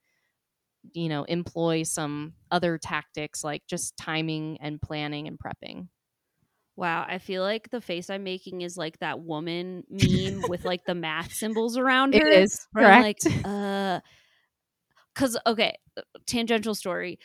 you 0.92 1.08
know 1.08 1.24
employ 1.24 1.82
some 1.82 2.34
other 2.50 2.78
tactics 2.78 3.42
like 3.44 3.66
just 3.66 3.96
timing 3.96 4.58
and 4.60 4.80
planning 4.80 5.26
and 5.28 5.38
prepping 5.38 5.88
Wow, 6.76 7.06
I 7.08 7.18
feel 7.18 7.42
like 7.42 7.70
the 7.70 7.80
face 7.80 8.10
I'm 8.10 8.22
making 8.22 8.60
is 8.60 8.76
like 8.76 8.98
that 8.98 9.20
woman 9.20 9.84
meme 9.90 10.42
with 10.48 10.64
like 10.64 10.84
the 10.84 10.94
math 10.94 11.32
symbols 11.32 11.76
around 11.76 12.14
her. 12.14 12.20
it 12.20 12.26
is 12.44 12.66
I'm 12.76 12.82
correct 12.82 13.24
like, 13.24 13.44
uh, 13.44 14.00
because 15.14 15.38
okay, 15.46 15.78
uh, 15.96 16.02
tangential 16.26 16.74
story 16.74 17.18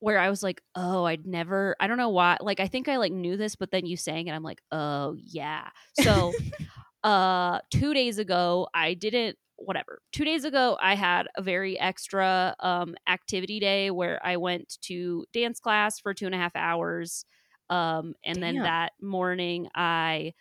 where 0.00 0.18
I 0.18 0.30
was 0.30 0.42
like, 0.42 0.60
oh, 0.74 1.04
I'd 1.04 1.26
never, 1.26 1.76
I 1.78 1.86
don't 1.86 1.96
know 1.96 2.08
why, 2.08 2.36
like 2.40 2.58
I 2.60 2.66
think 2.66 2.88
I 2.88 2.96
like 2.96 3.12
knew 3.12 3.36
this, 3.36 3.54
but 3.54 3.70
then 3.70 3.86
you 3.86 3.96
sang 3.96 4.26
it, 4.26 4.32
I'm 4.32 4.42
like, 4.42 4.60
oh 4.72 5.16
yeah. 5.16 5.68
So, 6.00 6.32
uh, 7.04 7.60
two 7.70 7.94
days 7.94 8.18
ago, 8.18 8.68
I 8.74 8.94
didn't. 8.94 9.38
Whatever. 9.56 10.00
Two 10.10 10.24
days 10.24 10.44
ago, 10.44 10.76
I 10.82 10.96
had 10.96 11.28
a 11.36 11.42
very 11.42 11.78
extra 11.78 12.56
um, 12.58 12.96
activity 13.08 13.60
day 13.60 13.92
where 13.92 14.20
I 14.26 14.36
went 14.36 14.76
to 14.82 15.24
dance 15.32 15.60
class 15.60 16.00
for 16.00 16.12
two 16.12 16.26
and 16.26 16.34
a 16.34 16.38
half 16.38 16.56
hours, 16.56 17.24
um, 17.72 18.14
and 18.24 18.42
then 18.42 18.62
that 18.62 18.92
morning 19.00 19.68
I, 19.74 20.34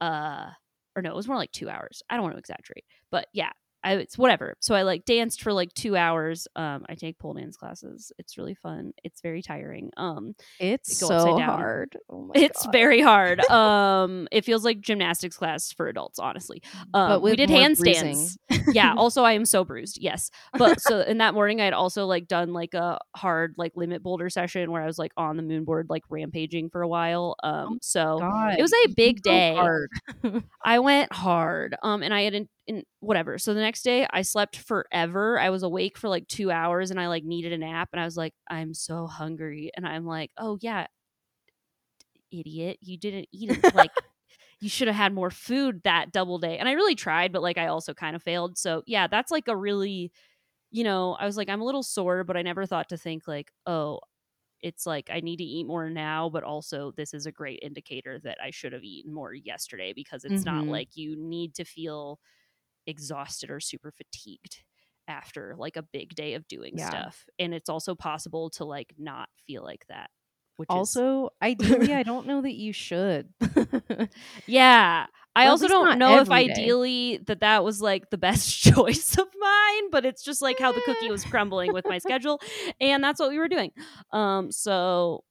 uh, 0.00 0.50
or 0.96 1.02
no, 1.02 1.12
it 1.12 1.16
was 1.16 1.28
more 1.28 1.36
like 1.36 1.52
two 1.52 1.68
hours. 1.70 2.02
I 2.10 2.14
don't 2.16 2.24
want 2.24 2.34
to 2.34 2.40
exaggerate, 2.40 2.84
but 3.10 3.28
yeah, 3.32 3.52
I, 3.86 3.92
it's 3.94 4.18
whatever. 4.18 4.56
So 4.60 4.74
I 4.74 4.82
like 4.82 5.04
danced 5.04 5.42
for 5.42 5.52
like 5.52 5.72
two 5.72 5.96
hours. 5.96 6.48
Um, 6.56 6.84
I 6.88 6.96
take 6.96 7.18
pole 7.20 7.34
dance 7.34 7.56
classes. 7.56 8.10
It's 8.18 8.36
really 8.36 8.54
fun. 8.54 8.92
It's 9.04 9.20
very 9.20 9.42
tiring. 9.42 9.90
Um, 9.96 10.34
it's 10.58 11.00
go 11.00 11.06
so 11.06 11.38
hard 11.38 11.96
oh 12.10 12.22
my 12.22 12.32
it's 12.34 12.64
God. 12.64 12.72
very 12.72 13.00
hard. 13.00 13.40
Um, 13.56 14.28
it 14.32 14.44
feels 14.44 14.64
like 14.64 14.80
gymnastics 14.80 15.36
class 15.36 15.72
for 15.72 15.88
adults, 15.88 16.18
honestly. 16.18 16.62
Um, 16.92 17.22
we 17.22 17.36
did 17.36 17.48
handstands. 17.48 18.36
yeah. 18.72 18.94
Also, 19.06 19.22
I 19.22 19.32
am 19.32 19.44
so 19.44 19.64
bruised. 19.64 19.98
Yes, 20.00 20.30
but 20.58 20.80
so 20.80 21.00
in 21.00 21.18
that 21.18 21.32
morning, 21.32 21.60
I 21.60 21.64
had 21.64 21.72
also 21.72 22.06
like 22.06 22.26
done 22.28 22.52
like 22.52 22.74
a 22.74 22.98
hard 23.14 23.54
like 23.56 23.72
limit 23.76 24.02
boulder 24.02 24.28
session 24.28 24.70
where 24.70 24.82
I 24.82 24.86
was 24.86 24.98
like 24.98 25.12
on 25.16 25.36
the 25.36 25.42
moon 25.42 25.64
board 25.64 25.86
like 25.88 26.02
rampaging 26.10 26.70
for 26.70 26.82
a 26.82 26.88
while. 26.88 27.36
Um, 27.42 27.78
so 27.80 28.18
God, 28.18 28.58
it 28.58 28.62
was 28.62 28.72
a 28.84 28.88
big 28.88 29.22
day. 29.22 29.56
I 30.64 30.78
went 30.80 31.12
hard. 31.12 31.76
Um, 31.82 32.02
and 32.02 32.12
I 32.12 32.22
had 32.22 32.34
in, 32.66 32.78
in 32.78 32.84
whatever. 33.00 33.38
So 33.38 33.54
the 33.54 33.60
next 33.60 33.82
day 33.82 34.06
I 34.10 34.22
slept 34.22 34.56
forever. 34.56 35.38
I 35.38 35.50
was 35.50 35.62
awake 35.62 35.98
for 35.98 36.08
like 36.08 36.28
two 36.28 36.50
hours 36.50 36.90
and 36.90 37.00
I 37.00 37.08
like 37.08 37.24
needed 37.24 37.52
a 37.52 37.58
nap. 37.58 37.90
And 37.92 38.00
I 38.00 38.04
was 38.04 38.16
like, 38.16 38.34
I'm 38.48 38.74
so 38.74 39.06
hungry. 39.06 39.70
And 39.76 39.86
I'm 39.86 40.06
like, 40.06 40.32
oh 40.38 40.58
yeah, 40.60 40.86
idiot, 42.30 42.78
you 42.80 42.98
didn't 42.98 43.28
eat 43.32 43.50
it. 43.50 43.66
Like 43.72 43.92
you 44.60 44.68
should 44.68 44.88
have 44.88 44.96
had 44.96 45.14
more 45.14 45.30
food 45.30 45.82
that 45.84 46.12
double 46.12 46.38
day. 46.38 46.58
And 46.58 46.68
I 46.68 46.72
really 46.72 46.94
tried, 46.94 47.32
but 47.32 47.42
like 47.42 47.58
I 47.58 47.68
also 47.68 47.94
kind 47.94 48.16
of 48.16 48.22
failed. 48.22 48.58
So 48.58 48.84
yeah, 48.86 49.06
that's 49.08 49.30
like 49.30 49.48
a 49.48 49.56
really, 49.56 50.12
you 50.72 50.84
know, 50.84 51.14
I 51.14 51.26
was 51.26 51.36
like, 51.36 51.48
I'm 51.50 51.62
a 51.62 51.66
little 51.66 51.84
sore, 51.84 52.24
but 52.24 52.36
I 52.38 52.42
never 52.42 52.66
thought 52.66 52.90
to 52.90 52.98
think 52.98 53.28
like, 53.28 53.52
oh, 53.66 54.00
it's 54.62 54.86
like 54.86 55.10
I 55.12 55.20
need 55.20 55.38
to 55.38 55.44
eat 55.44 55.66
more 55.66 55.90
now, 55.90 56.30
but 56.30 56.44
also 56.44 56.92
this 56.96 57.14
is 57.14 57.26
a 57.26 57.32
great 57.32 57.60
indicator 57.62 58.20
that 58.20 58.38
I 58.42 58.50
should 58.50 58.72
have 58.74 58.84
eaten 58.84 59.12
more 59.14 59.34
yesterday 59.34 59.92
because 59.94 60.24
it's 60.24 60.44
not 60.46 60.64
Mhm. 60.64 60.68
like 60.68 60.96
you 60.96 61.16
need 61.16 61.54
to 61.56 61.64
feel 61.64 62.20
exhausted 62.86 63.50
or 63.50 63.60
super 63.60 63.92
fatigued 63.92 64.62
after 65.08 65.54
like 65.58 65.76
a 65.76 65.82
big 65.82 66.14
day 66.14 66.34
of 66.34 66.46
doing 66.48 66.74
Yeah. 66.76 66.88
stuff. 66.88 67.26
And 67.38 67.54
it's 67.54 67.68
also 67.68 67.94
possible 67.94 68.50
to 68.50 68.64
like 68.64 68.94
not 68.98 69.28
feel 69.46 69.62
like 69.62 69.84
that. 69.88 70.10
Which 70.56 70.70
is 70.70 70.74
Also, 70.74 71.30
ideally, 71.42 71.92
I 71.94 72.02
don't 72.02 72.26
know 72.26 72.40
that 72.42 72.54
you 72.54 72.72
should. 72.72 73.28
Yeah. 74.46 75.06
I 75.34 75.48
also 75.48 75.68
don't 75.68 75.98
know 75.98 76.20
if 76.20 76.28
day. 76.28 76.34
ideally 76.34 77.18
that 77.26 77.40
that 77.40 77.62
was 77.62 77.82
like 77.82 78.08
the 78.10 78.16
best 78.18 78.58
choice 78.62 79.18
of 79.18 79.26
mine, 79.38 79.90
but 79.90 80.06
it's 80.06 80.22
just 80.22 80.40
like 80.40 80.58
how 80.58 80.72
the 80.72 80.80
cookie 80.86 81.10
was 81.10 81.24
crumbling 81.24 81.72
with 81.72 81.84
my 81.86 81.98
schedule 82.06 82.40
and 82.80 83.04
that's 83.04 83.20
what 83.20 83.28
we 83.30 83.38
were 83.38 83.48
doing. 83.48 83.70
Um 84.12 84.50
so 84.50 85.24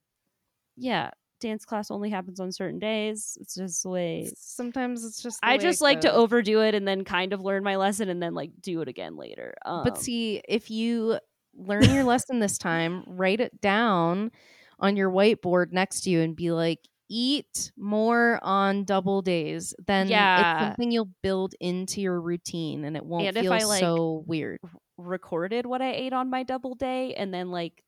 yeah, 0.77 1.11
dance 1.39 1.65
class 1.65 1.91
only 1.91 2.09
happens 2.09 2.39
on 2.39 2.51
certain 2.51 2.79
days. 2.79 3.37
It's 3.41 3.55
just 3.55 3.83
the 3.83 3.89
way 3.89 4.31
Sometimes 4.35 5.03
it's 5.05 5.21
just. 5.21 5.39
I 5.43 5.57
just 5.57 5.81
like 5.81 6.01
to 6.01 6.11
overdo 6.13 6.61
it 6.61 6.75
and 6.75 6.87
then 6.87 7.03
kind 7.03 7.33
of 7.33 7.41
learn 7.41 7.63
my 7.63 7.75
lesson 7.75 8.09
and 8.09 8.21
then 8.21 8.33
like 8.33 8.51
do 8.61 8.81
it 8.81 8.87
again 8.87 9.15
later. 9.17 9.53
Um, 9.65 9.83
But 9.83 9.97
see, 9.97 10.41
if 10.47 10.69
you 10.71 11.19
learn 11.55 11.83
your 11.83 12.03
lesson 12.03 12.39
this 12.39 12.57
time, 12.57 13.03
write 13.07 13.39
it 13.39 13.61
down 13.61 14.31
on 14.79 14.95
your 14.95 15.09
whiteboard 15.09 15.71
next 15.71 16.01
to 16.01 16.09
you 16.09 16.21
and 16.21 16.35
be 16.35 16.51
like, 16.51 16.79
eat 17.07 17.71
more 17.77 18.39
on 18.41 18.83
double 18.83 19.21
days. 19.21 19.73
Then 19.85 20.07
Yeah. 20.07 20.41
it's 20.59 20.65
something 20.65 20.91
you'll 20.91 21.11
build 21.21 21.53
into 21.59 22.01
your 22.01 22.19
routine 22.19 22.83
and 22.83 22.97
it 22.97 23.05
won't 23.05 23.27
And 23.27 23.37
if 23.37 23.43
feel 23.43 23.53
I, 23.53 23.59
like, 23.59 23.79
so 23.79 24.23
weird. 24.25 24.59
recorded 24.97 25.65
what 25.65 25.81
I 25.81 25.91
ate 25.91 26.13
on 26.13 26.29
my 26.29 26.43
double 26.43 26.73
day 26.75 27.13
and 27.13 27.33
then 27.33 27.51
like 27.51 27.83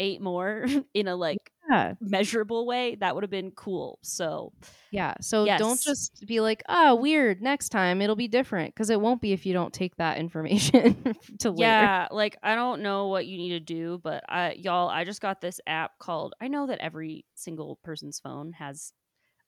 ate 0.00 0.20
more 0.20 0.66
in 0.94 1.06
a 1.06 1.14
like 1.14 1.52
Yeah. 1.70 1.94
measurable 2.00 2.66
way, 2.66 2.96
that 2.96 3.14
would 3.14 3.22
have 3.22 3.30
been 3.30 3.52
cool. 3.52 3.98
So 4.02 4.52
Yeah. 4.90 5.14
So 5.20 5.46
don't 5.46 5.80
just 5.80 6.24
be 6.26 6.40
like, 6.40 6.62
oh, 6.68 6.96
weird. 6.96 7.40
Next 7.42 7.68
time 7.68 8.02
it'll 8.02 8.16
be 8.16 8.26
different 8.26 8.74
because 8.74 8.90
it 8.90 9.00
won't 9.00 9.20
be 9.20 9.32
if 9.32 9.46
you 9.46 9.52
don't 9.52 9.72
take 9.72 9.94
that 9.96 10.18
information 10.18 11.14
to 11.40 11.50
later. 11.50 11.62
Yeah, 11.62 12.08
like 12.10 12.36
I 12.42 12.56
don't 12.56 12.82
know 12.82 13.06
what 13.08 13.26
you 13.26 13.36
need 13.38 13.50
to 13.50 13.60
do, 13.60 14.00
but 14.02 14.24
I 14.28 14.52
y'all, 14.52 14.88
I 14.88 15.04
just 15.04 15.20
got 15.20 15.40
this 15.40 15.60
app 15.66 15.98
called 15.98 16.34
I 16.40 16.48
know 16.48 16.66
that 16.66 16.80
every 16.80 17.24
single 17.36 17.78
person's 17.84 18.18
phone 18.18 18.52
has 18.54 18.92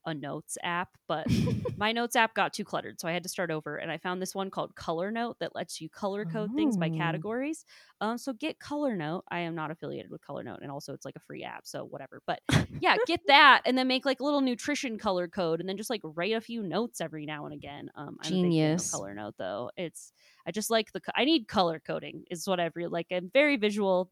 a 0.05 0.15
notes 0.15 0.59
app, 0.63 0.91
but 1.09 1.27
my 1.77 1.93
notes 1.93 2.17
app 2.17 2.35
got 2.35 2.53
too 2.53 2.65
cluttered, 2.65 3.01
so 3.01 3.09
I 3.09 3.13
had 3.13 3.23
to 3.23 3.29
start 3.29 3.51
over 3.51 3.77
and 3.77 3.91
I 3.91 3.99
found 3.99 4.21
this 4.21 4.35
one 4.35 4.51
called 4.51 4.75
Color 4.75 5.11
Note 5.11 5.37
that 5.41 5.55
lets 5.55 5.81
you 5.81 5.89
color 5.89 6.25
code 6.25 6.51
things 6.55 6.77
by 6.77 6.89
Oh. 6.89 6.97
categories. 6.97 7.65
Um 8.01 8.19
so 8.19 8.33
get 8.33 8.59
Color 8.59 8.97
Note. 8.97 9.25
I 9.31 9.41
am 9.41 9.55
not 9.55 9.71
affiliated 9.71 10.11
with 10.11 10.21
Color 10.23 10.43
Note 10.45 10.59
and 10.63 10.71
also 10.71 10.93
it's 10.93 11.05
like 11.05 11.17
a 11.17 11.21
free 11.21 11.45
app, 11.45 11.67
so 11.67 11.85
whatever. 11.85 12.21
But 12.27 12.41
yeah, 12.81 12.97
get 13.07 13.21
that 13.29 13.63
and 13.65 13.77
then 13.79 13.89
make 13.89 14.05
like 14.05 14.21
a 14.21 14.25
little 14.25 14.41
nutrition 14.41 14.99
color 14.99 15.29
code 15.29 15.61
and 15.61 15.69
then 15.69 15.77
just 15.77 15.91
like 15.91 16.01
write 16.03 16.33
a 16.35 16.41
few 16.41 16.63
notes 16.63 17.01
every 17.01 17.27
now 17.27 17.45
and 17.45 17.55
again. 17.55 17.91
Um 17.95 18.17
I'm 18.21 18.35
a 18.35 18.39
big 18.39 18.57
fan 18.61 18.77
of 18.77 18.85
Genius. 18.85 18.91
Color 18.91 19.15
Note 19.15 19.35
though. 19.39 19.71
It's 19.77 20.13
I 20.47 20.51
just 20.51 20.71
like 20.71 20.93
the 20.93 21.01
I 21.15 21.25
need 21.25 21.47
color 21.49 21.81
coding 21.85 22.25
is 22.31 22.47
what 22.47 22.61
I've 22.61 22.75
really 22.77 22.91
like. 22.91 23.07
I'm 23.13 23.31
very 23.33 23.57
visual. 23.57 24.11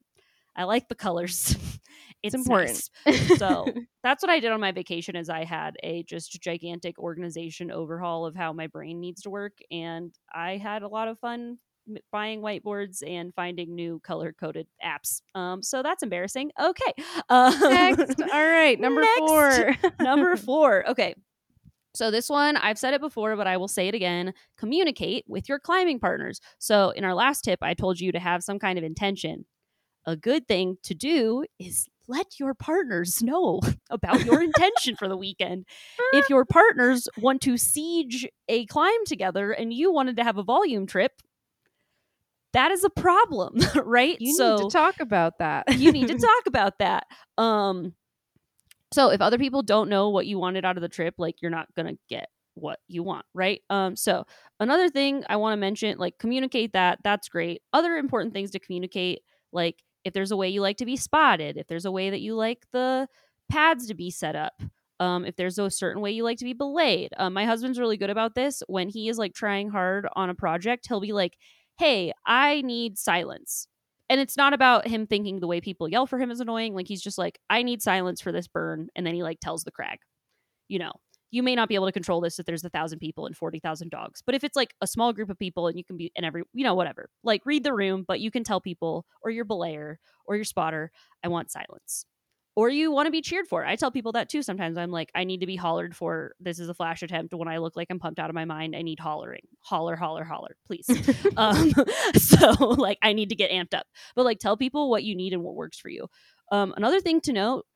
I 0.57 0.64
like 0.64 0.88
the 0.88 0.94
colors. 0.94 1.51
it's, 2.22 2.34
It's 2.34 2.34
important. 2.34 2.88
nice. 3.07 3.38
so 3.38 3.66
that's 4.03 4.22
what 4.22 4.30
I 4.30 4.40
did 4.40 4.53
on 4.53 4.61
my 4.61 4.72
vacation 4.72 5.16
is 5.16 5.28
I 5.28 5.44
had 5.44 5.76
a 5.82 6.03
just 6.03 6.32
gigantic 6.42 6.98
organization 6.98 7.70
overhaul 7.70 8.26
of 8.26 8.34
how 8.36 8.53
my 8.53 8.66
brain 8.66 9.01
needs 9.01 9.22
to 9.22 9.30
work 9.30 9.53
and 9.70 10.12
I 10.32 10.57
had 10.57 10.82
a 10.82 10.88
lot 10.88 11.09
of 11.09 11.18
fun 11.18 11.59
buying 12.12 12.40
whiteboards 12.40 13.03
and 13.07 13.34
finding 13.34 13.74
new 13.74 14.01
color 14.05 14.32
coded 14.38 14.66
apps. 14.84 15.22
Um 15.34 15.62
so 15.62 15.82
that's 15.82 16.03
embarrassing. 16.03 16.51
Okay. 16.61 16.92
Um, 17.28 17.55
Next. 17.61 18.20
All 18.20 18.28
right. 18.46 18.78
Number 18.78 19.01
Next. 19.03 19.18
four. 19.18 19.76
Number 20.01 20.36
4. 20.36 20.90
Okay. 20.90 21.14
So 21.94 22.11
this 22.11 22.28
one, 22.28 22.57
I've 22.57 22.78
said 22.78 22.94
it 22.94 23.01
before, 23.01 23.36
but 23.36 23.46
I 23.46 23.57
will 23.57 23.68
say 23.68 23.88
it 23.88 23.94
again. 23.94 24.32
Communicate 24.57 25.24
with 25.26 25.48
your 25.48 25.59
climbing 25.59 25.98
partners. 26.01 26.40
So 26.59 26.90
in 26.90 27.05
our 27.05 27.14
last 27.14 27.42
tip, 27.42 27.61
I 27.62 27.74
told 27.74 27.98
you 28.01 28.12
to 28.12 28.18
have 28.20 28.42
some 28.44 28.59
kind 28.61 28.78
of 28.78 28.84
intention. 28.84 29.44
A 30.07 30.16
good 30.16 30.48
thing 30.48 30.76
to 30.82 30.94
do 30.94 31.44
is 31.59 31.86
let 32.11 32.38
your 32.38 32.55
partners 32.55 33.22
know 33.22 33.61
about 33.88 34.24
your 34.24 34.42
intention 34.42 34.96
for 34.96 35.09
the 35.09 35.16
weekend. 35.16 35.64
If 36.12 36.28
your 36.28 36.44
partners 36.46 37.09
want 37.16 37.40
to 37.42 37.57
siege 37.57 38.28
a 38.48 38.66
climb 38.66 39.07
together 39.07 39.53
and 39.53 39.72
you 39.72 39.92
wanted 39.92 40.16
to 40.16 40.24
have 40.24 40.36
a 40.36 40.42
volume 40.42 40.86
trip, 40.86 41.12
that 42.53 42.72
is 42.72 42.84
a 42.84 42.90
problem, 42.90 43.61
right? 43.84 44.16
You 44.20 44.34
so 44.34 44.57
need 44.57 44.62
to 44.64 44.70
talk 44.70 45.01
about 45.01 45.38
that. 45.38 45.78
you 45.78 45.92
need 45.92 46.09
to 46.09 46.18
talk 46.18 46.46
about 46.46 46.78
that. 46.80 47.07
Um 47.38 47.94
so 48.92 49.11
if 49.11 49.20
other 49.20 49.38
people 49.38 49.62
don't 49.62 49.88
know 49.88 50.09
what 50.09 50.26
you 50.26 50.36
wanted 50.38 50.64
out 50.64 50.76
of 50.76 50.80
the 50.80 50.88
trip, 50.88 51.14
like 51.16 51.40
you're 51.40 51.51
not 51.51 51.72
going 51.76 51.86
to 51.86 51.96
get 52.09 52.28
what 52.55 52.80
you 52.88 53.05
want, 53.05 53.24
right? 53.34 53.61
Um 53.70 53.94
so 53.94 54.24
another 54.59 54.88
thing 54.88 55.22
I 55.28 55.36
want 55.36 55.53
to 55.53 55.59
mention 55.59 55.96
like 55.98 56.18
communicate 56.18 56.72
that. 56.72 56.98
That's 57.05 57.28
great. 57.28 57.62
Other 57.72 57.96
important 57.96 58.34
things 58.34 58.51
to 58.51 58.59
communicate 58.59 59.20
like 59.53 59.76
if 60.05 60.12
there's 60.12 60.30
a 60.30 60.36
way 60.36 60.48
you 60.48 60.61
like 60.61 60.78
to 60.78 60.84
be 60.86 60.96
spotted, 60.96 61.57
if 61.57 61.66
there's 61.66 61.84
a 61.84 61.92
way 61.92 62.11
that 62.11 62.20
you 62.20 62.34
like 62.34 62.64
the 62.72 63.09
pads 63.51 63.86
to 63.88 63.94
be 63.94 64.11
set 64.11 64.36
up, 64.36 64.62
um, 64.98 65.24
if 65.24 65.36
there's 65.36 65.59
a 65.59 65.70
certain 65.70 66.03
way 66.03 66.11
you 66.11 66.22
like 66.22 66.38
to 66.38 66.44
be 66.44 66.53
belayed. 66.53 67.11
Um, 67.16 67.32
my 67.32 67.44
husband's 67.44 67.78
really 67.78 67.96
good 67.96 68.11
about 68.11 68.34
this. 68.34 68.62
When 68.66 68.88
he 68.88 69.09
is 69.09 69.18
like 69.18 69.34
trying 69.34 69.70
hard 69.70 70.07
on 70.14 70.30
a 70.30 70.34
project, 70.34 70.86
he'll 70.88 71.01
be 71.01 71.12
like, 71.12 71.36
hey, 71.78 72.12
I 72.26 72.61
need 72.62 72.98
silence. 72.98 73.66
And 74.11 74.20
it's 74.20 74.36
not 74.36 74.53
about 74.53 74.86
him 74.86 75.07
thinking 75.07 75.40
the 75.40 75.46
way 75.46 75.61
people 75.61 75.88
yell 75.88 76.07
for 76.07 76.18
him 76.18 76.30
is 76.30 76.40
annoying. 76.40 76.74
Like 76.74 76.88
he's 76.88 77.03
just 77.03 77.16
like, 77.16 77.38
I 77.48 77.62
need 77.62 77.80
silence 77.80 78.20
for 78.20 78.32
this 78.32 78.48
burn. 78.48 78.88
And 78.94 79.07
then 79.07 79.14
he 79.14 79.22
like 79.22 79.40
tells 79.40 79.64
the 79.64 79.70
crag, 79.70 80.01
you 80.68 80.78
know, 80.78 80.92
you 81.30 81.42
may 81.42 81.54
not 81.54 81.68
be 81.68 81.74
able 81.74 81.86
to 81.86 81.92
control 81.92 82.20
this 82.20 82.38
if 82.38 82.46
there's 82.46 82.64
a 82.64 82.70
thousand 82.70 82.98
people 82.98 83.26
and 83.26 83.36
40,000 83.36 83.90
dogs. 83.90 84.22
But 84.24 84.34
if 84.34 84.44
it's 84.44 84.56
like 84.56 84.74
a 84.80 84.86
small 84.86 85.12
group 85.12 85.30
of 85.30 85.38
people 85.38 85.68
and 85.68 85.78
you 85.78 85.84
can 85.84 85.96
be 85.96 86.10
in 86.16 86.24
every, 86.24 86.42
you 86.52 86.64
know, 86.64 86.74
whatever, 86.74 87.08
like 87.22 87.42
read 87.44 87.64
the 87.64 87.74
room, 87.74 88.04
but 88.06 88.20
you 88.20 88.30
can 88.30 88.44
tell 88.44 88.60
people 88.60 89.06
or 89.22 89.30
your 89.30 89.44
belayer 89.44 89.96
or 90.26 90.36
your 90.36 90.44
spotter, 90.44 90.90
I 91.24 91.28
want 91.28 91.50
silence. 91.50 92.04
Or 92.56 92.68
you 92.68 92.90
want 92.90 93.06
to 93.06 93.12
be 93.12 93.22
cheered 93.22 93.46
for. 93.46 93.64
I 93.64 93.76
tell 93.76 93.92
people 93.92 94.12
that 94.12 94.28
too 94.28 94.42
sometimes. 94.42 94.76
I'm 94.76 94.90
like, 94.90 95.10
I 95.14 95.22
need 95.22 95.40
to 95.40 95.46
be 95.46 95.54
hollered 95.54 95.94
for. 95.94 96.34
This 96.40 96.58
is 96.58 96.68
a 96.68 96.74
flash 96.74 97.00
attempt. 97.02 97.32
When 97.32 97.46
I 97.46 97.58
look 97.58 97.76
like 97.76 97.86
I'm 97.90 98.00
pumped 98.00 98.18
out 98.18 98.28
of 98.28 98.34
my 98.34 98.44
mind, 98.44 98.74
I 98.74 98.82
need 98.82 98.98
hollering. 98.98 99.46
Holler, 99.60 99.94
holler, 99.94 100.24
holler, 100.24 100.56
please. 100.66 100.86
um, 101.36 101.72
so 102.16 102.50
like 102.58 102.98
I 103.02 103.12
need 103.12 103.28
to 103.28 103.36
get 103.36 103.52
amped 103.52 103.72
up. 103.72 103.86
But 104.16 104.24
like 104.24 104.40
tell 104.40 104.56
people 104.56 104.90
what 104.90 105.04
you 105.04 105.14
need 105.14 105.32
and 105.32 105.44
what 105.44 105.54
works 105.54 105.78
for 105.78 105.88
you. 105.88 106.08
Um, 106.50 106.74
another 106.76 107.00
thing 107.00 107.20
to 107.22 107.32
note 107.32 107.66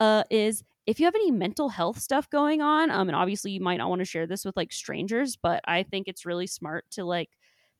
uh, 0.00 0.24
is 0.30 0.64
if 0.86 0.98
you 0.98 1.06
have 1.06 1.14
any 1.14 1.30
mental 1.30 1.68
health 1.68 1.98
stuff 2.00 2.28
going 2.30 2.60
on, 2.60 2.90
um, 2.90 3.08
and 3.08 3.16
obviously 3.16 3.52
you 3.52 3.60
might 3.60 3.76
not 3.76 3.88
want 3.88 4.00
to 4.00 4.04
share 4.04 4.26
this 4.26 4.44
with 4.44 4.56
like 4.56 4.72
strangers, 4.72 5.36
but 5.36 5.60
I 5.66 5.82
think 5.84 6.08
it's 6.08 6.26
really 6.26 6.46
smart 6.46 6.84
to 6.92 7.04
like 7.04 7.30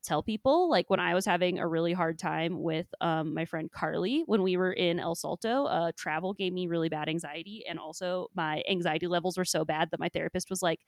tell 0.04 0.22
people. 0.22 0.70
Like 0.70 0.88
when 0.90 1.00
I 1.00 1.14
was 1.14 1.24
having 1.26 1.58
a 1.58 1.66
really 1.66 1.92
hard 1.92 2.18
time 2.18 2.62
with 2.62 2.86
um, 3.00 3.34
my 3.34 3.44
friend 3.44 3.70
Carly 3.70 4.22
when 4.26 4.42
we 4.42 4.56
were 4.56 4.72
in 4.72 5.00
El 5.00 5.14
Salto, 5.16 5.64
uh, 5.66 5.92
travel 5.96 6.32
gave 6.34 6.52
me 6.52 6.66
really 6.68 6.88
bad 6.88 7.08
anxiety, 7.08 7.64
and 7.68 7.78
also 7.78 8.28
my 8.34 8.62
anxiety 8.68 9.08
levels 9.08 9.36
were 9.36 9.44
so 9.44 9.64
bad 9.64 9.90
that 9.90 10.00
my 10.00 10.08
therapist 10.08 10.48
was 10.50 10.62
like, 10.62 10.80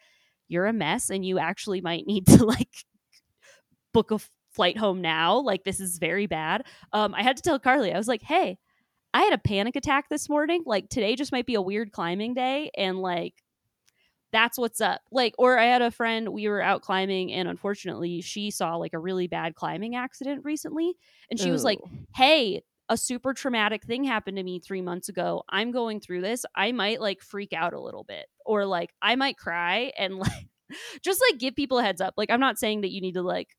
"You're 0.48 0.66
a 0.66 0.72
mess, 0.72 1.10
and 1.10 1.24
you 1.24 1.38
actually 1.38 1.80
might 1.80 2.06
need 2.08 2.26
to 2.28 2.44
like 2.44 2.84
book 3.92 4.10
a 4.10 4.18
flight 4.52 4.76
home 4.76 5.00
now. 5.00 5.38
Like 5.38 5.64
this 5.64 5.80
is 5.80 5.98
very 5.98 6.26
bad." 6.26 6.64
Um, 6.92 7.14
I 7.14 7.22
had 7.22 7.36
to 7.36 7.42
tell 7.42 7.58
Carly, 7.58 7.92
I 7.92 7.98
was 7.98 8.08
like, 8.08 8.22
"Hey." 8.22 8.58
I 9.14 9.22
had 9.22 9.32
a 9.32 9.38
panic 9.38 9.76
attack 9.76 10.08
this 10.08 10.28
morning. 10.28 10.64
Like 10.66 10.88
today 10.88 11.14
just 11.14 11.30
might 11.30 11.46
be 11.46 11.54
a 11.54 11.62
weird 11.62 11.92
climbing 11.92 12.34
day 12.34 12.72
and 12.76 12.98
like 12.98 13.34
that's 14.32 14.58
what's 14.58 14.80
up. 14.80 15.02
Like 15.12 15.34
or 15.38 15.56
I 15.56 15.66
had 15.66 15.82
a 15.82 15.92
friend 15.92 16.30
we 16.30 16.48
were 16.48 16.60
out 16.60 16.82
climbing 16.82 17.32
and 17.32 17.48
unfortunately 17.48 18.20
she 18.20 18.50
saw 18.50 18.74
like 18.74 18.92
a 18.92 18.98
really 18.98 19.28
bad 19.28 19.54
climbing 19.54 19.94
accident 19.94 20.44
recently 20.44 20.94
and 21.30 21.38
she 21.38 21.52
was 21.52 21.62
like, 21.62 21.78
"Hey, 22.16 22.62
a 22.88 22.96
super 22.96 23.32
traumatic 23.32 23.84
thing 23.84 24.02
happened 24.02 24.36
to 24.36 24.42
me 24.42 24.58
3 24.58 24.82
months 24.82 25.08
ago. 25.08 25.44
I'm 25.48 25.70
going 25.70 26.00
through 26.00 26.22
this. 26.22 26.44
I 26.56 26.72
might 26.72 27.00
like 27.00 27.22
freak 27.22 27.52
out 27.52 27.72
a 27.72 27.80
little 27.80 28.02
bit 28.02 28.26
or 28.44 28.66
like 28.66 28.90
I 29.00 29.14
might 29.14 29.36
cry 29.38 29.92
and 29.96 30.18
like 30.18 30.48
just 31.02 31.22
like 31.30 31.38
give 31.38 31.54
people 31.54 31.78
a 31.78 31.84
heads 31.84 32.00
up. 32.00 32.14
Like 32.16 32.32
I'm 32.32 32.40
not 32.40 32.58
saying 32.58 32.80
that 32.80 32.90
you 32.90 33.00
need 33.00 33.14
to 33.14 33.22
like 33.22 33.56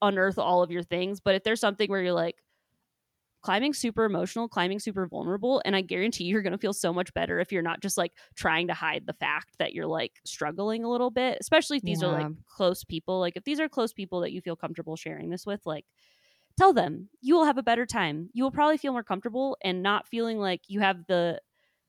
unearth 0.00 0.38
all 0.38 0.62
of 0.62 0.70
your 0.70 0.84
things, 0.84 1.18
but 1.18 1.34
if 1.34 1.42
there's 1.42 1.60
something 1.60 1.90
where 1.90 2.00
you're 2.00 2.12
like 2.12 2.36
climbing 3.40 3.72
super 3.72 4.04
emotional, 4.04 4.48
climbing 4.48 4.78
super 4.80 5.06
vulnerable, 5.06 5.62
and 5.64 5.76
I 5.76 5.80
guarantee 5.80 6.24
you're 6.24 6.42
going 6.42 6.52
to 6.52 6.58
feel 6.58 6.72
so 6.72 6.92
much 6.92 7.12
better 7.14 7.38
if 7.38 7.52
you're 7.52 7.62
not 7.62 7.80
just 7.80 7.96
like 7.96 8.12
trying 8.34 8.66
to 8.68 8.74
hide 8.74 9.06
the 9.06 9.12
fact 9.14 9.58
that 9.58 9.72
you're 9.72 9.86
like 9.86 10.20
struggling 10.24 10.84
a 10.84 10.90
little 10.90 11.10
bit, 11.10 11.38
especially 11.40 11.76
if 11.76 11.84
these 11.84 12.02
are 12.02 12.08
like 12.10 12.28
close 12.46 12.84
people. 12.84 13.20
Like 13.20 13.36
if 13.36 13.44
these 13.44 13.60
are 13.60 13.68
close 13.68 13.92
people 13.92 14.20
that 14.20 14.32
you 14.32 14.40
feel 14.40 14.56
comfortable 14.56 14.96
sharing 14.96 15.30
this 15.30 15.46
with, 15.46 15.64
like 15.66 15.84
tell 16.56 16.72
them. 16.72 17.08
You 17.20 17.36
will 17.36 17.44
have 17.44 17.58
a 17.58 17.62
better 17.62 17.86
time. 17.86 18.30
You 18.32 18.42
will 18.44 18.50
probably 18.50 18.78
feel 18.78 18.92
more 18.92 19.04
comfortable 19.04 19.56
and 19.62 19.82
not 19.82 20.08
feeling 20.08 20.38
like 20.38 20.62
you 20.68 20.80
have 20.80 21.06
the 21.06 21.40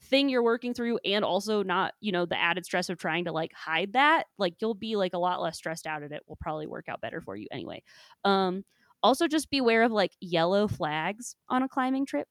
thing 0.04 0.30
you're 0.30 0.44
working 0.44 0.74
through 0.74 1.00
and 1.04 1.26
also 1.26 1.62
not, 1.64 1.94
you 2.00 2.12
know, 2.12 2.26
the 2.26 2.40
added 2.40 2.66
stress 2.66 2.90
of 2.90 2.98
trying 2.98 3.26
to 3.26 3.32
like 3.32 3.54
hide 3.54 3.94
that. 3.94 4.26
Like 4.38 4.56
you'll 4.62 4.76
be 4.76 4.96
like 4.96 5.14
a 5.14 5.18
lot 5.18 5.42
less 5.42 5.58
stressed 5.58 5.88
out 5.88 6.04
at 6.04 6.12
it. 6.12 6.24
Will 6.28 6.38
probably 6.38 6.68
work 6.68 6.88
out 6.88 7.02
better 7.02 7.22
for 7.22 7.36
you 7.36 7.48
anyway. 7.52 7.84
Um 8.24 8.64
also 9.04 9.28
just 9.28 9.50
beware 9.50 9.84
of 9.84 9.92
like 9.92 10.12
yellow 10.20 10.68
flags 10.68 11.36
on 11.48 11.64
a 11.64 11.70
climbing 11.70 12.06
trip. 12.06 12.28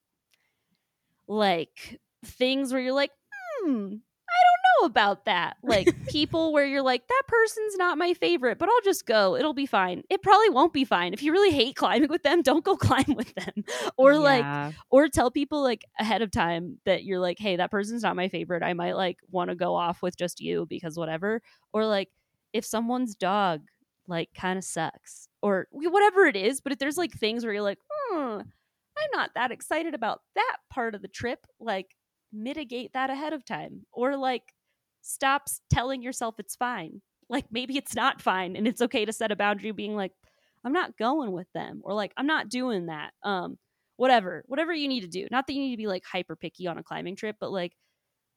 Like 1.26 2.00
things 2.24 2.72
where 2.72 2.80
you're 2.80 2.92
like, 2.92 3.10
"Hmm, 3.30 3.70
I 3.70 4.40
don't 4.46 4.80
know 4.80 4.86
about 4.86 5.26
that." 5.26 5.56
Like 5.62 5.88
people 6.08 6.52
where 6.52 6.64
you're 6.64 6.82
like, 6.82 7.06
"That 7.06 7.22
person's 7.28 7.76
not 7.76 7.98
my 7.98 8.14
favorite, 8.14 8.58
but 8.58 8.68
I'll 8.68 8.80
just 8.82 9.04
go. 9.04 9.36
It'll 9.36 9.52
be 9.52 9.66
fine." 9.66 10.02
It 10.08 10.22
probably 10.22 10.48
won't 10.50 10.72
be 10.72 10.84
fine. 10.84 11.12
If 11.12 11.22
you 11.22 11.32
really 11.32 11.50
hate 11.54 11.76
climbing 11.76 12.08
with 12.08 12.22
them, 12.22 12.40
don't 12.42 12.64
go 12.64 12.76
climb 12.78 13.14
with 13.14 13.34
them. 13.34 13.64
Or 13.98 14.16
like 14.16 14.44
or 14.90 15.08
tell 15.08 15.30
people 15.30 15.62
like 15.62 15.84
ahead 15.98 16.22
of 16.22 16.30
time 16.30 16.78
that 16.86 17.04
you're 17.04 17.20
like, 17.20 17.38
hey, 17.38 17.56
that 17.56 17.70
person's 17.70 18.02
not 18.02 18.16
my 18.16 18.28
favorite. 18.28 18.62
I 18.62 18.72
might 18.72 18.96
like 18.96 19.18
want 19.30 19.50
to 19.50 19.56
go 19.56 19.74
off 19.74 20.00
with 20.02 20.16
just 20.16 20.40
you 20.40 20.66
because 20.66 20.96
whatever. 20.96 21.42
Or 21.72 21.84
like 21.84 22.08
if 22.54 22.64
someone's 22.64 23.14
dog 23.14 23.62
like 24.08 24.30
kind 24.34 24.58
of 24.58 24.64
sucks 24.64 25.28
or 25.42 25.68
whatever 25.70 26.26
it 26.26 26.36
is. 26.36 26.60
But 26.60 26.72
if 26.72 26.78
there's 26.78 26.96
like 26.98 27.12
things 27.12 27.44
where 27.44 27.52
you're 27.52 27.62
like, 27.62 27.78
hmm, 27.90 28.40
I'm 28.98 29.10
not 29.12 29.30
that 29.34 29.52
excited 29.52 29.94
about 29.94 30.22
that 30.34 30.56
part 30.70 30.94
of 30.94 31.02
the 31.02 31.08
trip, 31.08 31.46
like 31.60 31.94
mitigate 32.32 32.92
that 32.94 33.10
ahead 33.10 33.32
of 33.32 33.44
time 33.44 33.86
or 33.92 34.16
like 34.16 34.42
stop 35.02 35.42
s- 35.46 35.60
telling 35.70 36.02
yourself 36.02 36.36
it's 36.38 36.56
fine. 36.56 37.00
Like 37.30 37.44
maybe 37.50 37.76
it's 37.76 37.94
not 37.94 38.22
fine 38.22 38.56
and 38.56 38.66
it's 38.66 38.80
okay 38.80 39.04
to 39.04 39.12
set 39.12 39.30
a 39.30 39.36
boundary 39.36 39.70
being 39.72 39.94
like, 39.94 40.12
I'm 40.64 40.72
not 40.72 40.96
going 40.96 41.32
with 41.32 41.46
them 41.52 41.82
or 41.84 41.92
like 41.92 42.12
I'm 42.16 42.26
not 42.26 42.48
doing 42.48 42.86
that. 42.86 43.10
Um 43.22 43.58
whatever, 43.96 44.44
whatever 44.46 44.72
you 44.72 44.88
need 44.88 45.00
to 45.00 45.08
do. 45.08 45.26
Not 45.30 45.46
that 45.46 45.52
you 45.52 45.60
need 45.60 45.72
to 45.72 45.76
be 45.76 45.88
like 45.88 46.04
hyper 46.10 46.36
picky 46.36 46.66
on 46.68 46.78
a 46.78 46.82
climbing 46.82 47.16
trip, 47.16 47.36
but 47.38 47.50
like 47.50 47.72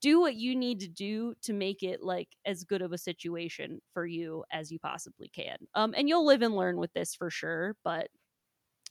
do 0.01 0.19
what 0.19 0.35
you 0.35 0.55
need 0.55 0.79
to 0.81 0.87
do 0.87 1.33
to 1.43 1.53
make 1.53 1.83
it 1.83 2.01
like 2.03 2.29
as 2.45 2.63
good 2.63 2.81
of 2.81 2.91
a 2.91 2.97
situation 2.97 3.79
for 3.93 4.05
you 4.05 4.43
as 4.51 4.71
you 4.71 4.79
possibly 4.79 5.29
can. 5.29 5.57
Um, 5.75 5.93
and 5.95 6.09
you'll 6.09 6.25
live 6.25 6.41
and 6.41 6.55
learn 6.55 6.77
with 6.77 6.91
this 6.93 7.15
for 7.15 7.29
sure. 7.29 7.75
But 7.83 8.09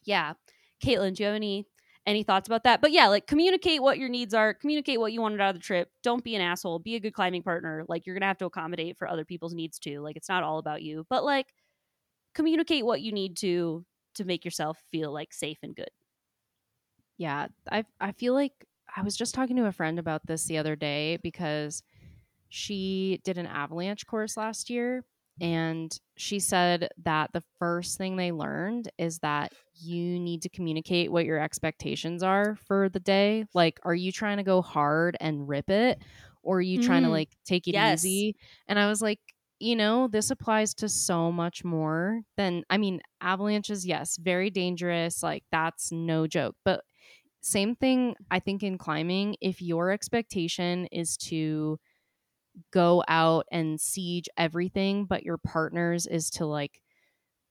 yeah, 0.05 0.35
Caitlin, 0.85 1.15
do 1.15 1.23
you 1.23 1.27
have 1.27 1.37
any 1.37 1.67
any 2.07 2.23
thoughts 2.23 2.49
about 2.49 2.65
that? 2.65 2.81
But 2.81 2.93
yeah, 2.93 3.09
like 3.09 3.27
communicate 3.27 3.83
what 3.83 3.99
your 3.99 4.09
needs 4.09 4.35
are, 4.35 4.55
communicate 4.55 5.01
what 5.01 5.13
you 5.13 5.21
wanted 5.21 5.41
out 5.41 5.51
of 5.51 5.57
the 5.57 5.61
trip. 5.61 5.91
Don't 6.03 6.25
be 6.25 6.35
an 6.35 6.43
asshole. 6.43 6.79
Be 6.79 6.97
a 6.97 7.01
good 7.01 7.15
climbing 7.15 7.43
partner. 7.43 7.85
Like 7.89 8.07
you're 8.07 8.15
gonna 8.15 8.27
have 8.27 8.39
to 8.39 8.47
accommodate 8.47 8.97
for 8.97 9.09
other 9.09 9.25
people's 9.25 9.55
needs 9.55 9.79
too. 9.79 10.01
Like 10.01 10.17
it's 10.17 10.29
not 10.29 10.43
all 10.45 10.59
about 10.59 10.83
you, 10.83 11.07
but 11.11 11.25
like 11.25 11.49
communicate 12.35 12.85
what 12.87 13.03
you 13.03 13.13
need 13.13 13.37
to 13.39 13.85
to 14.15 14.25
make 14.25 14.45
yourself 14.45 14.83
feel 14.91 15.13
like 15.13 15.33
safe 15.33 15.59
and 15.63 15.75
good. 15.77 15.91
Yeah, 17.19 17.49
I 17.71 17.85
I 18.01 18.13
feel 18.13 18.35
like 18.35 18.53
I 18.97 19.03
was 19.03 19.17
just 19.17 19.35
talking 19.35 19.57
to 19.57 19.67
a 19.67 19.73
friend 19.73 19.99
about 19.99 20.27
this 20.27 20.47
the 20.47 20.59
other 20.59 20.77
day 20.77 21.19
because 21.23 21.83
she 22.49 23.21
did 23.25 23.39
an 23.39 23.47
avalanche 23.47 24.07
course 24.07 24.37
last 24.37 24.71
year 24.71 25.05
and 25.41 25.97
she 26.17 26.41
said 26.41 26.89
that 26.99 27.33
the 27.33 27.43
first 27.59 27.99
thing 27.99 28.17
they 28.17 28.33
learned 28.33 28.91
is 28.99 29.21
that 29.21 29.55
you 29.75 30.21
need 30.21 30.43
to 30.43 30.51
communicate 30.51 31.13
what 31.13 31.25
your 31.25 31.41
expectations 31.41 32.23
are 32.23 32.57
for 32.57 32.89
the 32.89 33.01
day. 33.01 33.47
Like 33.55 33.81
are 33.85 33.95
you 33.95 34.13
trying 34.13 34.39
to 34.39 34.43
go 34.45 34.63
hard 34.63 35.17
and 35.21 35.49
rip 35.49 35.71
it 35.71 36.03
or 36.43 36.59
are 36.59 36.63
you 36.63 36.79
trying 36.79 37.03
to 37.05 37.09
Mm, 37.09 37.11
like 37.11 37.37
take 37.45 37.69
it 37.69 37.75
yes. 37.75 37.77
easy? 37.77 38.37
And 38.69 38.79
I 38.79 38.89
was 38.89 39.03
like, 39.03 39.21
you 39.61 39.77
know, 39.77 40.09
this 40.09 40.31
applies 40.31 40.75
to 40.75 40.89
so 40.89 41.31
much 41.33 41.65
more 41.65 42.23
than 42.37 42.65
I 42.71 42.79
mean, 42.79 43.01
avalanches, 43.21 43.87
yes, 43.87 44.17
very 44.17 44.51
dangerous, 44.51 45.23
like 45.23 45.45
that's 45.53 45.93
no 45.93 46.27
joke. 46.27 46.57
But 46.65 46.85
same 47.41 47.75
thing 47.77 48.17
I 48.31 48.41
think 48.41 48.63
in 48.63 48.79
climbing, 48.79 49.37
if 49.41 49.63
your 49.63 49.91
expectation 49.91 50.87
is 50.93 51.17
to 51.19 51.79
go 52.73 53.05
out 53.09 53.47
and 53.51 53.81
siege 53.81 54.29
everything, 54.37 55.05
but 55.07 55.23
your 55.25 55.39
partner's 55.39 56.07
is 56.07 56.31
to 56.31 56.47
like 56.47 56.81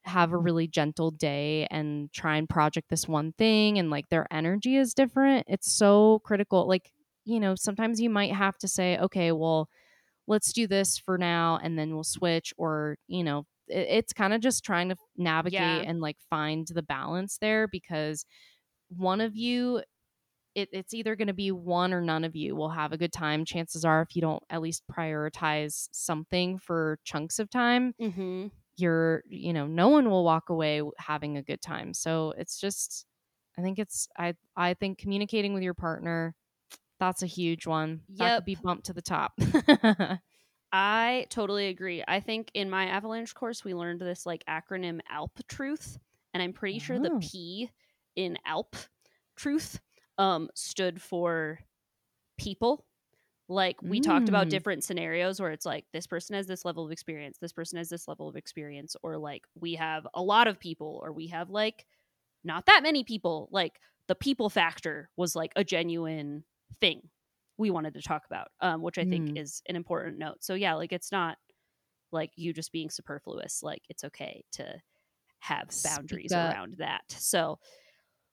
have 0.06 0.32
a 0.34 0.38
really 0.38 0.68
gentle 0.68 1.12
day 1.12 1.68
and 1.72 2.12
try 2.14 2.38
and 2.38 2.50
project 2.50 2.90
this 2.90 3.08
one 3.08 3.34
thing 3.34 3.80
and 3.80 3.90
like 3.90 4.10
their 4.10 4.28
energy 4.32 4.78
is 4.78 4.94
different, 4.94 5.46
it's 5.50 5.72
so 5.72 6.20
critical. 6.26 6.68
Like, 6.68 6.92
you 7.26 7.40
know, 7.40 7.56
sometimes 7.56 8.02
you 8.02 8.10
might 8.10 8.34
have 8.34 8.58
to 8.60 8.68
say, 8.68 8.98
okay, 9.00 9.32
well, 9.32 9.70
let's 10.28 10.54
do 10.54 10.68
this 10.68 10.98
for 10.98 11.18
now 11.18 11.60
and 11.62 11.78
then 11.78 11.94
we'll 11.96 12.04
switch 12.04 12.54
or, 12.58 12.98
you 13.08 13.24
know, 13.24 13.46
it's 13.68 14.14
kind 14.14 14.34
of 14.34 14.42
just 14.42 14.64
trying 14.66 14.90
to 14.90 14.96
navigate 15.18 15.84
Yeah. 15.84 15.86
and 15.86 16.02
like 16.02 16.18
find 16.30 16.68
the 16.68 16.84
balance 16.84 17.38
there 17.40 17.68
because 17.68 18.26
one 18.90 19.22
of 19.22 19.36
you 19.36 19.82
it, 20.56 20.70
it's 20.74 20.94
either 20.94 21.16
going 21.16 21.28
to 21.28 21.34
be 21.34 21.52
one 21.52 21.94
or 21.94 22.02
none 22.02 22.24
of 22.24 22.36
you 22.36 22.56
will 22.56 22.70
have 22.70 22.92
a 22.92 22.98
good 22.98 23.14
time 23.14 23.46
chances 23.46 23.86
are 23.86 24.02
if 24.02 24.16
you 24.16 24.22
don't 24.22 24.44
at 24.50 24.62
least 24.62 24.84
prioritize 24.92 25.88
something 25.92 26.58
for 26.60 27.00
chunks 27.06 27.40
of 27.40 27.50
time 27.50 27.94
Mm-hmm. 28.00 28.48
you're 28.78 29.24
you 29.30 29.54
know 29.54 29.68
no 29.68 29.90
one 29.90 30.10
will 30.10 30.24
walk 30.24 30.50
away 30.50 30.82
having 30.98 31.38
a 31.38 31.44
good 31.44 31.62
time 31.62 31.94
so 31.94 32.34
it's 32.38 32.60
just 32.60 33.06
i 33.58 33.62
think 33.62 33.80
it's 33.80 34.08
i 34.18 34.34
i 34.56 34.74
think 34.74 34.98
communicating 34.98 35.54
with 35.54 35.64
your 35.64 35.74
partner 35.74 36.36
that's 37.00 37.24
a 37.24 37.28
huge 37.28 37.68
one 37.68 38.02
that 38.20 38.34
Yep. 38.34 38.36
could 38.36 38.46
be 38.46 38.56
bumped 38.56 38.86
to 38.88 38.94
the 38.94 39.02
top 39.02 39.34
I 40.72 41.26
totally 41.30 41.68
agree. 41.68 42.04
I 42.08 42.20
think 42.20 42.52
in 42.54 42.70
my 42.70 42.86
avalanche 42.88 43.34
course 43.34 43.64
we 43.64 43.74
learned 43.74 44.02
this 44.02 44.26
like 44.26 44.44
acronym 44.46 45.00
ALP 45.10 45.40
truth, 45.48 45.98
and 46.34 46.44
I'm 46.44 46.54
pretty 46.54 46.80
sure 46.80 47.00
the 47.00 47.12
Oh. 47.12 47.20
P 47.20 47.72
in 48.20 48.38
ALP 48.46 48.76
truth 49.38 49.80
um 50.18 50.50
stood 50.56 51.02
for 51.02 51.60
people. 52.38 52.86
Like 53.50 53.78
we 53.82 54.00
talked 54.00 54.30
about 54.30 54.48
Mm. 54.48 54.52
different 54.52 54.84
scenarios 54.84 55.42
where 55.42 55.52
it's 55.52 55.66
like 55.66 55.86
this 55.94 56.08
person 56.08 56.36
has 56.36 56.48
this 56.48 56.66
level 56.66 56.86
of 56.86 56.92
experience, 56.92 57.38
this 57.40 57.54
person 57.54 57.78
has 57.78 57.90
this 57.90 58.08
level 58.08 58.28
of 58.30 58.36
experience, 58.36 58.96
or 59.04 59.18
like 59.18 59.44
we 59.56 59.76
have 59.76 60.08
a 60.14 60.22
lot 60.22 60.48
of 60.48 60.60
people, 60.60 61.00
or 61.04 61.12
we 61.14 61.28
have 61.28 61.50
like 61.50 61.86
not 62.44 62.66
that 62.68 62.84
many 62.84 63.04
people. 63.04 63.50
Like 63.52 63.80
the 64.08 64.16
people 64.16 64.50
factor 64.50 65.10
was 65.18 65.36
like 65.36 65.54
a 65.56 65.64
genuine 65.64 66.44
thing 66.82 67.10
we 67.58 67.72
wanted 67.72 67.94
to 67.96 68.02
talk 68.02 68.24
about, 68.28 68.50
um, 68.62 68.82
which 68.82 68.98
I 68.98 69.06
think 69.06 69.32
Mm. 69.32 69.38
is 69.38 69.62
an 69.68 69.76
important 69.76 70.18
note. 70.20 70.44
So 70.44 70.54
yeah, 70.56 70.76
like 70.76 70.94
it's 70.94 71.12
not 71.12 71.38
like 72.12 72.32
you 72.36 72.54
just 72.54 72.72
being 72.72 72.90
superfluous. 72.90 73.64
Like 73.64 73.84
it's 73.90 74.04
okay 74.06 74.44
to 74.54 74.82
have 75.40 75.70
boundaries 75.84 76.36
around 76.36 76.76
that. 76.80 77.04
So 77.10 77.60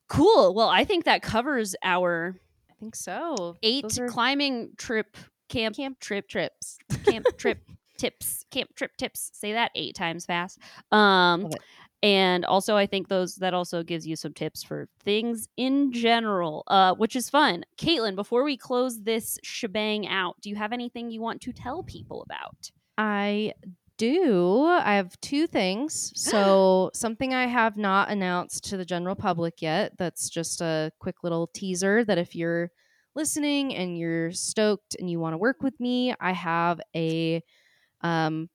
cool. 0.09 0.55
Well, 0.55 0.69
I 0.69 0.85
think 0.85 1.05
that 1.05 1.23
covers 1.23 1.75
our 1.83 2.37
i 2.71 2.75
think 2.79 2.95
so. 2.95 3.57
eight 3.63 3.99
are 3.99 4.09
climbing 4.09 4.71
trip 4.77 5.17
camp 5.49 5.77
camp 5.77 5.99
trip 6.01 6.29
trips. 6.29 6.79
camp 7.05 7.27
trip 7.39 7.59
tips. 7.99 8.45
Camp 8.51 8.75
trip 8.75 8.93
tips. 8.99 9.31
Say 9.33 9.53
that 9.53 9.71
eight 9.75 9.95
times 9.95 10.27
fast. 10.27 10.59
Um 10.93 11.51
and 12.03 12.45
also 12.45 12.77
i 12.77 12.85
think 12.85 13.09
those 13.09 13.37
that 13.37 13.55
also 13.55 13.83
gives 13.83 14.07
you 14.07 14.15
some 14.15 14.35
tips 14.35 14.63
for 14.63 14.87
things 15.03 15.49
in 15.57 15.91
general 15.93 16.63
uh 16.67 16.95
which 16.95 17.17
is 17.17 17.31
fun. 17.31 17.65
Caitlin 17.79 18.15
before 18.15 18.45
we 18.45 18.57
close 18.57 19.03
this 19.03 19.39
shebang 19.43 20.07
out 20.07 20.37
do 20.43 20.51
you 20.51 20.57
have 20.57 20.73
anything 20.75 21.11
you 21.11 21.23
want 21.23 21.41
to 21.41 21.53
tell 21.53 21.83
people 21.83 22.23
about? 22.23 22.71
I 22.99 23.55
do. 23.99 24.65
I 24.65 24.95
have 24.97 25.19
two 25.21 25.47
things. 25.47 26.13
So, 26.17 26.91
something 26.95 27.35
I 27.35 27.47
have 27.47 27.77
not 27.77 28.11
announced 28.11 28.65
to 28.71 28.77
the 28.77 28.85
general 28.85 29.15
public 29.17 29.63
yet. 29.63 29.93
That's 29.99 30.29
just 30.29 30.61
a 30.61 30.93
quick 31.01 31.23
little 31.23 31.47
teaser 31.49 32.05
that 32.05 32.19
if 32.19 32.35
you're 32.35 32.71
listening 33.15 33.75
and 33.75 33.99
you're 33.99 34.33
stoked 34.33 34.97
and 34.99 35.11
you 35.11 35.19
want 35.21 35.35
to 35.35 35.39
work 35.39 35.63
with 35.63 35.79
me, 35.81 36.15
I 36.21 36.33
have 36.33 36.81
a 36.95 37.43
um 38.03 38.49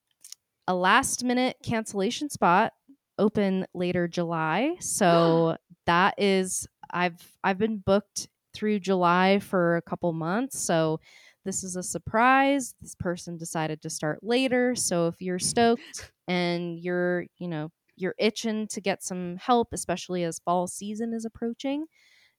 a 0.68 0.76
last 0.76 1.24
minute 1.24 1.58
cancellation 1.64 2.30
spot 2.30 2.74
open 3.18 3.66
later 3.74 4.08
July. 4.08 4.76
So, 4.82 5.58
that 5.88 6.16
is 6.18 6.68
I've 6.92 7.22
I've 7.44 7.58
been 7.58 7.78
booked 7.78 8.28
through 8.54 8.80
July 8.80 9.40
for 9.40 9.78
a 9.78 9.82
couple 9.82 10.12
months. 10.14 10.60
So, 10.62 11.00
this 11.46 11.64
is 11.64 11.76
a 11.76 11.84
surprise. 11.84 12.76
This 12.82 12.96
person 12.96 13.38
decided 13.38 13.82
to 13.82 13.90
start 13.90 14.20
later. 14.22 14.76
So 14.76 15.08
if 15.08 15.22
you're 15.22 15.40
stoked 15.40 16.12
and 16.28 16.80
you're, 16.80 17.26
you 17.38 17.48
know, 17.48 17.72
you're 17.96 18.16
itching 18.18 18.68
to 18.68 18.82
get 18.82 19.04
some 19.04 19.38
help, 19.38 19.70
especially 19.74 20.24
as 20.24 20.40
fall 20.40 20.68
season 20.68 21.14
is 21.14 21.26
approaching, 21.26 21.86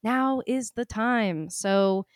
now 0.02 0.42
is 0.46 0.72
the 0.72 0.84
time. 0.84 1.48
So 1.50 2.06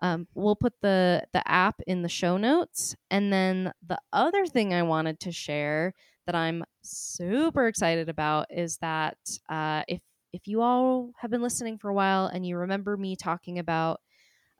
um, 0.00 0.26
we'll 0.34 0.56
put 0.56 0.74
the 0.82 1.24
the 1.32 1.46
app 1.50 1.80
in 1.86 2.02
the 2.02 2.08
show 2.08 2.36
notes, 2.36 2.94
and 3.10 3.32
then 3.32 3.72
the 3.86 3.98
other 4.12 4.46
thing 4.46 4.74
I 4.74 4.82
wanted 4.82 5.20
to 5.20 5.32
share 5.32 5.94
that 6.26 6.34
I'm 6.34 6.64
super 6.82 7.66
excited 7.66 8.08
about 8.08 8.46
is 8.50 8.76
that 8.78 9.16
uh, 9.48 9.84
if 9.88 10.02
if 10.32 10.46
you 10.46 10.60
all 10.60 11.12
have 11.18 11.30
been 11.30 11.42
listening 11.42 11.78
for 11.78 11.88
a 11.88 11.94
while 11.94 12.26
and 12.26 12.46
you 12.46 12.58
remember 12.58 12.96
me 12.96 13.16
talking 13.16 13.58
about 13.58 14.00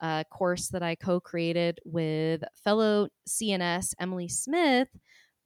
a 0.00 0.24
course 0.30 0.68
that 0.68 0.82
I 0.82 0.94
co 0.94 1.20
created 1.20 1.78
with 1.84 2.42
fellow 2.64 3.08
CNS 3.28 3.94
Emily 3.98 4.28
Smith, 4.28 4.88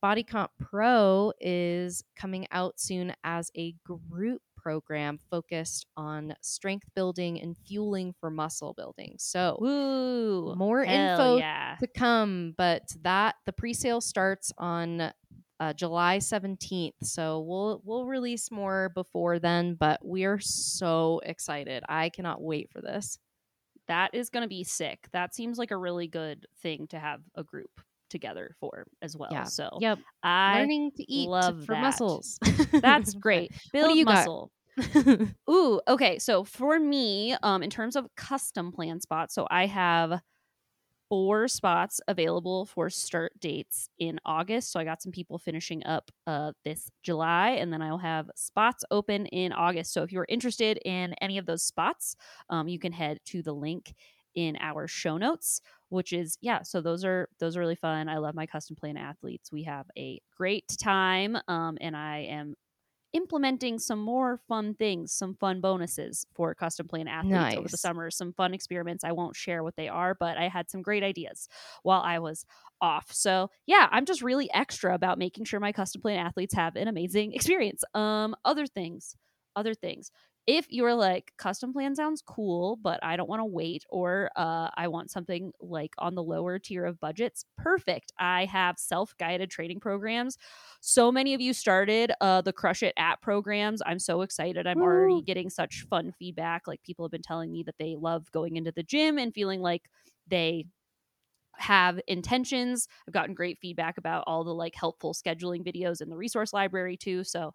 Body 0.02 0.22
Comp 0.22 0.50
Pro 0.58 1.32
is 1.40 2.02
coming 2.16 2.46
out 2.50 2.80
soon 2.80 3.12
as 3.22 3.50
a 3.56 3.74
group 3.84 4.40
program 4.56 5.18
focused 5.30 5.86
on 5.96 6.34
strength 6.42 6.88
building 6.94 7.40
and 7.40 7.56
fueling 7.66 8.14
for 8.18 8.30
muscle 8.30 8.74
building. 8.74 9.16
So, 9.18 9.58
Woo! 9.60 10.54
More 10.54 10.82
info 10.82 11.36
yeah. 11.36 11.76
to 11.80 11.86
come, 11.86 12.54
but 12.56 12.82
that 13.02 13.36
the 13.46 13.52
pre-sale 13.52 14.00
starts 14.00 14.52
on 14.58 15.12
uh, 15.60 15.74
July 15.74 16.18
17th. 16.18 16.94
So 17.02 17.40
we'll 17.40 17.82
we'll 17.84 18.06
release 18.06 18.50
more 18.50 18.90
before 18.94 19.38
then, 19.38 19.74
but 19.74 20.04
we 20.04 20.24
are 20.24 20.40
so 20.40 21.20
excited. 21.24 21.84
I 21.88 22.08
cannot 22.08 22.40
wait 22.40 22.70
for 22.70 22.80
this. 22.80 23.18
That 23.90 24.14
is 24.14 24.30
going 24.30 24.42
to 24.42 24.48
be 24.48 24.64
sick. 24.64 25.08
That 25.12 25.34
seems 25.34 25.58
like 25.58 25.72
a 25.72 25.76
really 25.76 26.06
good 26.06 26.46
thing 26.62 26.86
to 26.88 26.98
have 26.98 27.20
a 27.34 27.42
group 27.44 27.70
together 28.08 28.54
for 28.60 28.86
as 29.02 29.16
well. 29.16 29.30
Yeah. 29.32 29.44
So 29.44 29.78
Yep. 29.80 29.98
I 30.22 30.60
Learning 30.60 30.90
to 30.96 31.12
eat 31.12 31.28
love 31.28 31.64
for 31.64 31.74
that. 31.74 31.82
muscles. 31.82 32.38
that's 32.72 33.14
great. 33.20 33.52
Build 33.72 33.96
you 33.96 34.04
muscle. 34.04 34.50
Ooh, 35.50 35.80
okay. 35.88 36.18
So 36.18 36.44
for 36.44 36.78
me, 36.78 37.36
um, 37.42 37.62
in 37.62 37.70
terms 37.70 37.96
of 37.96 38.06
custom 38.16 38.72
plan 38.72 39.00
spots, 39.00 39.34
so 39.34 39.46
I 39.50 39.66
have 39.66 40.20
four 41.10 41.48
spots 41.48 42.00
available 42.08 42.64
for 42.66 42.88
start 42.88 43.32
dates 43.40 43.90
in 43.98 44.18
August. 44.24 44.72
So 44.72 44.80
I 44.80 44.84
got 44.84 45.02
some 45.02 45.12
people 45.12 45.38
finishing 45.38 45.84
up 45.84 46.10
uh 46.26 46.52
this 46.64 46.90
July, 47.02 47.50
and 47.50 47.72
then 47.72 47.82
I'll 47.82 47.98
have 47.98 48.30
spots 48.36 48.84
open 48.90 49.26
in 49.26 49.52
August. 49.52 49.92
So 49.92 50.02
if 50.04 50.12
you're 50.12 50.26
interested 50.30 50.78
in 50.84 51.14
any 51.20 51.36
of 51.38 51.46
those 51.46 51.64
spots, 51.64 52.16
um, 52.48 52.68
you 52.68 52.78
can 52.78 52.92
head 52.92 53.18
to 53.26 53.42
the 53.42 53.52
link 53.52 53.94
in 54.36 54.56
our 54.60 54.86
show 54.86 55.18
notes 55.18 55.60
which 55.88 56.12
is 56.12 56.38
yeah 56.40 56.62
so 56.62 56.80
those 56.80 57.04
are 57.04 57.28
those 57.40 57.56
are 57.56 57.60
really 57.60 57.74
fun 57.74 58.08
i 58.08 58.16
love 58.16 58.34
my 58.34 58.46
custom 58.46 58.76
plan 58.76 58.96
athletes 58.96 59.50
we 59.50 59.64
have 59.64 59.86
a 59.98 60.20
great 60.36 60.68
time 60.80 61.36
um, 61.48 61.76
and 61.80 61.96
i 61.96 62.18
am 62.18 62.54
implementing 63.12 63.78
some 63.78 63.98
more 63.98 64.36
fun 64.36 64.74
things, 64.74 65.12
some 65.12 65.34
fun 65.34 65.60
bonuses 65.60 66.26
for 66.34 66.54
custom 66.54 66.88
plan 66.88 67.08
athletes 67.08 67.54
over 67.56 67.68
the 67.68 67.76
summer, 67.76 68.10
some 68.10 68.32
fun 68.32 68.54
experiments. 68.54 69.04
I 69.04 69.12
won't 69.12 69.36
share 69.36 69.62
what 69.62 69.76
they 69.76 69.88
are, 69.88 70.14
but 70.14 70.36
I 70.36 70.48
had 70.48 70.70
some 70.70 70.82
great 70.82 71.02
ideas 71.02 71.48
while 71.82 72.00
I 72.02 72.18
was 72.18 72.44
off. 72.80 73.12
So, 73.12 73.50
yeah, 73.66 73.88
I'm 73.90 74.04
just 74.06 74.22
really 74.22 74.50
extra 74.52 74.94
about 74.94 75.18
making 75.18 75.44
sure 75.44 75.60
my 75.60 75.72
custom 75.72 76.00
plan 76.02 76.18
athletes 76.18 76.54
have 76.54 76.76
an 76.76 76.88
amazing 76.88 77.32
experience. 77.34 77.82
Um 77.94 78.34
other 78.44 78.66
things, 78.66 79.16
other 79.56 79.74
things. 79.74 80.10
If 80.46 80.66
you're 80.70 80.94
like 80.94 81.32
custom 81.36 81.72
plan 81.72 81.94
sounds 81.94 82.22
cool, 82.22 82.76
but 82.76 82.98
I 83.04 83.16
don't 83.16 83.28
want 83.28 83.40
to 83.40 83.44
wait 83.46 83.84
or 83.88 84.30
uh, 84.36 84.70
I 84.74 84.88
want 84.88 85.10
something 85.10 85.52
like 85.60 85.94
on 85.98 86.14
the 86.14 86.22
lower 86.22 86.58
tier 86.58 86.84
of 86.86 86.98
budgets, 86.98 87.44
perfect. 87.56 88.12
I 88.18 88.46
have 88.46 88.78
self-guided 88.78 89.50
training 89.50 89.80
programs 89.80 90.36
so 90.80 91.12
many 91.12 91.34
of 91.34 91.40
you 91.40 91.52
started 91.52 92.12
uh, 92.20 92.40
the 92.40 92.52
Crush 92.52 92.82
It 92.82 92.94
app 92.96 93.20
programs. 93.22 93.82
I'm 93.84 93.98
so 93.98 94.22
excited. 94.22 94.66
I'm 94.66 94.82
already 94.82 95.22
getting 95.22 95.50
such 95.50 95.86
fun 95.90 96.12
feedback. 96.12 96.66
Like 96.66 96.82
people 96.82 97.04
have 97.04 97.12
been 97.12 97.22
telling 97.22 97.52
me 97.52 97.62
that 97.64 97.76
they 97.78 97.96
love 97.96 98.30
going 98.32 98.56
into 98.56 98.72
the 98.72 98.82
gym 98.82 99.18
and 99.18 99.34
feeling 99.34 99.60
like 99.60 99.88
they 100.26 100.66
have 101.56 102.00
intentions. 102.06 102.88
I've 103.06 103.12
gotten 103.12 103.34
great 103.34 103.58
feedback 103.58 103.98
about 103.98 104.24
all 104.26 104.44
the 104.44 104.54
like 104.54 104.74
helpful 104.74 105.12
scheduling 105.12 105.62
videos 105.64 106.00
in 106.00 106.08
the 106.08 106.16
resource 106.16 106.52
library 106.52 106.96
too. 106.96 107.22
So 107.24 107.52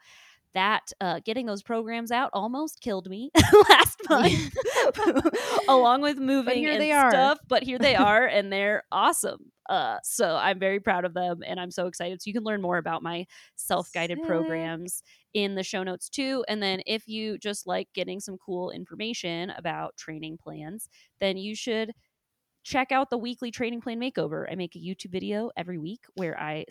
that 0.56 0.92
uh, 1.00 1.20
getting 1.24 1.46
those 1.46 1.62
programs 1.62 2.12
out 2.12 2.32
almost 2.34 2.82
killed 2.82 3.10
me 3.10 3.30
last 3.70 4.02
month, 4.10 4.58
along 5.68 6.02
with 6.02 6.18
moving 6.18 6.66
and 6.66 6.82
stuff. 7.12 7.38
But 7.48 7.64
here 7.64 7.78
they 7.78 7.96
are, 7.96 8.26
and 8.26 8.52
they're 8.52 8.84
awesome. 8.92 9.52
Uh, 9.70 9.98
so 10.04 10.36
I'm 10.36 10.60
very 10.60 10.80
proud 10.80 11.06
of 11.06 11.14
them, 11.14 11.42
and 11.46 11.60
I'm 11.60 11.72
so 11.72 11.88
excited. 11.88 12.22
So 12.22 12.30
you 12.30 12.34
can 12.34 12.44
learn 12.44 12.62
more 12.62 12.78
about 12.78 13.04
my 13.04 13.26
self-guided 13.56 14.20
programs 14.24 15.04
in 15.34 15.56
the 15.56 15.64
show 15.64 15.84
notes 15.84 16.10
too. 16.10 16.46
And 16.48 16.64
then 16.64 16.82
if 16.86 17.08
you 17.08 17.38
just 17.38 17.68
like 17.68 17.90
getting 17.94 18.20
some 18.20 18.38
cool 18.38 18.72
information 18.72 19.52
about 19.52 19.98
training 19.98 20.38
plans, 20.42 20.88
then 21.20 21.38
you 21.38 21.56
should 21.56 21.92
check 22.66 22.92
out 22.92 23.12
the 23.12 23.18
weekly 23.18 23.52
training 23.52 23.80
plan 23.80 24.00
makeover. 24.00 24.52
I 24.52 24.56
make 24.56 24.76
a 24.76 24.80
YouTube 24.80 25.12
video 25.12 25.52
every 25.56 25.78
week 25.78 26.02
where 26.16 26.38
I 26.38 26.66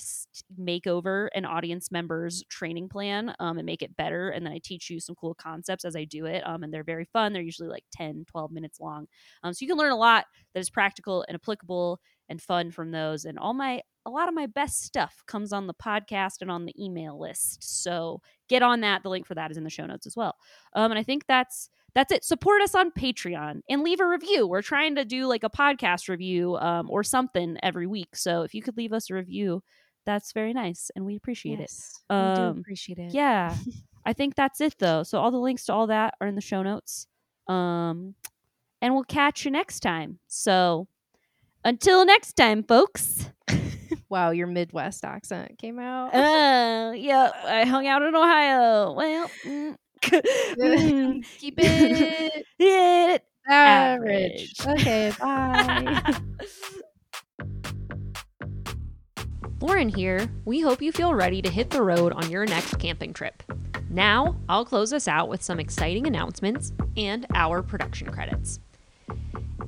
make 0.59 0.89
over 0.89 1.31
an 1.37 1.45
audience 1.45 1.93
member's 1.93 2.43
training 2.51 2.89
plan 2.89 3.33
um, 3.39 3.59
and 3.59 3.65
make 3.65 3.81
it 3.81 3.97
better. 3.97 4.31
And 4.31 4.45
then 4.45 4.53
I 4.53 4.59
teach 4.63 4.91
you 4.91 4.99
some 4.99 5.15
cool 5.15 5.37
concepts 5.37 5.85
as 5.85 5.95
I 5.95 6.05
do 6.05 6.27
it. 6.27 6.43
Um, 6.45 6.65
and 6.65 6.75
they're 6.75 6.83
very 6.83 7.05
fun. 7.05 7.33
They're 7.33 7.43
usually 7.43 7.69
like 7.69 7.85
10, 7.93 8.25
12 8.29 8.51
minutes 8.51 8.81
long. 8.81 9.07
Um, 9.45 9.55
so 9.55 9.63
you 9.63 9.69
can 9.69 9.79
learn 9.79 9.93
a 9.93 9.97
lot 9.97 10.25
that 10.53 10.61
is 10.61 10.69
practical 10.69 11.25
and 11.29 11.37
applicable 11.37 12.01
and 12.29 12.43
fun 12.43 12.73
from 12.73 12.91
those. 12.91 13.25
And 13.25 13.39
all 13.39 13.55
my, 13.55 13.81
a 14.05 14.11
lot 14.11 14.27
of 14.27 14.35
my 14.35 14.47
best 14.47 14.83
stuff 14.83 15.23
comes 15.29 15.53
on 15.53 15.69
the 15.69 15.75
podcast 15.75 16.41
and 16.41 16.51
on 16.51 16.65
the 16.65 16.75
email 16.85 17.21
list. 17.21 17.59
So 17.83 18.21
get 18.49 18.65
on 18.65 18.81
that. 18.81 19.05
The 19.05 19.11
link 19.11 19.27
for 19.27 19.37
that 19.37 19.53
is 19.53 19.57
in 19.57 19.65
the 19.65 19.71
show 19.71 19.87
notes 19.87 20.09
as 20.09 20.17
well. 20.17 20.35
Um, 20.75 20.91
and 20.91 20.99
I 20.99 21.05
think 21.05 21.27
that's, 21.29 21.71
that's 21.95 22.13
it. 22.13 22.25
Support 22.25 22.63
us 22.63 22.75
on 22.75 22.91
Patreon 22.91 23.61
and 23.69 23.83
leave 23.83 24.01
a 24.01 24.07
review. 24.09 24.47
We're 24.47 24.63
trying 24.63 24.97
to 24.97 25.05
do 25.05 25.27
like 25.27 25.45
a 25.45 25.51
podcast 25.51 26.09
review 26.09 26.57
um, 26.57 26.89
or 26.91 27.03
something 27.05 27.57
every 27.63 27.87
week. 27.87 28.17
So 28.17 28.43
if 28.43 28.53
you 28.55 28.63
could 28.63 28.77
leave 28.77 28.93
us 28.93 29.11
a 29.11 29.15
review, 29.15 29.63
that's 30.07 30.33
very 30.33 30.53
nice 30.53 30.91
and 30.97 31.05
we 31.07 31.17
appreciate 31.17 31.61
Yes, 31.61 31.93
it. 32.11 32.15
we 32.15 32.35
do 32.35 32.41
Um, 32.43 32.59
appreciate 32.59 32.99
it. 32.99 33.15
Yeah. 33.15 33.55
I 34.07 34.13
think 34.13 34.35
that's 34.35 34.61
it 34.61 34.75
though. 34.79 35.03
So 35.03 35.19
all 35.19 35.31
the 35.31 35.39
links 35.39 35.65
to 35.67 35.73
all 35.73 35.87
that 35.87 36.15
are 36.21 36.27
in 36.27 36.35
the 36.35 36.41
show 36.43 36.63
notes. 36.63 37.07
Um, 37.49 38.15
and 38.83 38.93
we'll 38.95 39.05
catch 39.05 39.45
you 39.47 39.51
next 39.51 39.81
time. 39.81 40.19
So 40.27 40.89
until 41.65 42.05
next 42.05 42.35
time, 42.35 42.63
folks. 42.65 43.31
Wow, 44.11 44.31
your 44.31 44.47
Midwest 44.47 45.05
accent 45.05 45.59
came 45.59 45.79
out. 45.81 46.15
Uh, 46.15 46.93
yeah, 46.95 47.31
I 47.47 47.65
hung 47.65 47.87
out 47.89 48.03
in 48.03 48.15
Ohio. 48.15 48.93
Well, 48.93 49.31
mm, 49.45 49.77
Mm. 50.59 51.25
Keep 51.39 51.55
it 51.59 52.47
average. 53.49 54.53
Average. 54.67 54.67
Okay, 54.67 55.13
bye. 55.19 56.15
Lauren 59.61 59.89
here. 59.89 60.29
We 60.45 60.61
hope 60.61 60.83
you 60.83 60.93
feel 60.93 61.15
ready 61.15 61.41
to 61.43 61.51
hit 61.51 61.71
the 61.71 61.83
road 61.83 62.13
on 62.13 62.31
your 62.31 62.45
next 62.45 62.79
camping 62.79 63.13
trip. 63.13 63.43
Now, 63.91 64.37
I'll 64.49 64.65
close 64.65 64.93
us 64.93 65.09
out 65.09 65.29
with 65.29 65.43
some 65.43 65.61
exciting 65.61 66.07
announcements 66.07 66.73
and 66.97 67.27
our 67.35 67.63
production 67.63 68.11
credits. 68.11 68.61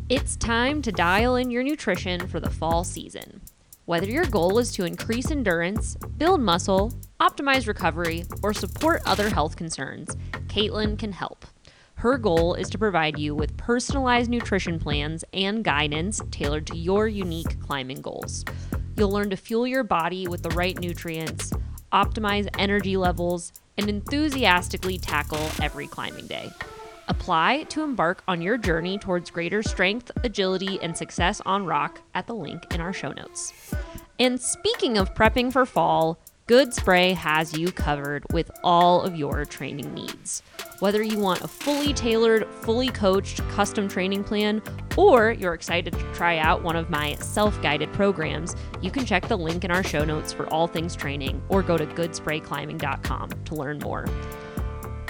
It's 0.09 0.37
time 0.37 0.83
to 0.83 0.93
dial 0.93 1.37
in 1.37 1.51
your 1.51 1.63
nutrition 1.63 2.27
for 2.29 2.41
the 2.41 2.51
fall 2.51 2.85
season. 2.85 3.41
Whether 3.87 4.11
your 4.11 4.25
goal 4.25 4.59
is 4.59 4.73
to 4.73 4.85
increase 4.85 5.31
endurance, 5.31 5.95
build 6.19 6.41
muscle, 6.41 6.93
optimize 7.21 7.69
recovery, 7.69 8.25
or 8.43 8.53
support 8.53 9.01
other 9.07 9.31
health 9.31 9.55
concerns, 9.55 10.17
Caitlin 10.49 10.99
can 10.99 11.13
help. 11.13 11.47
Her 11.95 12.19
goal 12.19 12.55
is 12.55 12.69
to 12.71 12.79
provide 12.79 13.17
you 13.17 13.37
with 13.37 13.57
personalized 13.57 14.29
nutrition 14.29 14.81
plans 14.81 15.25
and 15.33 15.63
guidance 15.63 16.21
tailored 16.33 16.67
to 16.67 16.77
your 16.77 17.07
unique 17.07 17.61
climbing 17.61 18.01
goals. 18.01 18.45
You'll 18.97 19.13
learn 19.13 19.31
to 19.31 19.37
fuel 19.37 19.69
your 19.69 19.85
body 19.85 20.27
with 20.27 20.43
the 20.43 20.51
right 20.57 20.77
nutrients, 20.81 21.53
optimize 21.93 22.49
energy 22.59 22.97
levels, 22.97 23.53
and 23.79 23.89
enthusiastically 23.89 24.99
tackle 24.99 25.49
every 25.63 25.87
climbing 25.87 26.27
day. 26.27 26.51
Apply 27.09 27.65
to 27.65 27.83
embark 27.83 28.23
on 28.27 28.43
your 28.43 28.59
journey 28.59 28.99
towards 28.99 29.31
greater 29.31 29.63
strength, 29.63 30.11
agility, 30.25 30.81
and 30.83 30.97
success 30.97 31.41
on 31.47 31.65
rock 31.65 32.01
at 32.15 32.27
the 32.27 32.35
link 32.35 32.75
in 32.75 32.81
our 32.81 32.93
show 32.93 33.13
notes. 33.13 33.75
And 34.19 34.41
speaking 34.41 34.99
of 34.99 35.15
prepping 35.15 35.53
for 35.53 35.67
fall, 35.67 36.19
Good 36.49 36.73
Spray 36.73 37.13
has 37.13 37.59
you 37.59 37.73
covered 37.73 38.25
with 38.33 38.53
all 38.63 39.03
of 39.03 39.17
your 39.17 39.45
training 39.45 39.93
needs. 39.93 40.43
Whether 40.79 41.03
you 41.03 41.19
want 41.19 41.43
a 41.43 41.49
fully 41.49 41.93
tailored, 41.93 42.47
fully 42.61 42.89
coached 42.89 43.39
custom 43.49 43.89
training 43.89 44.23
plan, 44.23 44.63
or 44.97 45.33
you're 45.33 45.55
excited 45.55 45.93
to 45.93 46.13
try 46.15 46.39
out 46.39 46.63
one 46.63 46.77
of 46.77 46.89
my 46.89 47.17
self 47.17 47.61
guided 47.63 47.93
programs, 47.93 48.55
you 48.81 48.93
can 48.93 49.05
check 49.05 49.27
the 49.27 49.37
link 49.37 49.65
in 49.65 49.73
our 49.73 49.83
show 49.83 50.05
notes 50.05 50.33
for 50.33 50.47
all 50.53 50.69
things 50.69 50.95
training 50.95 51.43
or 51.49 51.63
go 51.63 51.77
to 51.77 51.87
goodsprayclimbing.com 51.87 53.31
to 53.47 53.55
learn 53.57 53.81
more. 53.81 54.07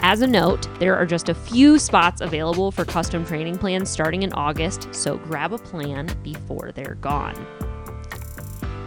As 0.08 0.20
a 0.20 0.26
note, 0.28 0.68
there 0.78 0.94
are 0.94 1.04
just 1.04 1.28
a 1.28 1.34
few 1.34 1.80
spots 1.80 2.20
available 2.20 2.70
for 2.70 2.84
custom 2.84 3.26
training 3.26 3.58
plans 3.58 3.90
starting 3.90 4.22
in 4.22 4.32
August, 4.34 4.86
so 4.94 5.16
grab 5.16 5.52
a 5.52 5.58
plan 5.58 6.08
before 6.22 6.70
they're 6.70 6.94
gone. 7.00 7.34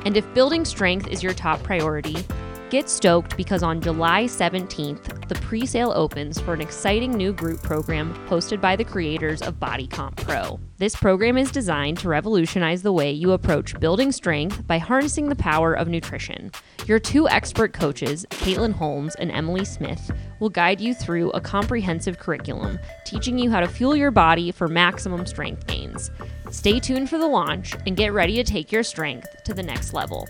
And 0.06 0.16
if 0.16 0.34
building 0.34 0.64
strength 0.64 1.10
is 1.10 1.22
your 1.22 1.34
top 1.34 1.62
priority, 1.62 2.26
get 2.70 2.90
stoked 2.90 3.36
because 3.36 3.64
on 3.64 3.82
July 3.82 4.26
17th, 4.26 5.28
the 5.28 5.36
pre 5.36 5.66
sale 5.66 5.92
opens 5.96 6.40
for 6.40 6.54
an 6.54 6.62
exciting 6.62 7.12
new 7.12 7.34
group 7.34 7.62
program 7.64 8.14
hosted 8.28 8.62
by 8.62 8.76
the 8.76 8.84
creators 8.84 9.42
of 9.42 9.60
Body 9.60 9.88
Comp 9.88 10.16
Pro. 10.18 10.60
This 10.78 10.96
program 10.96 11.38
is 11.38 11.52
designed 11.52 11.98
to 12.00 12.10
revolutionize 12.10 12.84
the 12.84 12.94
way 12.94 13.12
you 13.12 13.32
approach 13.32 13.78
building 13.80 14.12
strength 14.12 14.66
by 14.68 14.78
harnessing 14.78 15.30
the 15.30 15.36
power 15.36 15.74
of 15.74 15.88
nutrition. 15.88 16.52
Your 16.86 17.00
two 17.00 17.28
expert 17.28 17.74
coaches, 17.74 18.26
Caitlin 18.30 18.74
Holmes 18.74 19.16
and 19.16 19.32
Emily 19.32 19.66
Smith, 19.66 20.12
will 20.40 20.50
guide 20.50 20.80
you 20.80 20.94
through 20.94 21.32
a 21.32 21.42
comprehensive 21.42 22.20
curriculum, 22.20 22.80
teaching 23.06 23.38
you 23.38 23.50
how 23.52 23.60
to 23.60 23.68
fuel 23.68 23.96
your 23.96 24.12
body 24.12 24.52
for 24.52 24.68
maximum 24.68 25.26
strength 25.26 25.68
gains. 25.68 26.12
Stay 26.52 26.80
tuned 26.80 27.10
for 27.10 27.18
the 27.18 27.28
launch 27.28 27.76
and 27.86 27.98
get 27.98 28.14
ready 28.14 28.36
to 28.36 28.44
take 28.44 28.72
your 28.72 28.84
strength 28.84 29.28
to 29.44 29.54
the 29.54 29.64
next 29.64 29.94
level. 29.94 30.28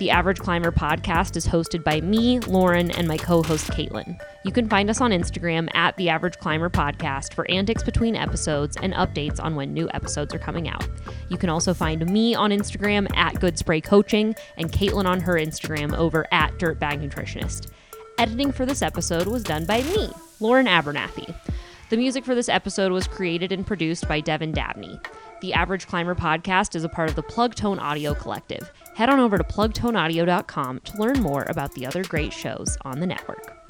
The 0.00 0.10
Average 0.10 0.40
Climber 0.40 0.72
podcast 0.72 1.36
is 1.36 1.46
hosted 1.46 1.84
by 1.84 2.00
me, 2.00 2.40
Lauren, 2.40 2.90
and 2.90 3.06
my 3.06 3.16
co 3.16 3.44
host, 3.44 3.70
Caitlin. 3.70 4.20
You 4.44 4.50
can 4.50 4.68
find 4.68 4.90
us 4.90 5.00
on 5.00 5.12
Instagram 5.12 5.68
at 5.72 5.96
The 5.96 6.08
Average 6.08 6.38
Climber 6.38 6.68
Podcast 6.68 7.32
for 7.32 7.48
antics 7.48 7.84
between 7.84 8.16
episodes 8.16 8.76
and 8.82 8.92
updates 8.94 9.40
on 9.40 9.54
when 9.54 9.72
new 9.72 9.88
episodes 9.94 10.34
are 10.34 10.40
coming 10.40 10.68
out. 10.68 10.84
You 11.28 11.38
can 11.38 11.48
also 11.48 11.72
find 11.72 12.10
me 12.10 12.34
on 12.34 12.50
Instagram 12.50 13.08
at 13.16 13.38
Good 13.38 13.56
Spray 13.56 13.80
Coaching 13.80 14.34
and 14.56 14.72
Caitlin 14.72 15.06
on 15.06 15.20
her 15.20 15.34
Instagram 15.34 15.96
over 15.96 16.26
at 16.32 16.58
Dirtbag 16.58 17.00
Nutritionist. 17.00 17.68
Editing 18.18 18.50
for 18.50 18.66
this 18.66 18.82
episode 18.82 19.28
was 19.28 19.44
done 19.44 19.64
by 19.64 19.82
me, 19.82 20.08
Lauren 20.40 20.66
Abernathy. 20.66 21.32
The 21.90 21.96
music 21.96 22.24
for 22.24 22.34
this 22.34 22.48
episode 22.48 22.90
was 22.90 23.06
created 23.06 23.52
and 23.52 23.64
produced 23.64 24.08
by 24.08 24.18
Devin 24.20 24.50
Dabney. 24.50 24.98
The 25.44 25.52
Average 25.52 25.88
Climber 25.88 26.14
podcast 26.14 26.74
is 26.74 26.84
a 26.84 26.88
part 26.88 27.10
of 27.10 27.16
the 27.16 27.22
Plugtone 27.22 27.78
Audio 27.78 28.14
Collective. 28.14 28.72
Head 28.94 29.10
on 29.10 29.20
over 29.20 29.36
to 29.36 29.44
plugtoneaudio.com 29.44 30.80
to 30.80 30.96
learn 30.96 31.20
more 31.20 31.44
about 31.50 31.74
the 31.74 31.84
other 31.84 32.02
great 32.02 32.32
shows 32.32 32.78
on 32.80 32.98
the 32.98 33.06
network. 33.06 33.63